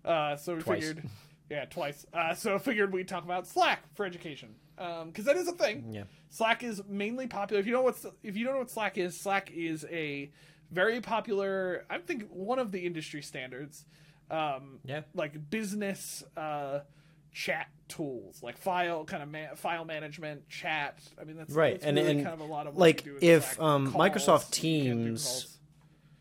Uh, 0.05 0.37
so 0.37 0.57
we 0.57 0.63
Twice. 0.63 0.87
figured, 0.89 1.09
yeah, 1.51 1.65
twice. 1.67 2.07
Uh, 2.13 2.35
so 2.35 2.59
figured 2.59 2.93
we'd 2.93 3.09
talk 3.09 3.25
about 3.25 3.47
Slack 3.47 3.81
for 3.95 4.05
education 4.05 4.55
because 4.77 5.25
that 5.27 5.37
is 5.37 5.47
a 5.49 5.53
thing. 5.53 5.93
Yeah. 5.93 6.05
Slack 6.31 6.63
is 6.63 6.83
mainly 6.89 7.27
popular. 7.27 7.61
If 7.61 7.67
you 7.67 7.73
know 7.73 7.83
what's 7.83 8.07
if 8.23 8.37
you 8.37 8.45
don't 8.45 8.55
know 8.55 8.61
what 8.61 8.71
Slack 8.71 8.97
is, 8.99 9.19
Slack 9.19 9.51
is 9.55 9.85
a 9.91 10.31
very 10.71 11.01
popular. 11.01 11.85
I 11.91 11.99
think 11.99 12.25
one 12.31 12.59
of 12.59 12.73
the 12.73 12.87
industry 12.87 13.23
standards. 13.23 13.85
Um, 14.31 14.79
Yeah. 14.85 15.01
like 15.13 15.51
business 15.51 16.23
uh, 16.37 16.81
chat 17.33 17.67
tools, 17.89 18.41
like 18.45 18.57
file 18.57 19.05
kind 19.05 19.23
of 19.25 19.29
ma- 19.29 19.57
file 19.57 19.85
management, 19.85 20.49
chat. 20.49 21.01
I 21.21 21.25
mean, 21.25 21.37
that's 21.37 21.53
Right, 21.53 21.73
that's 21.75 21.85
and- 21.85 21.97
really 21.97 22.11
and, 22.13 22.23
kind 22.23 22.35
of 22.35 22.41
a 22.41 22.45
lot 22.53 22.69
of 22.69 22.77
like, 22.77 22.99
we 22.99 23.11
do 23.11 23.15
with 23.15 23.23
if, 23.25 23.61
um, 23.61 23.91
Calls, 23.93 23.97
Microsoft 24.11 24.63
you 24.63 24.85
can't 24.85 24.99
do 24.99 25.05
Teams- 25.07 25.59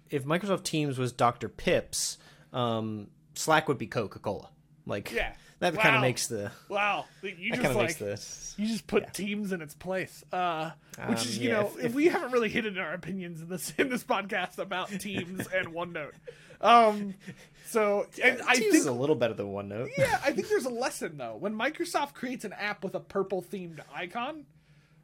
If 0.10 0.26
Microsoft 0.26 0.64
Teams 0.64 0.98
was 0.98 1.12
Dr. 1.12 1.50
Pips, 1.50 2.18
um, 2.52 3.12
Slack 3.36 3.68
would 3.68 3.78
be 3.78 3.86
Coca 3.86 4.18
Cola. 4.18 4.50
Like, 4.88 5.12
Yeah. 5.12 5.34
That 5.60 5.76
kind 5.76 5.96
of 5.96 6.02
makes 6.02 6.28
the 6.28 6.52
Wow, 6.70 7.06
you 7.22 7.30
that 7.32 7.38
just 7.50 7.62
kind 7.62 7.66
of 7.68 7.76
like 7.76 8.00
makes 8.02 8.54
the 8.56 8.62
You 8.62 8.68
just 8.68 8.88
put 8.88 9.14
teams 9.14 9.52
in 9.52 9.62
its 9.62 9.76
place, 9.76 10.24
uh, 10.32 10.72
which 11.08 11.08
Um, 11.08 11.14
is 11.16 11.38
you 11.38 11.50
yeah, 11.50 11.62
know 11.62 11.68
if- 11.78 11.86
if- 11.86 11.94
we 11.94 12.08
haven't 12.08 12.32
really 12.32 12.50
hidden 12.50 12.78
our 12.78 12.94
opinions 12.94 13.42
in 13.42 13.50
this 13.50 13.74
in 13.78 13.90
this 13.90 14.04
podcast 14.04 14.58
about 14.58 14.90
teams 14.90 15.48
and 15.48 15.68
OneNote. 15.68 16.14
Um, 16.62 17.14
so 17.68 18.08
and 18.22 18.42
I 18.42 18.56
Teams 18.56 18.60
think 18.66 18.76
is 18.76 18.86
a 18.86 18.92
little 18.92 19.16
better 19.16 19.34
than 19.34 19.48
OneNote. 19.48 19.90
yeah, 19.98 20.20
I 20.24 20.32
think 20.34 20.48
there's 20.50 20.66
a 20.66 20.70
lesson 20.70 21.18
though. 21.18 21.36
When 21.38 21.54
Microsoft 21.56 22.14
creates 22.14 22.44
an 22.46 22.54
app 22.54 22.84
with 22.84 22.96
a 22.96 23.00
purple 23.00 23.42
themed 23.42 23.80
icon, 23.94 24.46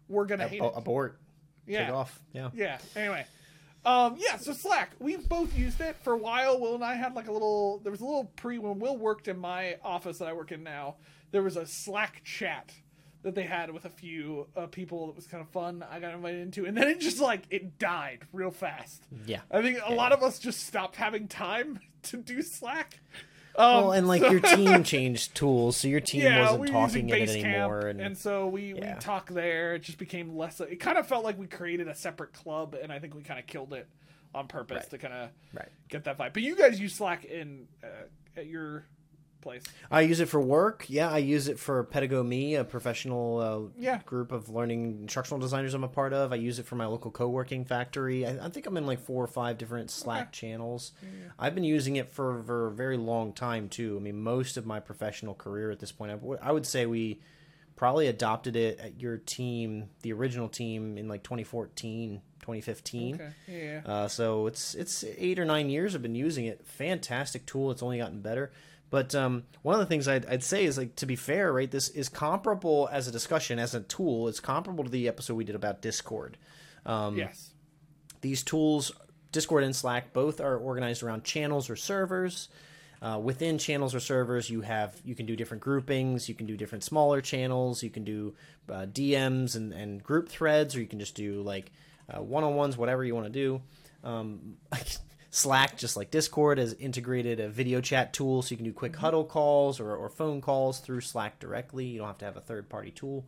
we're 0.09 0.25
gonna 0.25 0.47
hate 0.47 0.61
A- 0.61 0.65
it. 0.65 0.73
abort. 0.75 1.19
Yeah, 1.67 1.85
Take 1.85 1.95
off. 1.95 2.19
Yeah. 2.33 2.49
yeah. 2.53 2.77
Anyway, 2.95 3.25
um, 3.85 4.15
yeah. 4.17 4.37
So 4.37 4.53
Slack, 4.53 4.91
we've 4.99 5.27
both 5.27 5.57
used 5.57 5.79
it 5.81 5.95
for 6.03 6.13
a 6.13 6.17
while. 6.17 6.59
Will 6.59 6.75
and 6.75 6.83
I 6.83 6.95
had 6.95 7.13
like 7.15 7.27
a 7.27 7.31
little. 7.31 7.79
There 7.79 7.91
was 7.91 8.01
a 8.01 8.05
little 8.05 8.25
pre 8.35 8.57
when 8.57 8.79
Will 8.79 8.97
worked 8.97 9.27
in 9.27 9.37
my 9.37 9.77
office 9.83 10.17
that 10.17 10.27
I 10.27 10.33
work 10.33 10.51
in 10.51 10.63
now. 10.63 10.95
There 11.31 11.43
was 11.43 11.57
a 11.57 11.65
Slack 11.65 12.21
chat 12.23 12.73
that 13.25 13.33
they 13.33 13.43
had 13.43 13.71
with 13.71 13.85
a 13.85 13.89
few 13.89 14.47
uh, 14.55 14.67
people 14.67 15.07
that 15.07 15.15
was 15.15 15.25
kind 15.25 15.41
of 15.41 15.49
fun. 15.49 15.83
I 15.89 15.99
got 15.99 16.13
invited 16.13 16.41
into, 16.41 16.65
and 16.65 16.77
then 16.77 16.87
it 16.87 16.99
just 16.99 17.19
like 17.19 17.43
it 17.49 17.79
died 17.79 18.19
real 18.31 18.51
fast. 18.51 19.03
Yeah. 19.25 19.41
I 19.51 19.61
think 19.63 19.79
a 19.83 19.93
lot 19.93 20.11
of 20.11 20.21
us 20.21 20.37
just 20.37 20.65
stopped 20.65 20.95
having 20.95 21.27
time 21.27 21.79
to 22.03 22.17
do 22.17 22.41
Slack. 22.41 22.99
Um, 23.57 23.65
Well, 23.83 23.91
and 23.93 24.07
like 24.07 24.21
so- 24.21 24.31
your 24.31 24.39
team 24.41 24.83
changed 24.95 25.35
tools, 25.35 25.77
so 25.77 25.87
your 25.87 25.99
team 26.01 26.23
yeah, 26.23 26.41
wasn't 26.41 26.59
we 26.61 26.67
talking 26.69 27.09
in 27.09 27.15
it 27.15 27.29
anymore. 27.29 27.79
and, 27.87 28.01
And, 28.01 28.17
so 28.17 28.47
we 28.47 28.73
we 28.73 28.81
talk 28.99 29.29
there. 29.29 29.75
It 29.75 29.83
just 29.83 29.97
became 29.97 30.35
less. 30.35 30.59
It 30.59 30.79
kind 30.79 30.97
of 30.97 31.07
felt 31.07 31.23
like 31.23 31.37
we 31.39 31.47
created 31.47 31.87
a 31.87 31.95
separate 31.95 32.33
club, 32.33 32.75
and 32.81 32.91
I 32.91 32.99
think 32.99 33.15
we 33.15 33.21
kind 33.21 33.39
of 33.39 33.47
killed 33.47 33.73
it 33.73 33.87
on 34.33 34.47
purpose 34.47 34.81
Right. 34.83 34.89
to 34.89 34.97
kind 34.97 35.13
of 35.13 35.29
right. 35.53 35.69
get 35.87 36.03
that 36.03 36.17
vibe. 36.17 36.33
But 36.33 36.43
you 36.43 36.55
guys 36.57 36.79
use 36.79 36.93
Slack 36.95 37.23
in 37.23 37.67
uh, 37.83 37.87
at 38.37 38.47
your 38.47 38.83
place. 39.45 39.63
I 39.91 40.01
use 40.01 40.19
it 40.19 40.27
for 40.27 40.41
work. 40.41 40.85
Yeah, 40.89 41.09
I 41.09 41.19
use 41.19 41.47
it 41.47 41.59
for 41.59 41.83
Pedagogy, 41.83 42.55
a 42.55 42.63
professional 42.63 43.39
uh, 43.39 43.81
Yeah. 43.81 43.99
group 44.05 44.31
of 44.31 44.49
learning 44.49 44.97
instructional 45.03 45.39
designers 45.39 45.73
I'm 45.73 45.83
a 45.83 45.87
part 45.87 46.13
of. 46.13 46.33
I 46.33 46.35
use 46.37 46.57
it 46.59 46.65
for 46.65 46.75
my 46.75 46.85
local 46.87 47.11
co-working 47.11 47.63
factory. 47.63 48.25
I, 48.25 48.45
I 48.45 48.49
think 48.49 48.65
I'm 48.65 48.75
in 48.77 48.85
like 48.87 48.99
four 48.99 49.23
or 49.23 49.27
five 49.27 49.57
different 49.57 49.91
Slack 49.91 50.31
channels. 50.31 50.91
I've 51.37 51.53
been 51.55 51.63
using 51.63 51.95
it 51.97 52.11
for, 52.11 52.41
for 52.43 52.67
a 52.67 52.71
very 52.71 52.97
long 52.97 53.31
time 53.33 53.69
too. 53.69 53.95
I 53.97 54.01
mean, 54.03 54.19
most 54.21 54.57
of 54.57 54.65
my 54.65 54.79
professional 54.79 55.35
career 55.35 55.69
at 55.71 55.79
this 55.79 55.91
point, 55.91 56.19
I 56.41 56.51
would 56.51 56.65
say 56.65 56.85
we 56.87 57.21
probably 57.75 58.07
adopted 58.07 58.55
it 58.55 58.79
at 58.79 58.99
your 59.01 59.17
team, 59.17 59.89
the 60.01 60.13
original 60.13 60.47
team, 60.49 60.97
in 60.97 61.07
like 61.09 61.23
2014, 61.23 62.21
2015. 62.41 63.15
Okay. 63.15 63.29
Yeah. 63.47 63.81
Uh, 63.85 64.07
so 64.07 64.47
it's 64.47 64.75
it's 64.75 65.03
eight 65.17 65.39
or 65.39 65.45
nine 65.45 65.69
years 65.69 65.93
I've 65.93 66.01
been 66.01 66.15
using 66.15 66.45
it. 66.45 66.65
Fantastic 66.65 67.45
tool. 67.45 67.71
It's 67.71 67.83
only 67.83 67.97
gotten 67.97 68.21
better. 68.21 68.51
But 68.89 69.15
um, 69.15 69.43
one 69.61 69.73
of 69.75 69.79
the 69.79 69.85
things 69.87 70.07
I'd, 70.07 70.25
I'd 70.27 70.43
say 70.43 70.65
is 70.65 70.77
like 70.77 70.95
to 70.97 71.05
be 71.05 71.15
fair, 71.15 71.51
right? 71.51 71.69
This 71.69 71.89
is 71.89 72.07
comparable 72.07 72.87
as 72.91 73.07
a 73.07 73.11
discussion 73.11 73.59
as 73.59 73.73
a 73.73 73.81
tool. 73.81 74.27
It's 74.27 74.39
comparable 74.39 74.83
to 74.83 74.89
the 74.89 75.07
episode 75.07 75.35
we 75.35 75.43
did 75.43 75.55
about 75.55 75.81
Discord. 75.81 76.37
Um, 76.85 77.17
yes. 77.17 77.51
These 78.21 78.43
tools, 78.43 78.91
Discord 79.31 79.63
and 79.63 79.75
Slack, 79.75 80.13
both 80.13 80.39
are 80.39 80.57
organized 80.57 81.03
around 81.03 81.23
channels 81.23 81.69
or 81.69 81.75
servers. 81.75 82.49
Uh, 83.01 83.19
within 83.19 83.57
channels 83.57 83.93
or 83.93 83.99
servers, 83.99 84.49
you 84.49 84.61
have 84.61 84.95
you 85.03 85.13
can 85.13 85.25
do 85.25 85.35
different 85.35 85.61
groupings. 85.61 86.29
You 86.29 86.35
can 86.35 86.45
do 86.45 86.55
different 86.55 86.83
smaller 86.83 87.21
channels. 87.21 87.83
You 87.83 87.89
can 87.89 88.03
do 88.03 88.33
uh, 88.69 88.85
DMs 88.85 89.55
and, 89.55 89.73
and 89.73 90.01
group 90.01 90.29
threads, 90.29 90.75
or 90.75 90.79
you 90.79 90.87
can 90.87 90.99
just 90.99 91.15
do 91.15 91.41
like 91.41 91.71
uh, 92.09 92.21
one-on-ones, 92.21 92.77
whatever 92.77 93.03
you 93.03 93.13
want 93.13 93.27
to 93.27 93.31
do. 93.31 93.61
Um, 94.03 94.57
Slack, 95.35 95.77
just 95.77 95.97
like 95.97 96.11
Discord, 96.11 96.59
has 96.59 96.73
integrated 96.75 97.41
a 97.41 97.49
video 97.49 97.81
chat 97.81 98.13
tool, 98.13 98.41
so 98.41 98.51
you 98.51 98.55
can 98.55 98.65
do 98.65 98.71
quick 98.71 98.95
huddle 98.95 99.25
calls 99.25 99.81
or, 99.81 99.93
or 99.93 100.07
phone 100.07 100.39
calls 100.39 100.79
through 100.79 101.01
Slack 101.01 101.39
directly. 101.39 101.83
You 101.85 101.97
don't 101.97 102.07
have 102.07 102.17
to 102.19 102.25
have 102.25 102.37
a 102.37 102.41
third-party 102.41 102.91
tool. 102.91 103.25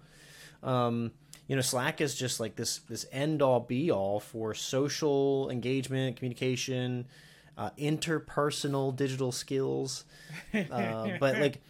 Um, 0.63 1.11
you 1.49 1.57
know, 1.57 1.61
Slack 1.61 1.99
is 1.99 2.15
just 2.15 2.39
like 2.39 2.55
this 2.55 2.77
this 2.89 3.05
end 3.11 3.41
all 3.41 3.59
be 3.59 3.91
all 3.91 4.21
for 4.21 4.53
social 4.53 5.49
engagement, 5.49 6.15
communication, 6.15 7.07
uh, 7.57 7.71
interpersonal 7.77 8.95
digital 8.95 9.33
skills. 9.33 10.05
Uh, 10.71 11.17
but 11.19 11.37
like 11.39 11.61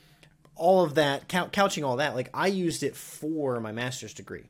all 0.55 0.83
of 0.83 0.95
that, 0.95 1.27
couching 1.27 1.83
all 1.83 1.97
that, 1.97 2.15
like 2.15 2.29
I 2.33 2.47
used 2.47 2.83
it 2.83 2.95
for 2.95 3.59
my 3.59 3.71
master's 3.71 4.13
degree. 4.13 4.45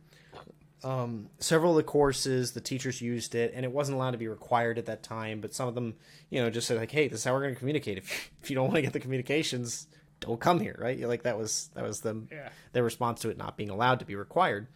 Um, 0.84 1.30
several 1.39 1.71
of 1.71 1.78
the 1.78 1.84
courses, 1.84 2.51
the 2.51 2.61
teachers 2.61 3.01
used 3.01 3.34
it, 3.34 3.51
and 3.55 3.65
it 3.65 3.71
wasn't 3.71 3.95
allowed 3.95 4.11
to 4.11 4.17
be 4.17 4.28
required 4.28 4.78
at 4.78 4.86
that 4.86 5.01
time. 5.01 5.41
But 5.41 5.53
some 5.53 5.67
of 5.67 5.73
them, 5.75 5.95
you 6.30 6.39
know, 6.41 6.49
just 6.51 6.67
said 6.67 6.78
like, 6.78 6.91
"Hey, 6.91 7.07
this 7.07 7.19
is 7.19 7.23
how 7.25 7.34
we're 7.34 7.41
going 7.41 7.53
to 7.55 7.59
communicate. 7.59 7.97
If, 7.97 8.32
if 8.43 8.49
you 8.49 8.55
don't 8.55 8.65
want 8.65 8.75
to 8.75 8.82
get 8.84 8.93
the 8.93 8.99
communications, 8.99 9.88
don't 10.19 10.39
come 10.39 10.59
here." 10.59 10.78
Right? 10.80 10.99
Like 10.99 11.23
that 11.23 11.38
was 11.38 11.69
that 11.73 11.84
was 11.84 12.01
the 12.01 12.21
Yeah. 12.32 12.49
their 12.73 12.84
response 12.84 13.21
to 13.21 13.30
it 13.30 13.38
not 13.38 13.57
being 13.57 13.69
allowed 13.71 13.99
to 13.99 14.05
be 14.05 14.15
required. 14.15 14.67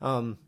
Um, 0.00 0.38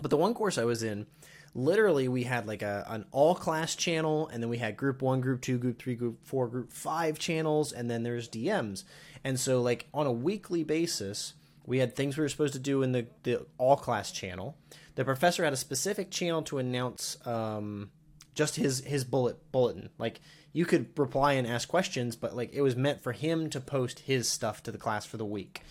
but 0.00 0.10
the 0.10 0.16
one 0.16 0.32
course 0.34 0.56
I 0.58 0.64
was 0.64 0.82
in, 0.82 1.06
literally 1.54 2.08
we 2.08 2.24
had 2.24 2.46
like 2.46 2.62
a 2.62 2.84
an 2.88 3.04
all 3.12 3.34
class 3.34 3.76
channel, 3.76 4.28
and 4.28 4.42
then 4.42 4.48
we 4.48 4.56
had 4.58 4.76
group 4.76 5.02
one, 5.02 5.20
group 5.20 5.42
two, 5.42 5.58
group 5.58 5.78
three, 5.78 5.94
group 5.96 6.24
four, 6.24 6.48
group 6.48 6.72
five 6.72 7.18
channels, 7.18 7.72
and 7.72 7.90
then 7.90 8.02
there's 8.04 8.26
DMs. 8.28 8.84
And 9.22 9.38
so 9.38 9.60
like 9.60 9.86
on 9.92 10.06
a 10.06 10.12
weekly 10.12 10.64
basis, 10.64 11.34
we 11.66 11.78
had 11.78 11.94
things 11.94 12.16
we 12.16 12.22
were 12.22 12.28
supposed 12.28 12.52
to 12.54 12.58
do 12.58 12.82
in 12.82 12.92
the, 12.92 13.06
the 13.22 13.46
all 13.58 13.76
class 13.76 14.12
channel. 14.12 14.56
The 14.94 15.04
professor 15.04 15.44
had 15.44 15.52
a 15.52 15.56
specific 15.56 16.10
channel 16.10 16.42
to 16.42 16.58
announce 16.58 17.16
um, 17.26 17.90
just 18.34 18.56
his 18.56 18.80
his 18.84 19.04
bullet 19.04 19.50
bulletin. 19.52 19.90
Like 19.98 20.20
you 20.52 20.64
could 20.66 20.98
reply 20.98 21.32
and 21.34 21.46
ask 21.46 21.68
questions, 21.68 22.16
but 22.16 22.36
like 22.36 22.52
it 22.52 22.62
was 22.62 22.76
meant 22.76 23.02
for 23.02 23.12
him 23.12 23.50
to 23.50 23.60
post 23.60 24.00
his 24.00 24.28
stuff 24.28 24.62
to 24.64 24.72
the 24.72 24.78
class 24.78 25.04
for 25.04 25.16
the 25.16 25.24
week 25.24 25.62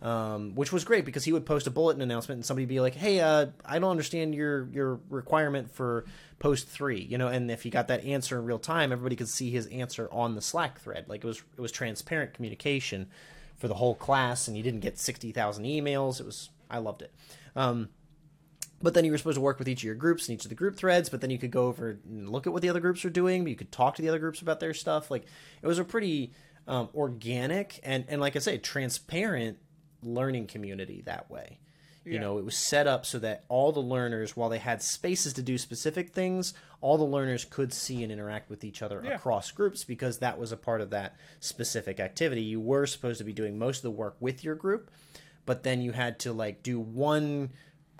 um, 0.00 0.54
which 0.54 0.72
was 0.72 0.84
great 0.84 1.04
because 1.04 1.24
he 1.24 1.32
would 1.32 1.44
post 1.44 1.66
a 1.66 1.70
bulletin 1.70 2.00
announcement 2.02 2.36
and 2.38 2.46
somebody 2.46 2.66
be 2.66 2.80
like, 2.80 2.94
"Hey, 2.94 3.20
uh, 3.20 3.46
I 3.64 3.78
don't 3.78 3.90
understand 3.90 4.34
your 4.34 4.68
your 4.68 5.00
requirement 5.10 5.72
for 5.72 6.04
post 6.38 6.68
three, 6.68 7.00
you 7.00 7.18
know." 7.18 7.28
And 7.28 7.50
if 7.50 7.62
he 7.62 7.70
got 7.70 7.88
that 7.88 8.04
answer 8.04 8.38
in 8.38 8.44
real 8.44 8.60
time, 8.60 8.92
everybody 8.92 9.16
could 9.16 9.28
see 9.28 9.50
his 9.50 9.66
answer 9.66 10.08
on 10.12 10.34
the 10.36 10.40
Slack 10.40 10.78
thread. 10.80 11.06
Like 11.08 11.24
it 11.24 11.26
was 11.26 11.42
it 11.56 11.60
was 11.60 11.72
transparent 11.72 12.32
communication 12.32 13.08
for 13.58 13.68
the 13.68 13.74
whole 13.74 13.94
class, 13.94 14.48
and 14.48 14.56
you 14.56 14.62
didn't 14.62 14.80
get 14.80 14.98
sixty 14.98 15.32
thousand 15.32 15.64
emails. 15.64 16.20
It 16.20 16.26
was 16.26 16.50
I 16.70 16.78
loved 16.78 17.02
it. 17.02 17.12
Um, 17.54 17.90
but 18.80 18.94
then 18.94 19.04
you 19.04 19.10
were 19.10 19.18
supposed 19.18 19.36
to 19.36 19.40
work 19.40 19.58
with 19.58 19.68
each 19.68 19.80
of 19.80 19.84
your 19.84 19.94
groups 19.96 20.28
and 20.28 20.38
each 20.38 20.44
of 20.44 20.48
the 20.48 20.54
group 20.54 20.76
threads. 20.76 21.08
But 21.08 21.20
then 21.20 21.30
you 21.30 21.38
could 21.38 21.50
go 21.50 21.66
over 21.66 21.98
and 22.08 22.28
look 22.30 22.46
at 22.46 22.52
what 22.52 22.62
the 22.62 22.68
other 22.68 22.80
groups 22.80 23.04
are 23.04 23.10
doing. 23.10 23.46
You 23.46 23.56
could 23.56 23.72
talk 23.72 23.96
to 23.96 24.02
the 24.02 24.08
other 24.08 24.20
groups 24.20 24.40
about 24.40 24.60
their 24.60 24.74
stuff. 24.74 25.10
Like 25.10 25.24
it 25.60 25.66
was 25.66 25.78
a 25.78 25.84
pretty 25.84 26.32
um, 26.66 26.88
organic 26.94 27.80
and 27.82 28.04
and 28.08 28.20
like 28.20 28.36
I 28.36 28.38
say, 28.38 28.58
transparent 28.58 29.58
learning 30.02 30.46
community 30.46 31.02
that 31.06 31.30
way. 31.30 31.58
You 32.08 32.14
Yeah. 32.14 32.20
know, 32.20 32.38
it 32.38 32.44
was 32.44 32.56
set 32.56 32.86
up 32.86 33.04
so 33.04 33.18
that 33.18 33.44
all 33.48 33.70
the 33.70 33.80
learners, 33.80 34.34
while 34.36 34.48
they 34.48 34.58
had 34.58 34.82
spaces 34.82 35.34
to 35.34 35.42
do 35.42 35.58
specific 35.58 36.10
things, 36.14 36.54
all 36.80 36.96
the 36.96 37.04
learners 37.04 37.44
could 37.44 37.72
see 37.72 38.02
and 38.02 38.10
interact 38.10 38.48
with 38.48 38.64
each 38.64 38.80
other 38.82 39.02
Yeah. 39.04 39.16
across 39.16 39.50
groups 39.50 39.84
because 39.84 40.18
that 40.18 40.38
was 40.38 40.50
a 40.50 40.56
part 40.56 40.80
of 40.80 40.90
that 40.90 41.16
specific 41.40 42.00
activity. 42.00 42.40
You 42.42 42.60
were 42.60 42.86
supposed 42.86 43.18
to 43.18 43.24
be 43.24 43.32
doing 43.34 43.58
most 43.58 43.78
of 43.78 43.82
the 43.82 43.90
work 43.90 44.16
with 44.20 44.42
your 44.42 44.54
group, 44.54 44.90
but 45.44 45.64
then 45.64 45.82
you 45.82 45.92
had 45.92 46.18
to 46.20 46.32
like 46.32 46.62
do 46.62 46.80
one 46.80 47.50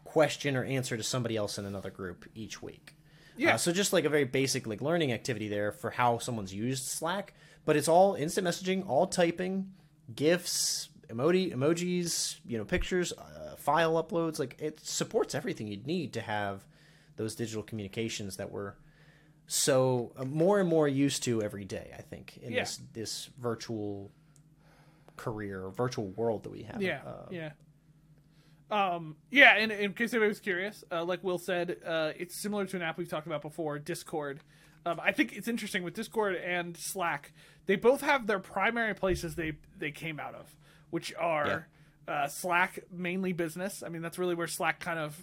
question 0.04 0.56
or 0.56 0.64
answer 0.64 0.96
to 0.96 1.02
somebody 1.02 1.36
else 1.36 1.58
in 1.58 1.66
another 1.66 1.90
group 1.90 2.24
each 2.34 2.62
week. 2.62 2.94
Yeah. 3.36 3.54
Uh, 3.54 3.58
so 3.58 3.72
just 3.72 3.92
like 3.92 4.04
a 4.06 4.08
very 4.08 4.24
basic 4.24 4.66
like 4.66 4.80
learning 4.80 5.12
activity 5.12 5.48
there 5.48 5.70
for 5.70 5.90
how 5.90 6.18
someone's 6.18 6.54
used 6.54 6.84
Slack, 6.84 7.34
but 7.66 7.76
it's 7.76 7.88
all 7.88 8.14
instant 8.14 8.46
messaging, 8.46 8.88
all 8.88 9.06
typing, 9.06 9.70
gifs, 10.14 10.88
emoji, 11.08 11.54
emojis, 11.54 12.38
you 12.46 12.58
know, 12.58 12.64
pictures, 12.64 13.12
uh, 13.12 13.56
file 13.56 14.02
uploads. 14.02 14.38
Like 14.38 14.56
it 14.60 14.80
supports 14.80 15.34
everything 15.34 15.66
you'd 15.68 15.86
need 15.86 16.12
to 16.14 16.20
have 16.20 16.64
those 17.16 17.34
digital 17.34 17.62
communications 17.62 18.36
that 18.36 18.50
we're 18.52 18.74
so 19.46 20.12
uh, 20.16 20.24
more 20.24 20.60
and 20.60 20.68
more 20.68 20.86
used 20.86 21.22
to 21.24 21.42
every 21.42 21.64
day. 21.64 21.92
I 21.98 22.02
think 22.02 22.36
in 22.42 22.52
Yeah. 22.52 22.60
this 22.60 22.80
this 22.92 23.30
virtual 23.38 24.10
career, 25.16 25.68
virtual 25.70 26.08
world 26.08 26.44
that 26.44 26.50
we 26.50 26.62
have. 26.64 26.80
Yeah, 26.80 27.00
Uh, 27.04 27.26
yeah. 27.30 27.52
Um, 28.70 29.16
yeah, 29.30 29.56
and 29.56 29.72
in 29.72 29.94
case 29.94 30.12
anybody 30.12 30.28
was 30.28 30.40
curious, 30.40 30.84
uh, 30.92 31.02
like 31.02 31.24
Will 31.24 31.38
said, 31.38 31.78
uh, 31.86 32.12
it's 32.18 32.40
similar 32.42 32.66
to 32.66 32.76
an 32.76 32.82
app 32.82 32.98
we've 32.98 33.08
talked 33.08 33.26
about 33.26 33.40
before, 33.40 33.78
Discord. 33.78 34.40
Um, 34.84 35.00
I 35.02 35.10
think 35.12 35.32
it's 35.34 35.48
interesting 35.48 35.82
with 35.82 35.94
Discord 35.94 36.36
and 36.36 36.76
Slack. 36.76 37.32
They 37.66 37.76
both 37.76 38.02
have 38.02 38.26
their 38.26 38.38
primary 38.38 38.94
places 38.94 39.34
they 39.36 39.52
they 39.76 39.90
came 39.90 40.20
out 40.20 40.34
of, 40.34 40.54
which 40.90 41.14
are 41.18 41.68
uh, 42.06 42.28
Slack 42.28 42.80
mainly 42.90 43.32
business. 43.32 43.82
I 43.84 43.88
mean, 43.88 44.02
that's 44.02 44.18
really 44.18 44.34
where 44.34 44.46
Slack 44.46 44.80
kind 44.80 44.98
of 44.98 45.16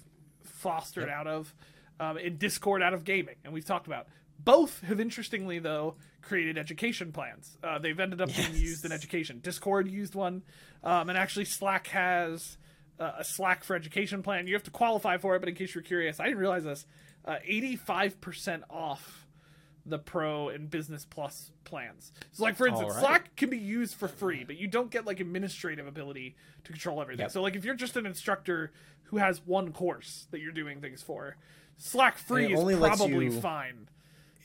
fostered 0.43 1.09
out 1.09 1.28
of, 1.28 1.53
um, 1.99 2.18
and 2.18 2.38
Discord 2.39 2.82
out 2.82 2.93
of 2.93 3.03
gaming, 3.03 3.36
and 3.43 3.53
we've 3.53 3.66
talked 3.66 3.88
about. 3.88 4.07
Both 4.38 4.82
have 4.82 4.99
interestingly 4.99 5.59
though 5.59 5.95
created 6.22 6.57
education 6.57 7.11
plans. 7.11 7.57
Uh, 7.63 7.80
they've 7.80 7.99
ended 7.99 8.22
up 8.22 8.30
being 8.36 8.53
used 8.53 8.84
in 8.86 8.91
education. 8.91 9.39
Discord 9.39 9.89
used 9.89 10.13
one, 10.13 10.43
um, 10.84 11.09
and 11.09 11.18
actually 11.18 11.45
Slack 11.45 11.88
has 11.88 12.57
uh, 12.99 13.11
a 13.20 13.24
Slack 13.24 13.63
for 13.63 13.76
education 13.76 14.24
plan. 14.24 14.47
You 14.47 14.53
have 14.53 14.63
to 14.63 14.72
qualify 14.72 15.18
for 15.18 15.36
it, 15.36 15.39
but 15.39 15.49
in 15.49 15.55
case 15.55 15.74
you're 15.74 15.84
curious, 15.84 16.20
I 16.20 16.26
didn't 16.26 16.39
realize 16.39 16.63
this. 16.63 16.86
Uh, 17.24 17.38
Eighty-five 17.45 18.22
percent 18.22 18.63
off 18.70 19.24
the 19.86 19.99
Pro 19.99 20.49
and 20.49 20.69
Business 20.69 21.05
Plus 21.05 21.51
plans. 21.63 22.11
So, 22.31 22.43
like 22.43 22.55
for 22.55 22.67
instance, 22.67 22.93
right. 22.95 22.99
Slack 23.01 23.36
can 23.36 23.49
be 23.49 23.57
used 23.57 23.95
for 23.95 24.07
free, 24.07 24.43
but 24.43 24.57
you 24.57 24.67
don't 24.67 24.89
get 24.89 25.05
like 25.05 25.19
administrative 25.19 25.86
ability 25.88 26.36
to 26.63 26.71
control 26.71 27.01
everything. 27.01 27.23
Yep. 27.25 27.31
So, 27.31 27.41
like 27.41 27.55
if 27.55 27.63
you're 27.65 27.75
just 27.75 27.95
an 27.97 28.05
instructor 28.05 28.71
who 29.05 29.17
has 29.17 29.41
one 29.45 29.71
course 29.71 30.27
that 30.31 30.39
you're 30.41 30.51
doing 30.51 30.81
things 30.81 31.01
for, 31.03 31.38
Slack 31.77 32.17
free 32.17 32.45
it 32.45 32.51
is 32.51 32.77
probably 32.79 33.25
you- 33.25 33.39
fine. 33.41 33.88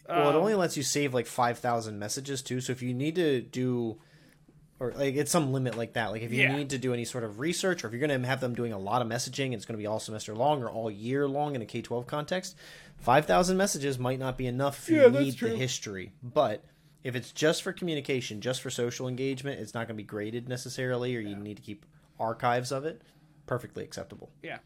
Well, 0.08 0.30
it 0.30 0.34
Um, 0.34 0.36
only 0.40 0.54
lets 0.54 0.76
you 0.76 0.82
save 0.82 1.14
like 1.14 1.26
five 1.26 1.58
thousand 1.58 1.98
messages 1.98 2.42
too. 2.42 2.60
So 2.60 2.72
if 2.72 2.82
you 2.82 2.92
need 2.92 3.14
to 3.14 3.40
do, 3.42 4.00
or 4.80 4.92
like 4.96 5.14
it's 5.14 5.30
some 5.30 5.52
limit 5.52 5.76
like 5.76 5.92
that. 5.92 6.10
Like 6.10 6.22
if 6.22 6.32
you 6.32 6.40
Yeah. 6.42 6.56
need 6.56 6.70
to 6.70 6.78
do 6.78 6.92
any 6.92 7.04
sort 7.04 7.22
of 7.22 7.38
research, 7.38 7.84
or 7.84 7.86
if 7.86 7.92
you're 7.92 8.04
going 8.06 8.20
to 8.20 8.26
have 8.26 8.40
them 8.40 8.54
doing 8.54 8.72
a 8.72 8.78
lot 8.78 9.02
of 9.02 9.08
messaging, 9.08 9.46
and 9.46 9.54
it's 9.54 9.64
going 9.66 9.78
to 9.78 9.82
be 9.82 9.86
all 9.86 10.00
semester 10.00 10.34
long 10.34 10.62
or 10.62 10.70
all 10.70 10.90
year 10.90 11.28
long 11.28 11.54
in 11.54 11.62
a 11.62 11.66
K 11.66 11.82
twelve 11.82 12.06
context. 12.08 12.56
Five 12.96 13.26
thousand 13.26 13.56
messages 13.56 13.98
might 13.98 14.18
not 14.18 14.36
be 14.36 14.46
enough 14.46 14.78
if 14.82 14.88
you 14.88 14.96
Yeah, 15.02 15.08
that's 15.08 15.24
need 15.24 15.38
the 15.38 15.56
history, 15.56 16.12
but. 16.22 16.64
If 17.02 17.16
it's 17.16 17.32
just 17.32 17.62
for 17.62 17.72
communication, 17.72 18.42
just 18.42 18.60
for 18.60 18.68
social 18.68 19.08
engagement, 19.08 19.58
it's 19.58 19.72
not 19.72 19.86
going 19.86 19.96
to 19.96 20.02
be 20.02 20.06
graded 20.06 20.50
necessarily, 20.50 21.16
or 21.16 21.20
you 21.20 21.34
need 21.34 21.56
to 21.56 21.62
keep 21.62 21.86
archives 22.18 22.70
of 22.72 22.84
it. 22.84 23.00
Perfectly 23.46 23.82
acceptable. 23.84 24.28
Yeah. 24.42 24.58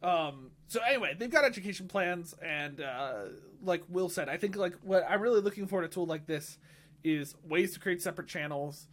Um, 0.00 0.52
so 0.68 0.78
anyway, 0.88 1.16
they've 1.18 1.28
got 1.28 1.44
education 1.44 1.88
plans, 1.88 2.36
and 2.40 2.80
uh, 2.80 3.22
like 3.64 3.82
Will 3.88 4.08
said, 4.08 4.28
I 4.28 4.36
think 4.36 4.54
like 4.54 4.74
what 4.82 5.04
I'm 5.10 5.20
really 5.20 5.40
looking 5.40 5.66
for 5.66 5.80
in 5.80 5.84
a 5.86 5.88
tool 5.88 6.06
like 6.06 6.26
this 6.26 6.56
is 7.02 7.34
ways 7.42 7.74
to 7.74 7.80
create 7.80 8.00
separate 8.00 8.28
channels. 8.28 8.86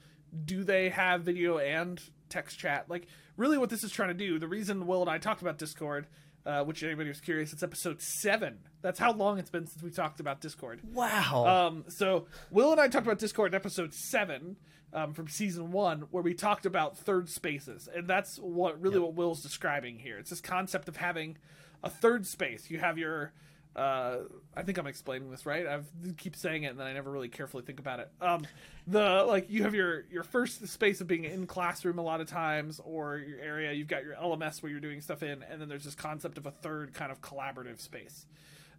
Do 0.45 0.63
they 0.63 0.89
have 0.89 1.21
video 1.21 1.57
and 1.57 2.01
text 2.29 2.57
chat? 2.57 2.89
Like, 2.89 3.07
really, 3.37 3.57
what 3.57 3.69
this 3.69 3.83
is 3.83 3.91
trying 3.91 4.09
to 4.09 4.13
do. 4.13 4.39
The 4.39 4.47
reason 4.47 4.87
Will 4.87 5.01
and 5.01 5.09
I 5.09 5.17
talked 5.17 5.41
about 5.41 5.57
Discord, 5.57 6.07
uh, 6.45 6.63
which 6.63 6.83
anybody 6.83 7.09
was 7.09 7.21
curious, 7.21 7.53
it's 7.53 7.63
episode 7.63 8.01
seven. 8.01 8.59
That's 8.81 8.99
how 8.99 9.13
long 9.13 9.39
it's 9.39 9.49
been 9.49 9.67
since 9.67 9.83
we 9.83 9.91
talked 9.91 10.19
about 10.19 10.41
Discord. 10.41 10.81
Wow. 10.93 11.45
Um, 11.45 11.85
so 11.87 12.25
Will 12.51 12.71
and 12.71 12.81
I 12.81 12.87
talked 12.87 13.05
about 13.05 13.19
Discord 13.19 13.53
in 13.53 13.55
episode 13.55 13.93
seven 13.93 14.57
um, 14.93 15.13
from 15.13 15.27
season 15.27 15.71
one, 15.71 16.01
where 16.11 16.23
we 16.23 16.33
talked 16.33 16.65
about 16.65 16.97
third 16.97 17.29
spaces, 17.29 17.89
and 17.93 18.07
that's 18.07 18.37
what 18.37 18.79
really 18.81 18.99
what 18.99 19.13
Will's 19.15 19.41
describing 19.41 19.99
here. 19.99 20.17
It's 20.17 20.29
this 20.29 20.41
concept 20.41 20.87
of 20.87 20.97
having 20.97 21.37
a 21.83 21.89
third 21.89 22.25
space. 22.27 22.69
You 22.69 22.79
have 22.79 22.97
your, 22.97 23.33
uh, 23.75 24.17
I 24.55 24.61
think 24.63 24.77
I'm 24.77 24.85
explaining 24.87 25.31
this 25.31 25.45
right. 25.45 25.65
I 25.65 25.79
keep 26.17 26.35
saying 26.35 26.63
it, 26.63 26.67
and 26.67 26.79
then 26.79 26.85
I 26.87 26.93
never 26.93 27.09
really 27.11 27.29
carefully 27.29 27.63
think 27.63 27.79
about 27.79 27.99
it. 27.99 28.11
Um, 28.21 28.45
the 28.85 29.23
like 29.27 29.49
you 29.49 29.63
have 29.63 29.73
your 29.73 30.05
your 30.11 30.23
first 30.23 30.67
space 30.67 31.01
of 31.01 31.07
being 31.07 31.23
in 31.23 31.47
classroom 31.47 31.97
a 31.97 32.03
lot 32.03 32.21
of 32.21 32.27
times, 32.27 32.79
or 32.83 33.17
your 33.17 33.39
area. 33.39 33.71
You've 33.71 33.87
got 33.87 34.03
your 34.03 34.15
LMS 34.15 34.61
where 34.61 34.71
you're 34.71 34.79
doing 34.81 35.01
stuff 35.01 35.23
in, 35.23 35.41
and 35.43 35.59
then 35.59 35.69
there's 35.69 35.85
this 35.85 35.95
concept 35.95 36.37
of 36.37 36.45
a 36.45 36.51
third 36.51 36.93
kind 36.93 37.11
of 37.11 37.21
collaborative 37.21 37.79
space. 37.79 38.25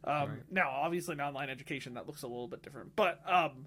Um, 0.05 0.43
Now, 0.51 0.71
obviously, 0.71 1.15
in 1.15 1.21
online 1.21 1.49
education, 1.51 1.95
that 1.95 2.07
looks 2.07 2.23
a 2.23 2.27
little 2.29 2.47
bit 2.47 2.63
different, 2.63 2.95
but 2.95 3.21
um, 3.27 3.67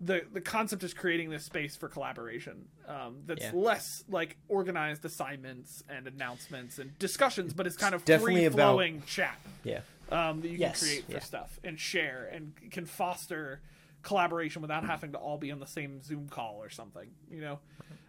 the 0.00 0.22
the 0.32 0.40
concept 0.40 0.82
is 0.82 0.94
creating 0.94 1.30
this 1.30 1.44
space 1.44 1.76
for 1.76 1.88
collaboration 1.88 2.66
um, 2.88 3.18
that's 3.26 3.42
Yeah. 3.44 3.50
less 3.54 4.02
like 4.08 4.36
organized 4.48 5.04
assignments 5.04 5.82
and 5.88 6.06
announcements 6.06 6.78
and 6.78 6.98
discussions, 6.98 7.52
but 7.52 7.66
it's 7.66 7.76
kind 7.76 7.94
of 7.94 8.02
free 8.04 8.44
about- 8.46 8.56
flowing 8.56 9.02
chat 9.06 9.36
yeah. 9.62 9.80
Um, 10.10 10.40
that 10.40 10.48
you 10.48 10.58
Yes, 10.58 10.78
can 10.80 10.88
create 10.88 11.04
for 11.06 11.12
yeah. 11.12 11.18
stuff 11.20 11.58
and 11.64 11.78
share 11.78 12.28
and 12.32 12.52
can 12.70 12.86
foster 12.86 13.60
collaboration 14.02 14.60
without 14.62 14.84
having 14.84 15.12
to 15.12 15.18
all 15.18 15.38
be 15.38 15.50
on 15.50 15.60
the 15.60 15.66
same 15.66 16.02
Zoom 16.02 16.28
call 16.28 16.56
or 16.62 16.68
something. 16.68 17.08
You 17.30 17.40
know, 17.40 17.58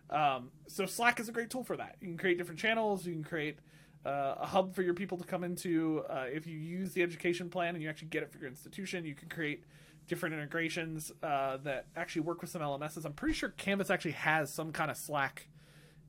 um, 0.09 0.51
so 0.67 0.85
Slack 0.85 1.19
is 1.19 1.29
a 1.29 1.31
great 1.31 1.49
tool 1.49 1.63
for 1.63 1.77
that. 1.77 1.95
You 2.01 2.07
can 2.07 2.17
create 2.17 2.37
different 2.37 2.59
channels. 2.59 3.05
You 3.05 3.13
can 3.13 3.23
create 3.23 3.59
uh, 4.05 4.35
a 4.41 4.45
hub 4.45 4.75
for 4.75 4.81
your 4.81 4.93
people 4.93 5.17
to 5.17 5.23
come 5.23 5.43
into. 5.43 6.03
Uh, 6.09 6.25
if 6.31 6.45
you 6.45 6.57
use 6.57 6.93
the 6.93 7.01
education 7.01 7.49
plan 7.49 7.75
and 7.75 7.81
you 7.83 7.89
actually 7.89 8.09
get 8.09 8.23
it 8.23 8.31
for 8.31 8.37
your 8.39 8.49
institution, 8.49 9.05
you 9.05 9.15
can 9.15 9.29
create 9.29 9.63
different 10.07 10.35
integrations 10.35 11.11
uh, 11.23 11.57
that 11.63 11.87
actually 11.95 12.21
work 12.21 12.41
with 12.41 12.51
some 12.51 12.61
LMSs. 12.61 13.05
I'm 13.05 13.13
pretty 13.13 13.33
sure 13.33 13.49
Canvas 13.49 13.89
actually 13.89 14.11
has 14.11 14.53
some 14.53 14.71
kind 14.71 14.91
of 14.91 14.97
Slack 14.97 15.47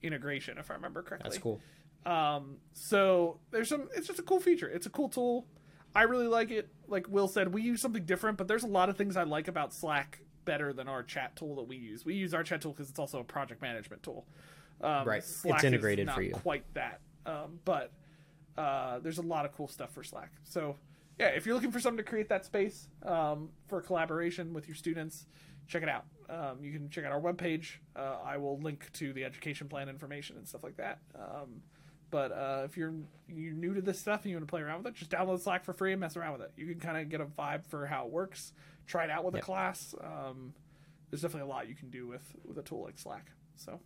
integration, 0.02 0.58
if 0.58 0.70
I 0.70 0.74
remember 0.74 1.02
correctly. 1.02 1.30
That's 1.30 1.42
cool. 1.42 1.60
Um, 2.04 2.58
so 2.74 3.38
there's 3.50 3.68
some. 3.68 3.88
It's 3.96 4.06
just 4.06 4.18
a 4.18 4.22
cool 4.22 4.40
feature. 4.40 4.68
It's 4.68 4.86
a 4.86 4.90
cool 4.90 5.08
tool. 5.08 5.46
I 5.96 6.02
really 6.02 6.26
like 6.26 6.50
it. 6.50 6.68
Like 6.88 7.08
Will 7.08 7.26
said, 7.26 7.54
we 7.54 7.62
use 7.62 7.80
something 7.80 8.04
different, 8.04 8.36
but 8.36 8.46
there's 8.46 8.64
a 8.64 8.68
lot 8.68 8.90
of 8.90 8.98
things 8.98 9.16
I 9.16 9.22
like 9.22 9.48
about 9.48 9.72
Slack 9.72 10.20
better 10.44 10.74
than 10.74 10.88
our 10.88 11.02
chat 11.02 11.34
tool 11.36 11.56
that 11.56 11.62
we 11.62 11.76
use. 11.76 12.04
We 12.04 12.14
use 12.14 12.34
our 12.34 12.42
chat 12.42 12.60
tool 12.60 12.72
because 12.72 12.90
it's 12.90 12.98
also 12.98 13.18
a 13.20 13.24
project 13.24 13.62
management 13.62 14.02
tool. 14.02 14.26
Um, 14.82 15.06
Right. 15.06 15.18
It's 15.18 15.36
Slack 15.36 15.60
is 15.60 15.64
integrated 15.64 16.10
for 16.10 16.20
you. 16.20 16.32
Quite 16.32 16.64
that. 16.74 17.00
Um, 17.24 17.60
but 17.64 17.92
uh, 18.58 18.98
there's 18.98 19.18
a 19.18 19.22
lot 19.22 19.46
of 19.46 19.52
cool 19.56 19.68
stuff 19.68 19.90
for 19.92 20.04
Slack. 20.04 20.32
So 20.44 20.76
yeah, 21.18 21.28
if 21.28 21.46
you're 21.46 21.54
looking 21.54 21.72
for 21.72 21.80
something 21.80 22.04
to 22.04 22.08
create 22.08 22.28
that 22.28 22.44
space 22.44 22.88
um, 23.02 23.48
for 23.66 23.80
collaboration 23.80 24.52
with 24.52 24.68
your 24.68 24.74
students, 24.74 25.26
check 25.66 25.82
it 25.82 25.88
out. 25.88 26.04
Um, 26.28 26.62
you 26.62 26.72
can 26.72 26.90
check 26.90 27.06
out 27.06 27.12
our 27.12 27.20
webpage. 27.20 27.76
Uh, 27.96 28.16
I 28.22 28.36
will 28.36 28.58
link 28.58 28.92
to 28.94 29.14
the 29.14 29.24
education 29.24 29.66
plan 29.66 29.88
information 29.88 30.36
and 30.36 30.46
stuff 30.46 30.62
like 30.62 30.76
that. 30.76 30.98
Um, 31.14 31.62
but 32.10 32.32
uh, 32.32 32.62
if 32.64 32.76
you're 32.76 32.94
you're 33.28 33.52
new 33.52 33.74
to 33.74 33.80
this 33.82 33.98
stuff 33.98 34.22
and 34.22 34.30
you 34.30 34.36
want 34.36 34.46
to 34.46 34.50
play 34.50 34.60
around 34.62 34.84
with 34.84 34.94
it, 34.94 34.94
just 34.94 35.10
download 35.10 35.40
Slack 35.40 35.64
for 35.64 35.72
free 35.72 35.92
and 35.92 36.00
mess 36.00 36.16
around 36.16 36.32
with 36.34 36.42
it. 36.42 36.52
You 36.56 36.66
can 36.66 36.78
kind 36.80 36.96
of 36.96 37.08
get 37.08 37.20
a 37.20 37.24
vibe 37.26 37.64
for 37.66 37.86
how 37.86 38.06
it 38.06 38.10
works. 38.12 38.52
Try 38.86 39.04
it 39.04 39.10
out 39.10 39.24
with 39.24 39.34
Yep. 39.34 39.42
a 39.42 39.46
class. 39.46 39.94
Um, 40.00 40.52
there's 41.10 41.22
definitely 41.22 41.48
a 41.50 41.52
lot 41.52 41.68
you 41.68 41.74
can 41.74 41.90
do 41.90 42.06
with 42.06 42.22
with 42.44 42.58
a 42.58 42.62
tool 42.62 42.84
like 42.84 42.98
Slack. 42.98 43.30
So 43.56 43.80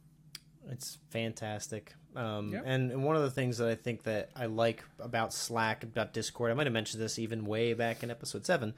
It's 0.69 0.99
fantastic. 1.11 1.95
Um, 2.15 2.53
and, 2.67 2.91
and 2.93 3.05
one 3.05 3.17
of 3.17 3.23
the 3.23 3.31
things 3.31 3.59
that 3.59 3.69
I 3.69 3.75
think 3.77 4.03
that 4.03 4.31
I 4.37 4.47
like 4.47 4.85
about 4.99 5.33
Slack, 5.33 5.85
about 5.85 6.13
Discord, 6.13 6.51
I 6.51 6.55
might 6.55 6.67
have 6.67 6.73
mentioned 6.73 7.03
this 7.03 7.19
even 7.19 7.45
way 7.47 7.73
back 7.73 8.03
in 8.03 8.11
episode 8.11 8.45
seven, 8.45 8.75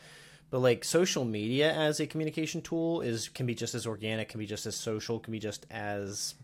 but 0.51 0.59
like 0.61 0.85
social 0.85 1.25
media 1.25 1.73
as 1.73 1.99
a 1.99 2.07
communication 2.07 2.61
tool 2.63 3.01
is 3.01 3.29
can 3.29 3.47
be 3.47 3.55
just 3.55 3.75
as 3.75 3.87
organic, 3.87 4.29
can 4.29 4.39
be 4.39 4.47
just 4.47 4.67
as 4.67 4.77
social, 4.77 5.19
can 5.19 5.33
be 5.33 5.39
just 5.41 5.67
as 5.71 6.35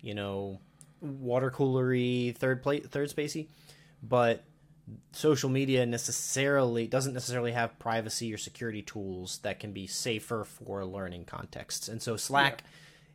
you 0.00 0.14
know 0.14 0.58
water 1.06 1.50
coolery, 1.50 2.36
third 2.36 2.62
plate, 2.62 2.90
third 2.90 3.10
spacey, 3.10 3.48
but 4.02 4.44
social 5.12 5.50
media 5.50 5.84
necessarily 5.84 6.86
doesn't 6.86 7.12
necessarily 7.12 7.52
have 7.52 7.78
privacy 7.78 8.32
or 8.32 8.38
security 8.38 8.82
tools 8.82 9.38
that 9.38 9.58
can 9.58 9.72
be 9.72 9.86
safer 9.86 10.44
for 10.44 10.84
learning 10.84 11.24
contexts. 11.24 11.88
And 11.88 12.00
so 12.00 12.16
Slack 12.16 12.62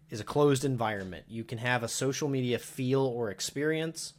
is 0.09 0.19
a 0.19 0.25
closed 0.25 0.65
environment. 0.65 1.25
You 1.29 1.43
can 1.43 1.57
have 1.59 1.83
a 1.83 1.87
social 1.87 2.27
media 2.27 2.59
feel 2.59 3.01
or 3.01 3.29
experience, 3.29 4.13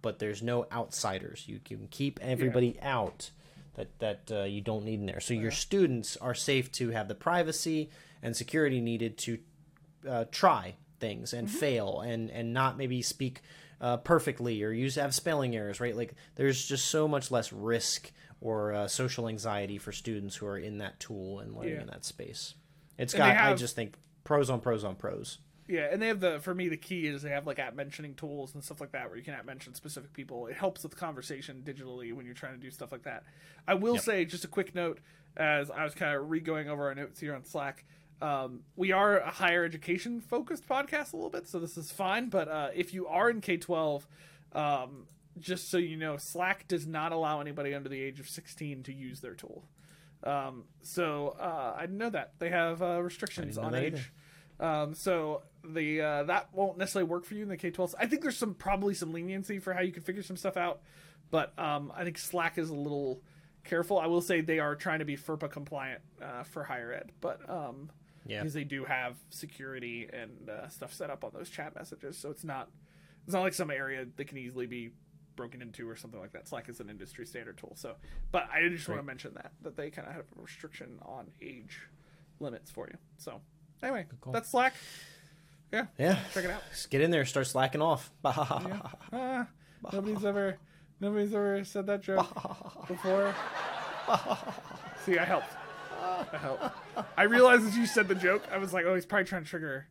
but 0.00 0.18
there's 0.20 0.42
no 0.42 0.66
outsiders. 0.72 1.44
You 1.48 1.60
can 1.64 1.88
keep 1.90 2.20
everybody 2.22 2.78
out 2.80 3.30
that 3.74 3.98
that 3.98 4.30
uh, 4.30 4.42
you 4.44 4.60
don't 4.60 4.84
need 4.84 5.00
in 5.00 5.06
there. 5.06 5.20
So 5.20 5.34
your 5.34 5.50
students 5.50 6.16
are 6.18 6.34
safe 6.34 6.70
to 6.72 6.90
have 6.90 7.08
the 7.08 7.14
privacy 7.14 7.90
and 8.22 8.36
security 8.36 8.80
needed 8.80 9.18
to 9.18 9.38
uh, 10.08 10.24
try 10.30 10.76
things 11.02 11.34
and 11.34 11.50
fail 11.50 12.00
and 12.00 12.30
and 12.30 12.54
not 12.54 12.78
maybe 12.78 13.02
speak 13.02 13.42
uh, 13.82 13.98
perfectly 13.98 14.62
or 14.62 14.70
use 14.70 14.94
have 14.94 15.14
spelling 15.14 15.54
errors, 15.56 15.80
right? 15.80 15.94
Like 15.96 16.14
there's 16.36 16.64
just 16.64 16.86
so 16.88 17.06
much 17.08 17.30
less 17.30 17.52
risk 17.52 18.10
or 18.40 18.72
uh, 18.72 18.88
social 18.88 19.28
anxiety 19.28 19.76
for 19.76 19.92
students 19.92 20.36
who 20.36 20.46
are 20.46 20.56
in 20.58 20.78
that 20.78 20.98
tool 21.00 21.40
and 21.40 21.54
learning 21.54 21.74
Yeah. 21.74 21.80
in 21.82 21.86
that 21.88 22.04
space. 22.04 22.54
It's 22.96 23.12
And 23.12 23.18
got 23.18 23.34
they 23.34 23.50
I 23.50 23.54
just 23.54 23.74
think 23.76 23.96
pros 24.24 24.48
on 24.48 24.60
pros 24.60 24.84
on 24.84 24.94
pros. 24.94 25.38
Yeah, 25.68 25.88
and 25.92 26.02
they 26.02 26.08
have 26.08 26.20
the 26.20 26.38
for 26.40 26.54
me 26.54 26.68
the 26.68 26.76
key 26.76 27.06
is 27.06 27.22
they 27.22 27.30
have 27.30 27.46
like 27.46 27.58
app 27.58 27.74
mentioning 27.74 28.14
tools 28.14 28.54
and 28.54 28.62
stuff 28.62 28.80
like 28.80 28.92
that 28.92 29.08
where 29.08 29.16
you 29.16 29.24
can 29.24 29.34
app 29.34 29.46
mention 29.46 29.74
specific 29.74 30.12
people. 30.12 30.46
It 30.46 30.56
helps 30.56 30.82
with 30.84 30.96
conversation 30.96 31.62
digitally 31.64 32.12
when 32.12 32.24
you're 32.24 32.34
trying 32.34 32.54
to 32.54 32.60
do 32.60 32.70
stuff 32.70 32.92
like 32.92 33.02
that. 33.04 33.24
I 33.66 33.74
will 33.74 33.98
say 33.98 34.24
just 34.24 34.44
a 34.44 34.48
quick 34.48 34.74
note 34.74 34.98
as 35.36 35.70
I 35.70 35.82
was 35.84 35.94
kind 35.94 36.14
of 36.14 36.28
re-going 36.30 36.68
over 36.68 36.86
our 36.88 36.94
notes 36.94 37.18
here 37.20 37.34
on 37.34 37.44
Slack. 37.44 37.84
Um, 38.22 38.60
we 38.76 38.92
are 38.92 39.18
a 39.18 39.30
higher 39.30 39.64
education 39.64 40.20
focused 40.20 40.68
podcast 40.68 41.12
a 41.12 41.16
little 41.16 41.30
bit, 41.30 41.48
so 41.48 41.58
this 41.58 41.76
is 41.76 41.90
fine. 41.90 42.28
But 42.28 42.48
uh, 42.48 42.68
if 42.74 42.94
you 42.94 43.08
are 43.08 43.28
in 43.28 43.40
K 43.40 43.56
twelve, 43.56 44.06
um, 44.52 45.06
just 45.38 45.70
so 45.70 45.76
you 45.76 45.96
know, 45.96 46.16
Slack 46.16 46.68
does 46.68 46.86
not 46.86 47.10
allow 47.10 47.40
anybody 47.40 47.74
under 47.74 47.88
the 47.88 48.00
age 48.00 48.20
of 48.20 48.28
sixteen 48.28 48.82
to 48.84 48.92
use 48.92 49.20
their 49.20 49.34
tool. 49.34 49.64
Um, 50.24 50.64
so 50.82 51.36
uh, 51.40 51.76
I 51.76 51.86
know 51.86 52.10
that 52.10 52.34
they 52.38 52.50
have 52.50 52.80
uh, 52.80 53.02
restrictions 53.02 53.58
on 53.58 53.74
age. 53.74 54.12
Um, 54.60 54.94
so 54.94 55.42
the 55.64 56.00
uh, 56.00 56.22
that 56.24 56.54
won't 56.54 56.78
necessarily 56.78 57.10
work 57.10 57.24
for 57.24 57.34
you 57.34 57.42
in 57.42 57.48
the 57.48 57.56
K 57.56 57.70
12. 57.70 57.96
I 57.98 58.06
think 58.06 58.22
there's 58.22 58.36
some 58.36 58.54
probably 58.54 58.94
some 58.94 59.12
leniency 59.12 59.58
for 59.58 59.74
how 59.74 59.80
you 59.80 59.90
can 59.90 60.02
figure 60.04 60.22
some 60.22 60.36
stuff 60.36 60.56
out, 60.56 60.82
but 61.30 61.58
um, 61.58 61.92
I 61.96 62.04
think 62.04 62.18
Slack 62.18 62.58
is 62.58 62.70
a 62.70 62.74
little 62.74 63.20
careful. 63.64 63.98
I 63.98 64.06
will 64.06 64.20
say 64.20 64.40
they 64.40 64.60
are 64.60 64.76
trying 64.76 65.00
to 65.00 65.04
be 65.04 65.16
FERPA 65.16 65.50
compliant 65.50 66.02
uh, 66.22 66.44
for 66.44 66.62
higher 66.62 66.92
ed, 66.92 67.10
but 67.20 67.40
um, 67.50 67.90
Yeah. 68.26 68.40
because 68.40 68.54
they 68.54 68.64
do 68.64 68.84
have 68.84 69.16
security 69.30 70.08
and 70.12 70.48
uh, 70.48 70.68
stuff 70.68 70.92
set 70.94 71.10
up 71.10 71.24
on 71.24 71.30
those 71.34 71.50
chat 71.50 71.74
messages, 71.74 72.16
so 72.18 72.30
it's 72.30 72.44
not 72.44 72.68
it's 73.24 73.32
not 73.34 73.42
like 73.42 73.54
some 73.54 73.70
area 73.70 74.06
that 74.16 74.24
can 74.26 74.38
easily 74.38 74.66
be 74.66 74.90
broken 75.34 75.62
into 75.62 75.88
or 75.88 75.96
something 75.96 76.20
like 76.20 76.32
that. 76.32 76.46
Slack 76.46 76.68
is 76.68 76.80
an 76.80 76.90
industry 76.90 77.24
standard 77.24 77.56
tool. 77.56 77.72
So, 77.76 77.94
but 78.32 78.48
I 78.52 78.68
just 78.68 78.88
want 78.88 79.00
to 79.00 79.06
mention 79.06 79.32
that 79.34 79.52
that 79.62 79.76
they 79.76 79.90
kind 79.90 80.06
of 80.08 80.14
have 80.14 80.24
a 80.38 80.42
restriction 80.42 80.98
on 81.02 81.26
age 81.40 81.80
limits 82.40 82.70
for 82.70 82.86
you. 82.88 82.98
So, 83.18 83.40
anyway, 83.82 84.06
that's 84.32 84.50
Slack. 84.50 84.74
Yeah, 85.72 85.86
Yeah. 85.98 86.18
check 86.34 86.44
it 86.44 86.50
out. 86.50 86.62
Just 86.70 86.90
get 86.90 87.00
in 87.00 87.10
there, 87.10 87.24
start 87.24 87.46
slacking 87.46 87.80
off. 87.80 88.10
Ah, 88.24 89.46
nobody's 89.92 90.24
ever 90.24 90.58
nobody's 91.00 91.34
ever 91.34 91.64
said 91.64 91.86
that 91.86 92.02
joke 92.02 92.28
before. 92.88 93.34
See, 95.04 95.18
I 95.18 95.24
helped. 95.24 95.48
I. 96.02 96.70
I 97.16 97.22
realized 97.24 97.66
as 97.66 97.76
you 97.76 97.86
said 97.86 98.08
the 98.08 98.14
joke, 98.14 98.42
I 98.52 98.58
was 98.58 98.72
like, 98.72 98.84
oh, 98.86 98.94
he's 98.94 99.06
probably 99.06 99.24
trying 99.24 99.44
to 99.44 99.48
trigger 99.48 99.86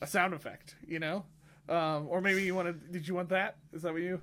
a 0.00 0.06
sound 0.06 0.34
effect, 0.34 0.74
you 0.86 0.98
know? 0.98 1.24
Um, 1.68 2.06
or 2.08 2.20
maybe 2.20 2.42
you 2.42 2.54
wanted. 2.54 2.90
Did 2.92 3.06
you 3.06 3.14
want 3.14 3.28
that? 3.30 3.56
Is 3.72 3.82
that 3.82 3.92
what 3.92 4.02
you? 4.02 4.20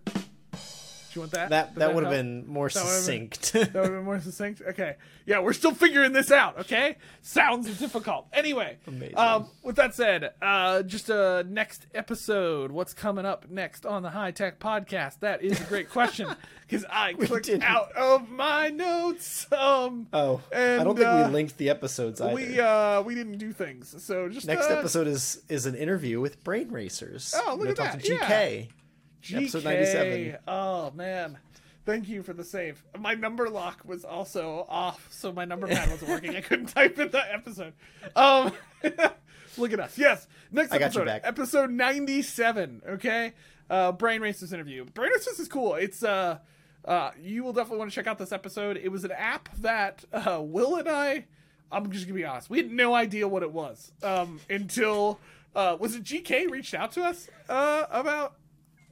You 1.16 1.22
want 1.22 1.32
that? 1.34 1.49
That 1.49 1.74
Did 1.74 1.82
that 1.82 1.95
would 1.95 2.03
have 2.03 2.12
been 2.14 2.47
more 2.47 2.68
been- 2.68 2.84
succinct. 2.84 3.51
That 3.53 3.74
would 3.74 3.84
have 3.84 3.91
been 3.91 4.03
more 4.05 4.20
succinct. 4.20 4.62
Okay. 4.70 4.95
Yeah, 5.26 5.39
we're 5.39 5.53
still 5.53 5.74
figuring 5.74 6.12
this 6.14 6.32
out. 6.32 6.60
Okay. 6.60 6.97
Sounds 7.22 7.78
difficult. 7.78 8.28
Anyway. 8.34 8.78
Amazing. 8.88 9.18
Um, 9.18 9.47
with 9.64 9.76
that 9.76 9.93
said, 9.93 10.32
uh, 10.41 10.82
just 10.84 11.10
a 11.10 11.45
next 11.47 11.86
episode. 11.93 12.72
What's 12.72 12.93
coming 12.93 13.26
up 13.26 13.49
next 13.49 13.86
on 13.86 14.01
the 14.03 14.10
High 14.10 14.32
Tech 14.32 14.60
Podcast? 14.60 15.20
That 15.20 15.43
is 15.43 15.60
a 15.62 15.64
great 15.66 15.89
question 15.89 16.28
because 16.68 16.86
I 16.89 17.14
clicked 17.14 17.45
didn't. 17.45 17.64
out 17.64 17.91
of 17.95 18.30
my 18.30 18.70
notes. 18.70 19.45
Um, 19.51 20.07
oh, 20.14 20.41
and, 20.51 20.82
I 20.82 20.84
don't 20.84 20.95
think 20.95 21.07
uh, 21.07 21.24
we 21.28 21.34
linked 21.34 21.57
the 21.57 21.70
episodes 21.70 22.22
either. 22.22 22.34
we 22.34 22.60
uh 22.60 23.01
we 23.03 23.14
didn't 23.16 23.38
do 23.38 23.51
things. 23.51 23.93
So 24.03 24.30
just 24.30 24.47
Next 24.47 24.70
uh, 24.70 24.76
episode 24.76 25.07
is 25.07 25.43
is 25.49 25.66
an 25.66 25.76
interview 25.76 26.20
with 26.20 26.43
Brain 26.43 26.70
Racers. 26.72 27.36
Oh, 27.36 27.51
look 27.51 27.60
We're 27.60 27.68
at 27.70 27.78
that, 27.78 27.91
talk 27.93 28.01
to 28.01 28.68
GK. 29.24 29.38
Episode 29.38 29.63
97. 29.63 30.38
Oh 30.47 30.91
man. 30.91 31.38
Thank 31.86 32.07
you 32.07 32.22
for 32.24 32.34
the 32.34 32.43
save. 32.43 32.84
My 32.99 33.15
number 33.15 33.49
lock 33.49 33.82
was 33.84 34.05
also 34.05 34.65
off, 34.70 35.07
so 35.09 35.32
my 35.32 35.45
number 35.45 35.67
pad 35.67 35.89
wasn't 35.89 36.09
working. 36.11 36.36
I 36.36 36.41
couldn't 36.41 36.67
type 36.67 36.99
in 36.99 37.09
the 37.09 37.34
episode. 37.34 37.74
Um 38.15 38.51
look 39.57 39.74
at 39.74 39.80
us. 39.80 39.97
Yes. 39.97 40.28
Next 40.51 40.72
I 40.72 40.78
got 40.78 40.93
you 40.95 41.01
episode. 41.01 41.05
back. 41.05 41.22
Episode 41.26 41.72
97, 41.72 42.82
okay? 42.89 43.34
Uh 43.70 43.91
Brain 43.91 44.22
Racers 44.22 44.53
interview. 44.53 44.86
Brain 44.86 45.11
Racers 45.11 45.39
is 45.39 45.47
cool. 45.47 45.76
It's 45.76 46.03
uh 46.03 46.39
uh 46.86 47.11
you 47.22 47.43
will 47.43 47.53
definitely 47.53 47.80
want 47.80 47.91
to 47.91 47.95
check 47.95 48.07
out 48.07 48.17
this 48.17 48.32
episode. 48.32 48.78
It 48.78 48.89
was 48.89 49.03
an 49.03 49.11
app 49.11 49.49
that 49.57 50.05
uh 50.13 50.39
Will 50.41 50.76
and 50.76 50.88
I 50.88 51.26
I'm 51.72 51.91
just 51.91 52.05
gonna 52.05 52.15
be 52.15 52.26
honest. 52.26 52.49
We 52.49 52.57
had 52.57 52.72
no 52.72 52.93
idea 52.95 53.28
what 53.28 53.43
it 53.43 53.51
was 53.51 53.91
um, 54.01 54.39
until 54.49 55.20
uh, 55.55 55.78
was 55.80 55.95
it 55.95 56.03
GK 56.03 56.49
reached 56.49 56.74
out 56.74 56.91
to 56.93 57.03
us 57.03 57.30
uh, 57.47 57.86
about 57.91 58.34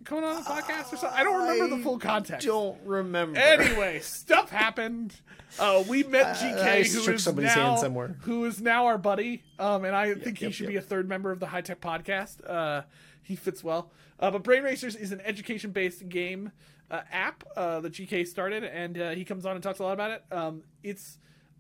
coming 0.08 0.24
on 0.24 0.36
the 0.36 0.50
podcast 0.50 0.94
or 0.94 0.98
something. 0.98 1.10
I 1.20 1.24
don't 1.24 1.48
remember 1.48 1.76
the 1.76 1.84
full 1.84 2.00
context. 2.00 2.48
Don't 2.48 2.80
remember. 2.86 3.38
Anyway, 3.38 4.00
stuff 4.00 4.50
happened. 4.50 5.14
Uh, 5.60 5.84
we 5.88 6.04
met 6.04 6.38
GK, 6.38 6.60
I 6.60 6.78
who 6.80 6.84
shook 6.84 7.16
is 7.16 7.24
somebody's 7.24 7.56
now 7.56 7.70
hand 7.70 7.80
somewhere. 7.80 8.16
who 8.22 8.46
is 8.46 8.62
now 8.62 8.88
our 8.88 8.98
buddy, 8.98 9.44
um, 9.60 9.86
and 9.86 9.96
I 9.96 10.14
think 10.14 10.40
he 10.40 10.46
yep, 10.46 10.54
should 10.54 10.64
yep. 10.64 10.72
be 10.72 10.78
a 10.78 10.82
third 10.82 11.08
member 11.08 11.32
of 11.32 11.40
the 11.40 11.48
High 11.48 11.62
Tech 11.62 11.82
Podcast. 11.82 12.48
Uh, 12.48 12.84
he 13.24 13.36
fits 13.36 13.64
well. 13.64 13.92
Uh, 14.20 14.32
but 14.32 14.44
Brain 14.44 14.64
Racers 14.64 14.96
is 14.96 15.12
an 15.12 15.22
education-based 15.22 16.10
game 16.10 16.52
uh, 16.90 17.02
app 17.12 17.44
uh, 17.56 17.80
that 17.82 17.94
GK 17.94 18.26
started, 18.28 18.64
and 18.64 19.00
uh, 19.00 19.10
he 19.12 19.26
comes 19.26 19.46
on 19.46 19.56
and 19.56 19.64
talks 19.64 19.80
a 19.80 19.84
lot 19.84 19.94
about 19.94 20.12
it. 20.12 20.24
Um, 20.32 20.64
it's 20.84 21.18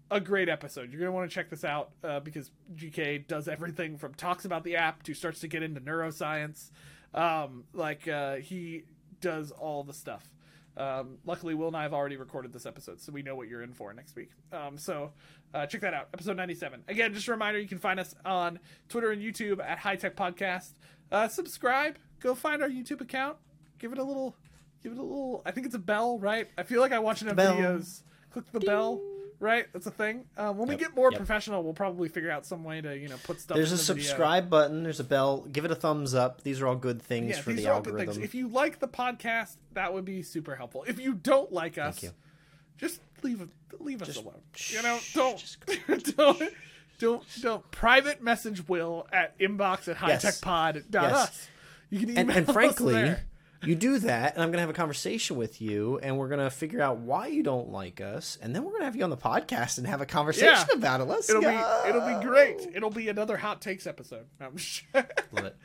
a 0.09 0.19
great 0.19 0.47
episode. 0.49 0.91
You're 0.91 1.01
gonna 1.01 1.11
want 1.11 1.29
to 1.29 1.33
check 1.33 1.49
this 1.49 1.63
out 1.63 1.91
uh, 2.03 2.19
because 2.19 2.51
GK 2.75 3.27
does 3.27 3.47
everything 3.47 3.97
from 3.97 4.13
talks 4.13 4.45
about 4.45 4.63
the 4.63 4.77
app 4.77 5.03
to 5.03 5.13
starts 5.13 5.41
to 5.41 5.47
get 5.47 5.63
into 5.63 5.81
neuroscience. 5.81 6.71
Um, 7.13 7.63
like 7.73 8.07
uh, 8.07 8.35
he 8.35 8.83
does 9.21 9.51
all 9.51 9.83
the 9.83 9.93
stuff. 9.93 10.23
Um, 10.75 11.17
luckily, 11.25 11.55
Will 11.55 11.67
and 11.67 11.75
I 11.75 11.81
have 11.83 11.93
already 11.93 12.17
recorded 12.17 12.53
this 12.53 12.67
episode, 12.67 13.01
so 13.01 13.11
we 13.11 13.23
know 13.23 13.35
what 13.35 13.47
you're 13.47 13.63
in 13.63 13.73
for 13.73 13.91
next 13.93 14.15
week. 14.15 14.29
Um, 14.51 14.77
so 14.77 15.11
uh, 15.53 15.65
check 15.65 15.81
that 15.81 15.95
out, 15.95 16.09
episode 16.13 16.37
97. 16.37 16.83
Again, 16.87 17.13
just 17.13 17.27
a 17.27 17.31
reminder, 17.31 17.59
you 17.59 17.67
can 17.67 17.79
find 17.79 17.99
us 17.99 18.13
on 18.23 18.59
Twitter 18.87 19.09
and 19.11 19.21
YouTube 19.21 19.59
at 19.59 19.79
High 19.79 19.95
Tech 19.95 20.15
Podcast. 20.15 20.73
Uh, 21.11 21.27
subscribe. 21.27 21.97
Go 22.19 22.35
find 22.35 22.61
our 22.61 22.69
YouTube 22.69 23.01
account. 23.01 23.37
Give 23.79 23.91
it 23.91 23.97
a 23.97 24.03
little. 24.03 24.35
Give 24.83 24.91
it 24.91 24.99
a 24.99 25.03
little. 25.03 25.41
I 25.45 25.51
think 25.51 25.65
it's 25.65 25.75
a 25.75 25.79
bell, 25.79 26.19
right? 26.19 26.47
I 26.57 26.63
feel 26.63 26.81
like 26.81 26.91
I 26.91 26.99
watch 26.99 27.23
enough 27.23 27.35
videos. 27.57 28.03
Click 28.31 28.51
the 28.51 28.59
bell. 28.59 29.01
Right, 29.39 29.67
that's 29.71 29.85
a 29.85 29.91
thing. 29.91 30.25
Uh, 30.35 30.51
when 30.51 30.67
we 30.67 30.75
get 30.77 30.95
more 30.95 31.11
yep. 31.11 31.19
professional, 31.19 31.63
we'll 31.63 31.73
probably 31.73 32.09
figure 32.09 32.31
out 32.31 32.43
some 32.43 32.63
way 32.63 32.81
to, 32.81 32.97
you 32.97 33.07
know, 33.07 33.17
put 33.23 33.39
stuff. 33.39 33.55
There's 33.55 33.71
a 33.71 33.75
the 33.75 33.93
video. 33.93 34.03
subscribe 34.07 34.49
button. 34.49 34.81
There's 34.81 34.99
a 34.99 35.03
bell. 35.03 35.41
Give 35.51 35.63
it 35.63 35.69
a 35.69 35.75
thumbs 35.75 36.15
up. 36.15 36.41
These 36.41 36.59
are 36.59 36.67
all 36.67 36.75
good 36.75 37.01
things 37.03 37.35
Yeah, 37.35 37.41
for 37.41 37.51
these 37.51 37.63
the 37.63 37.69
are 37.69 37.73
all 37.75 37.81
good 37.81 37.91
algorithm. 37.91 38.15
things. 38.15 38.25
If 38.25 38.33
you 38.33 38.47
like 38.47 38.79
the 38.79 38.87
podcast, 38.87 39.57
that 39.73 39.93
would 39.93 40.05
be 40.05 40.23
super 40.23 40.55
helpful. 40.55 40.85
If 40.87 40.99
you 40.99 41.13
don't 41.13 41.51
like 41.51 41.77
us, 41.77 42.03
just 42.77 42.99
leave 43.21 43.47
leave 43.79 44.01
us 44.01 44.07
Just- 44.07 44.21
alone. 44.21 44.41
shh, 44.55 44.73
You 44.73 44.81
know, 44.81 44.99
don't 45.13 45.57
don't 46.17 46.43
don't 46.99 47.23
don't 47.41 47.71
private 47.71 48.23
message 48.23 48.67
Will 48.67 49.05
at 49.11 49.37
inbox 49.37 49.87
at 49.87 49.97
hitechpod.us. 49.97 50.83
Yes. 50.93 51.49
You 51.91 51.99
can 51.99 52.09
email 52.09 52.21
and, 52.21 52.31
and 52.31 52.49
us 52.49 52.53
frankly, 52.53 52.93
there. 52.95 53.23
You 53.63 53.75
do 53.75 53.99
that, 53.99 54.35
and 54.35 54.43
I'm 54.43 54.51
gonna 54.51 54.61
have 54.61 54.69
a 54.69 54.73
conversation 54.73 55.35
with 55.35 55.61
you, 55.61 55.99
and 56.03 56.17
we're 56.17 56.27
gonna 56.29 56.49
figure 56.49 56.81
out 56.81 56.97
why 56.99 57.27
you 57.27 57.41
don't 57.43 57.69
like 57.69 57.99
us, 58.01 58.37
and 58.41 58.55
then 58.55 58.63
we're 58.63 58.71
gonna 58.73 58.85
have 58.85 58.95
you 58.95 59.03
on 59.03 59.09
the 59.09 59.17
podcast 59.17 59.77
and 59.79 59.87
have 59.87 59.99
a 60.01 60.05
conversation 60.05 60.67
Yeah. 60.69 60.77
about 60.77 61.01
it. 61.01 61.05
Let's 61.05 61.29
it'll 61.29 61.41
go. 61.41 61.49
be 61.83 61.89
it'll 61.89 62.19
be 62.19 62.25
great. 62.25 62.67
It'll 62.75 62.89
be 62.91 63.09
another 63.09 63.35
hot 63.37 63.61
takes 63.61 63.87
episode. 63.87 64.25
I'm 64.39 64.55
just 64.57 64.83
Love 64.93 65.45
it. 65.45 65.55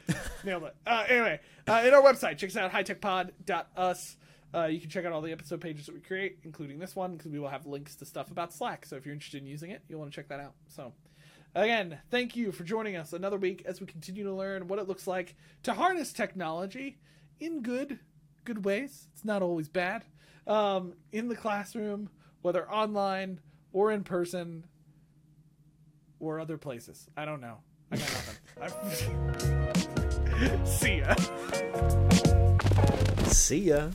Nailed 0.44 0.64
it. 0.64 0.76
Uh, 0.86 1.04
anyway, 1.08 1.40
uh, 1.68 1.82
in 1.86 1.92
our 1.92 2.02
website, 2.02 2.38
check 2.38 2.50
us 2.50 2.56
out 2.56 2.72
hitechpod.us. 2.72 4.16
Uh, 4.54 4.66
you 4.66 4.80
can 4.80 4.90
check 4.90 5.04
out 5.06 5.12
all 5.12 5.22
the 5.22 5.32
episode 5.32 5.60
pages 5.60 5.86
that 5.86 5.94
we 5.94 6.00
create, 6.00 6.38
including 6.44 6.78
this 6.78 6.94
one, 6.94 7.16
because 7.16 7.30
we 7.32 7.38
will 7.38 7.48
have 7.48 7.66
links 7.66 7.94
to 7.96 8.04
stuff 8.04 8.30
about 8.30 8.52
Slack. 8.52 8.84
So 8.84 8.96
if 8.96 9.06
you're 9.06 9.14
interested 9.14 9.40
in 9.42 9.46
using 9.48 9.70
it, 9.70 9.82
you'll 9.88 10.00
want 10.00 10.12
to 10.12 10.14
check 10.14 10.28
that 10.28 10.40
out. 10.40 10.52
So, 10.68 10.92
again, 11.54 11.98
thank 12.10 12.36
you 12.36 12.52
for 12.52 12.62
joining 12.64 12.96
us 12.96 13.12
another 13.14 13.38
week 13.38 13.62
as 13.64 13.80
we 13.80 13.86
continue 13.86 14.24
to 14.24 14.32
learn 14.34 14.68
what 14.68 14.78
it 14.78 14.86
looks 14.88 15.06
like 15.06 15.36
to 15.62 15.72
harness 15.72 16.12
technology 16.12 16.98
in 17.42 17.62
good, 17.62 17.98
good 18.44 18.64
ways. 18.64 19.08
It's 19.12 19.24
not 19.24 19.42
always 19.42 19.68
bad. 19.68 20.04
Um, 20.46 20.94
in 21.12 21.28
the 21.28 21.36
classroom, 21.36 22.08
whether 22.42 22.70
online 22.70 23.40
or 23.72 23.90
in 23.90 24.04
person, 24.04 24.64
or 26.20 26.38
other 26.38 26.56
places. 26.56 27.08
I 27.16 27.24
don't 27.24 27.40
know. 27.40 27.58
I 27.90 27.96
got 27.96 28.12
nothing. 28.60 29.56
See 30.66 30.98
ya. 30.98 31.14
See 33.26 33.58
ya. 33.58 33.88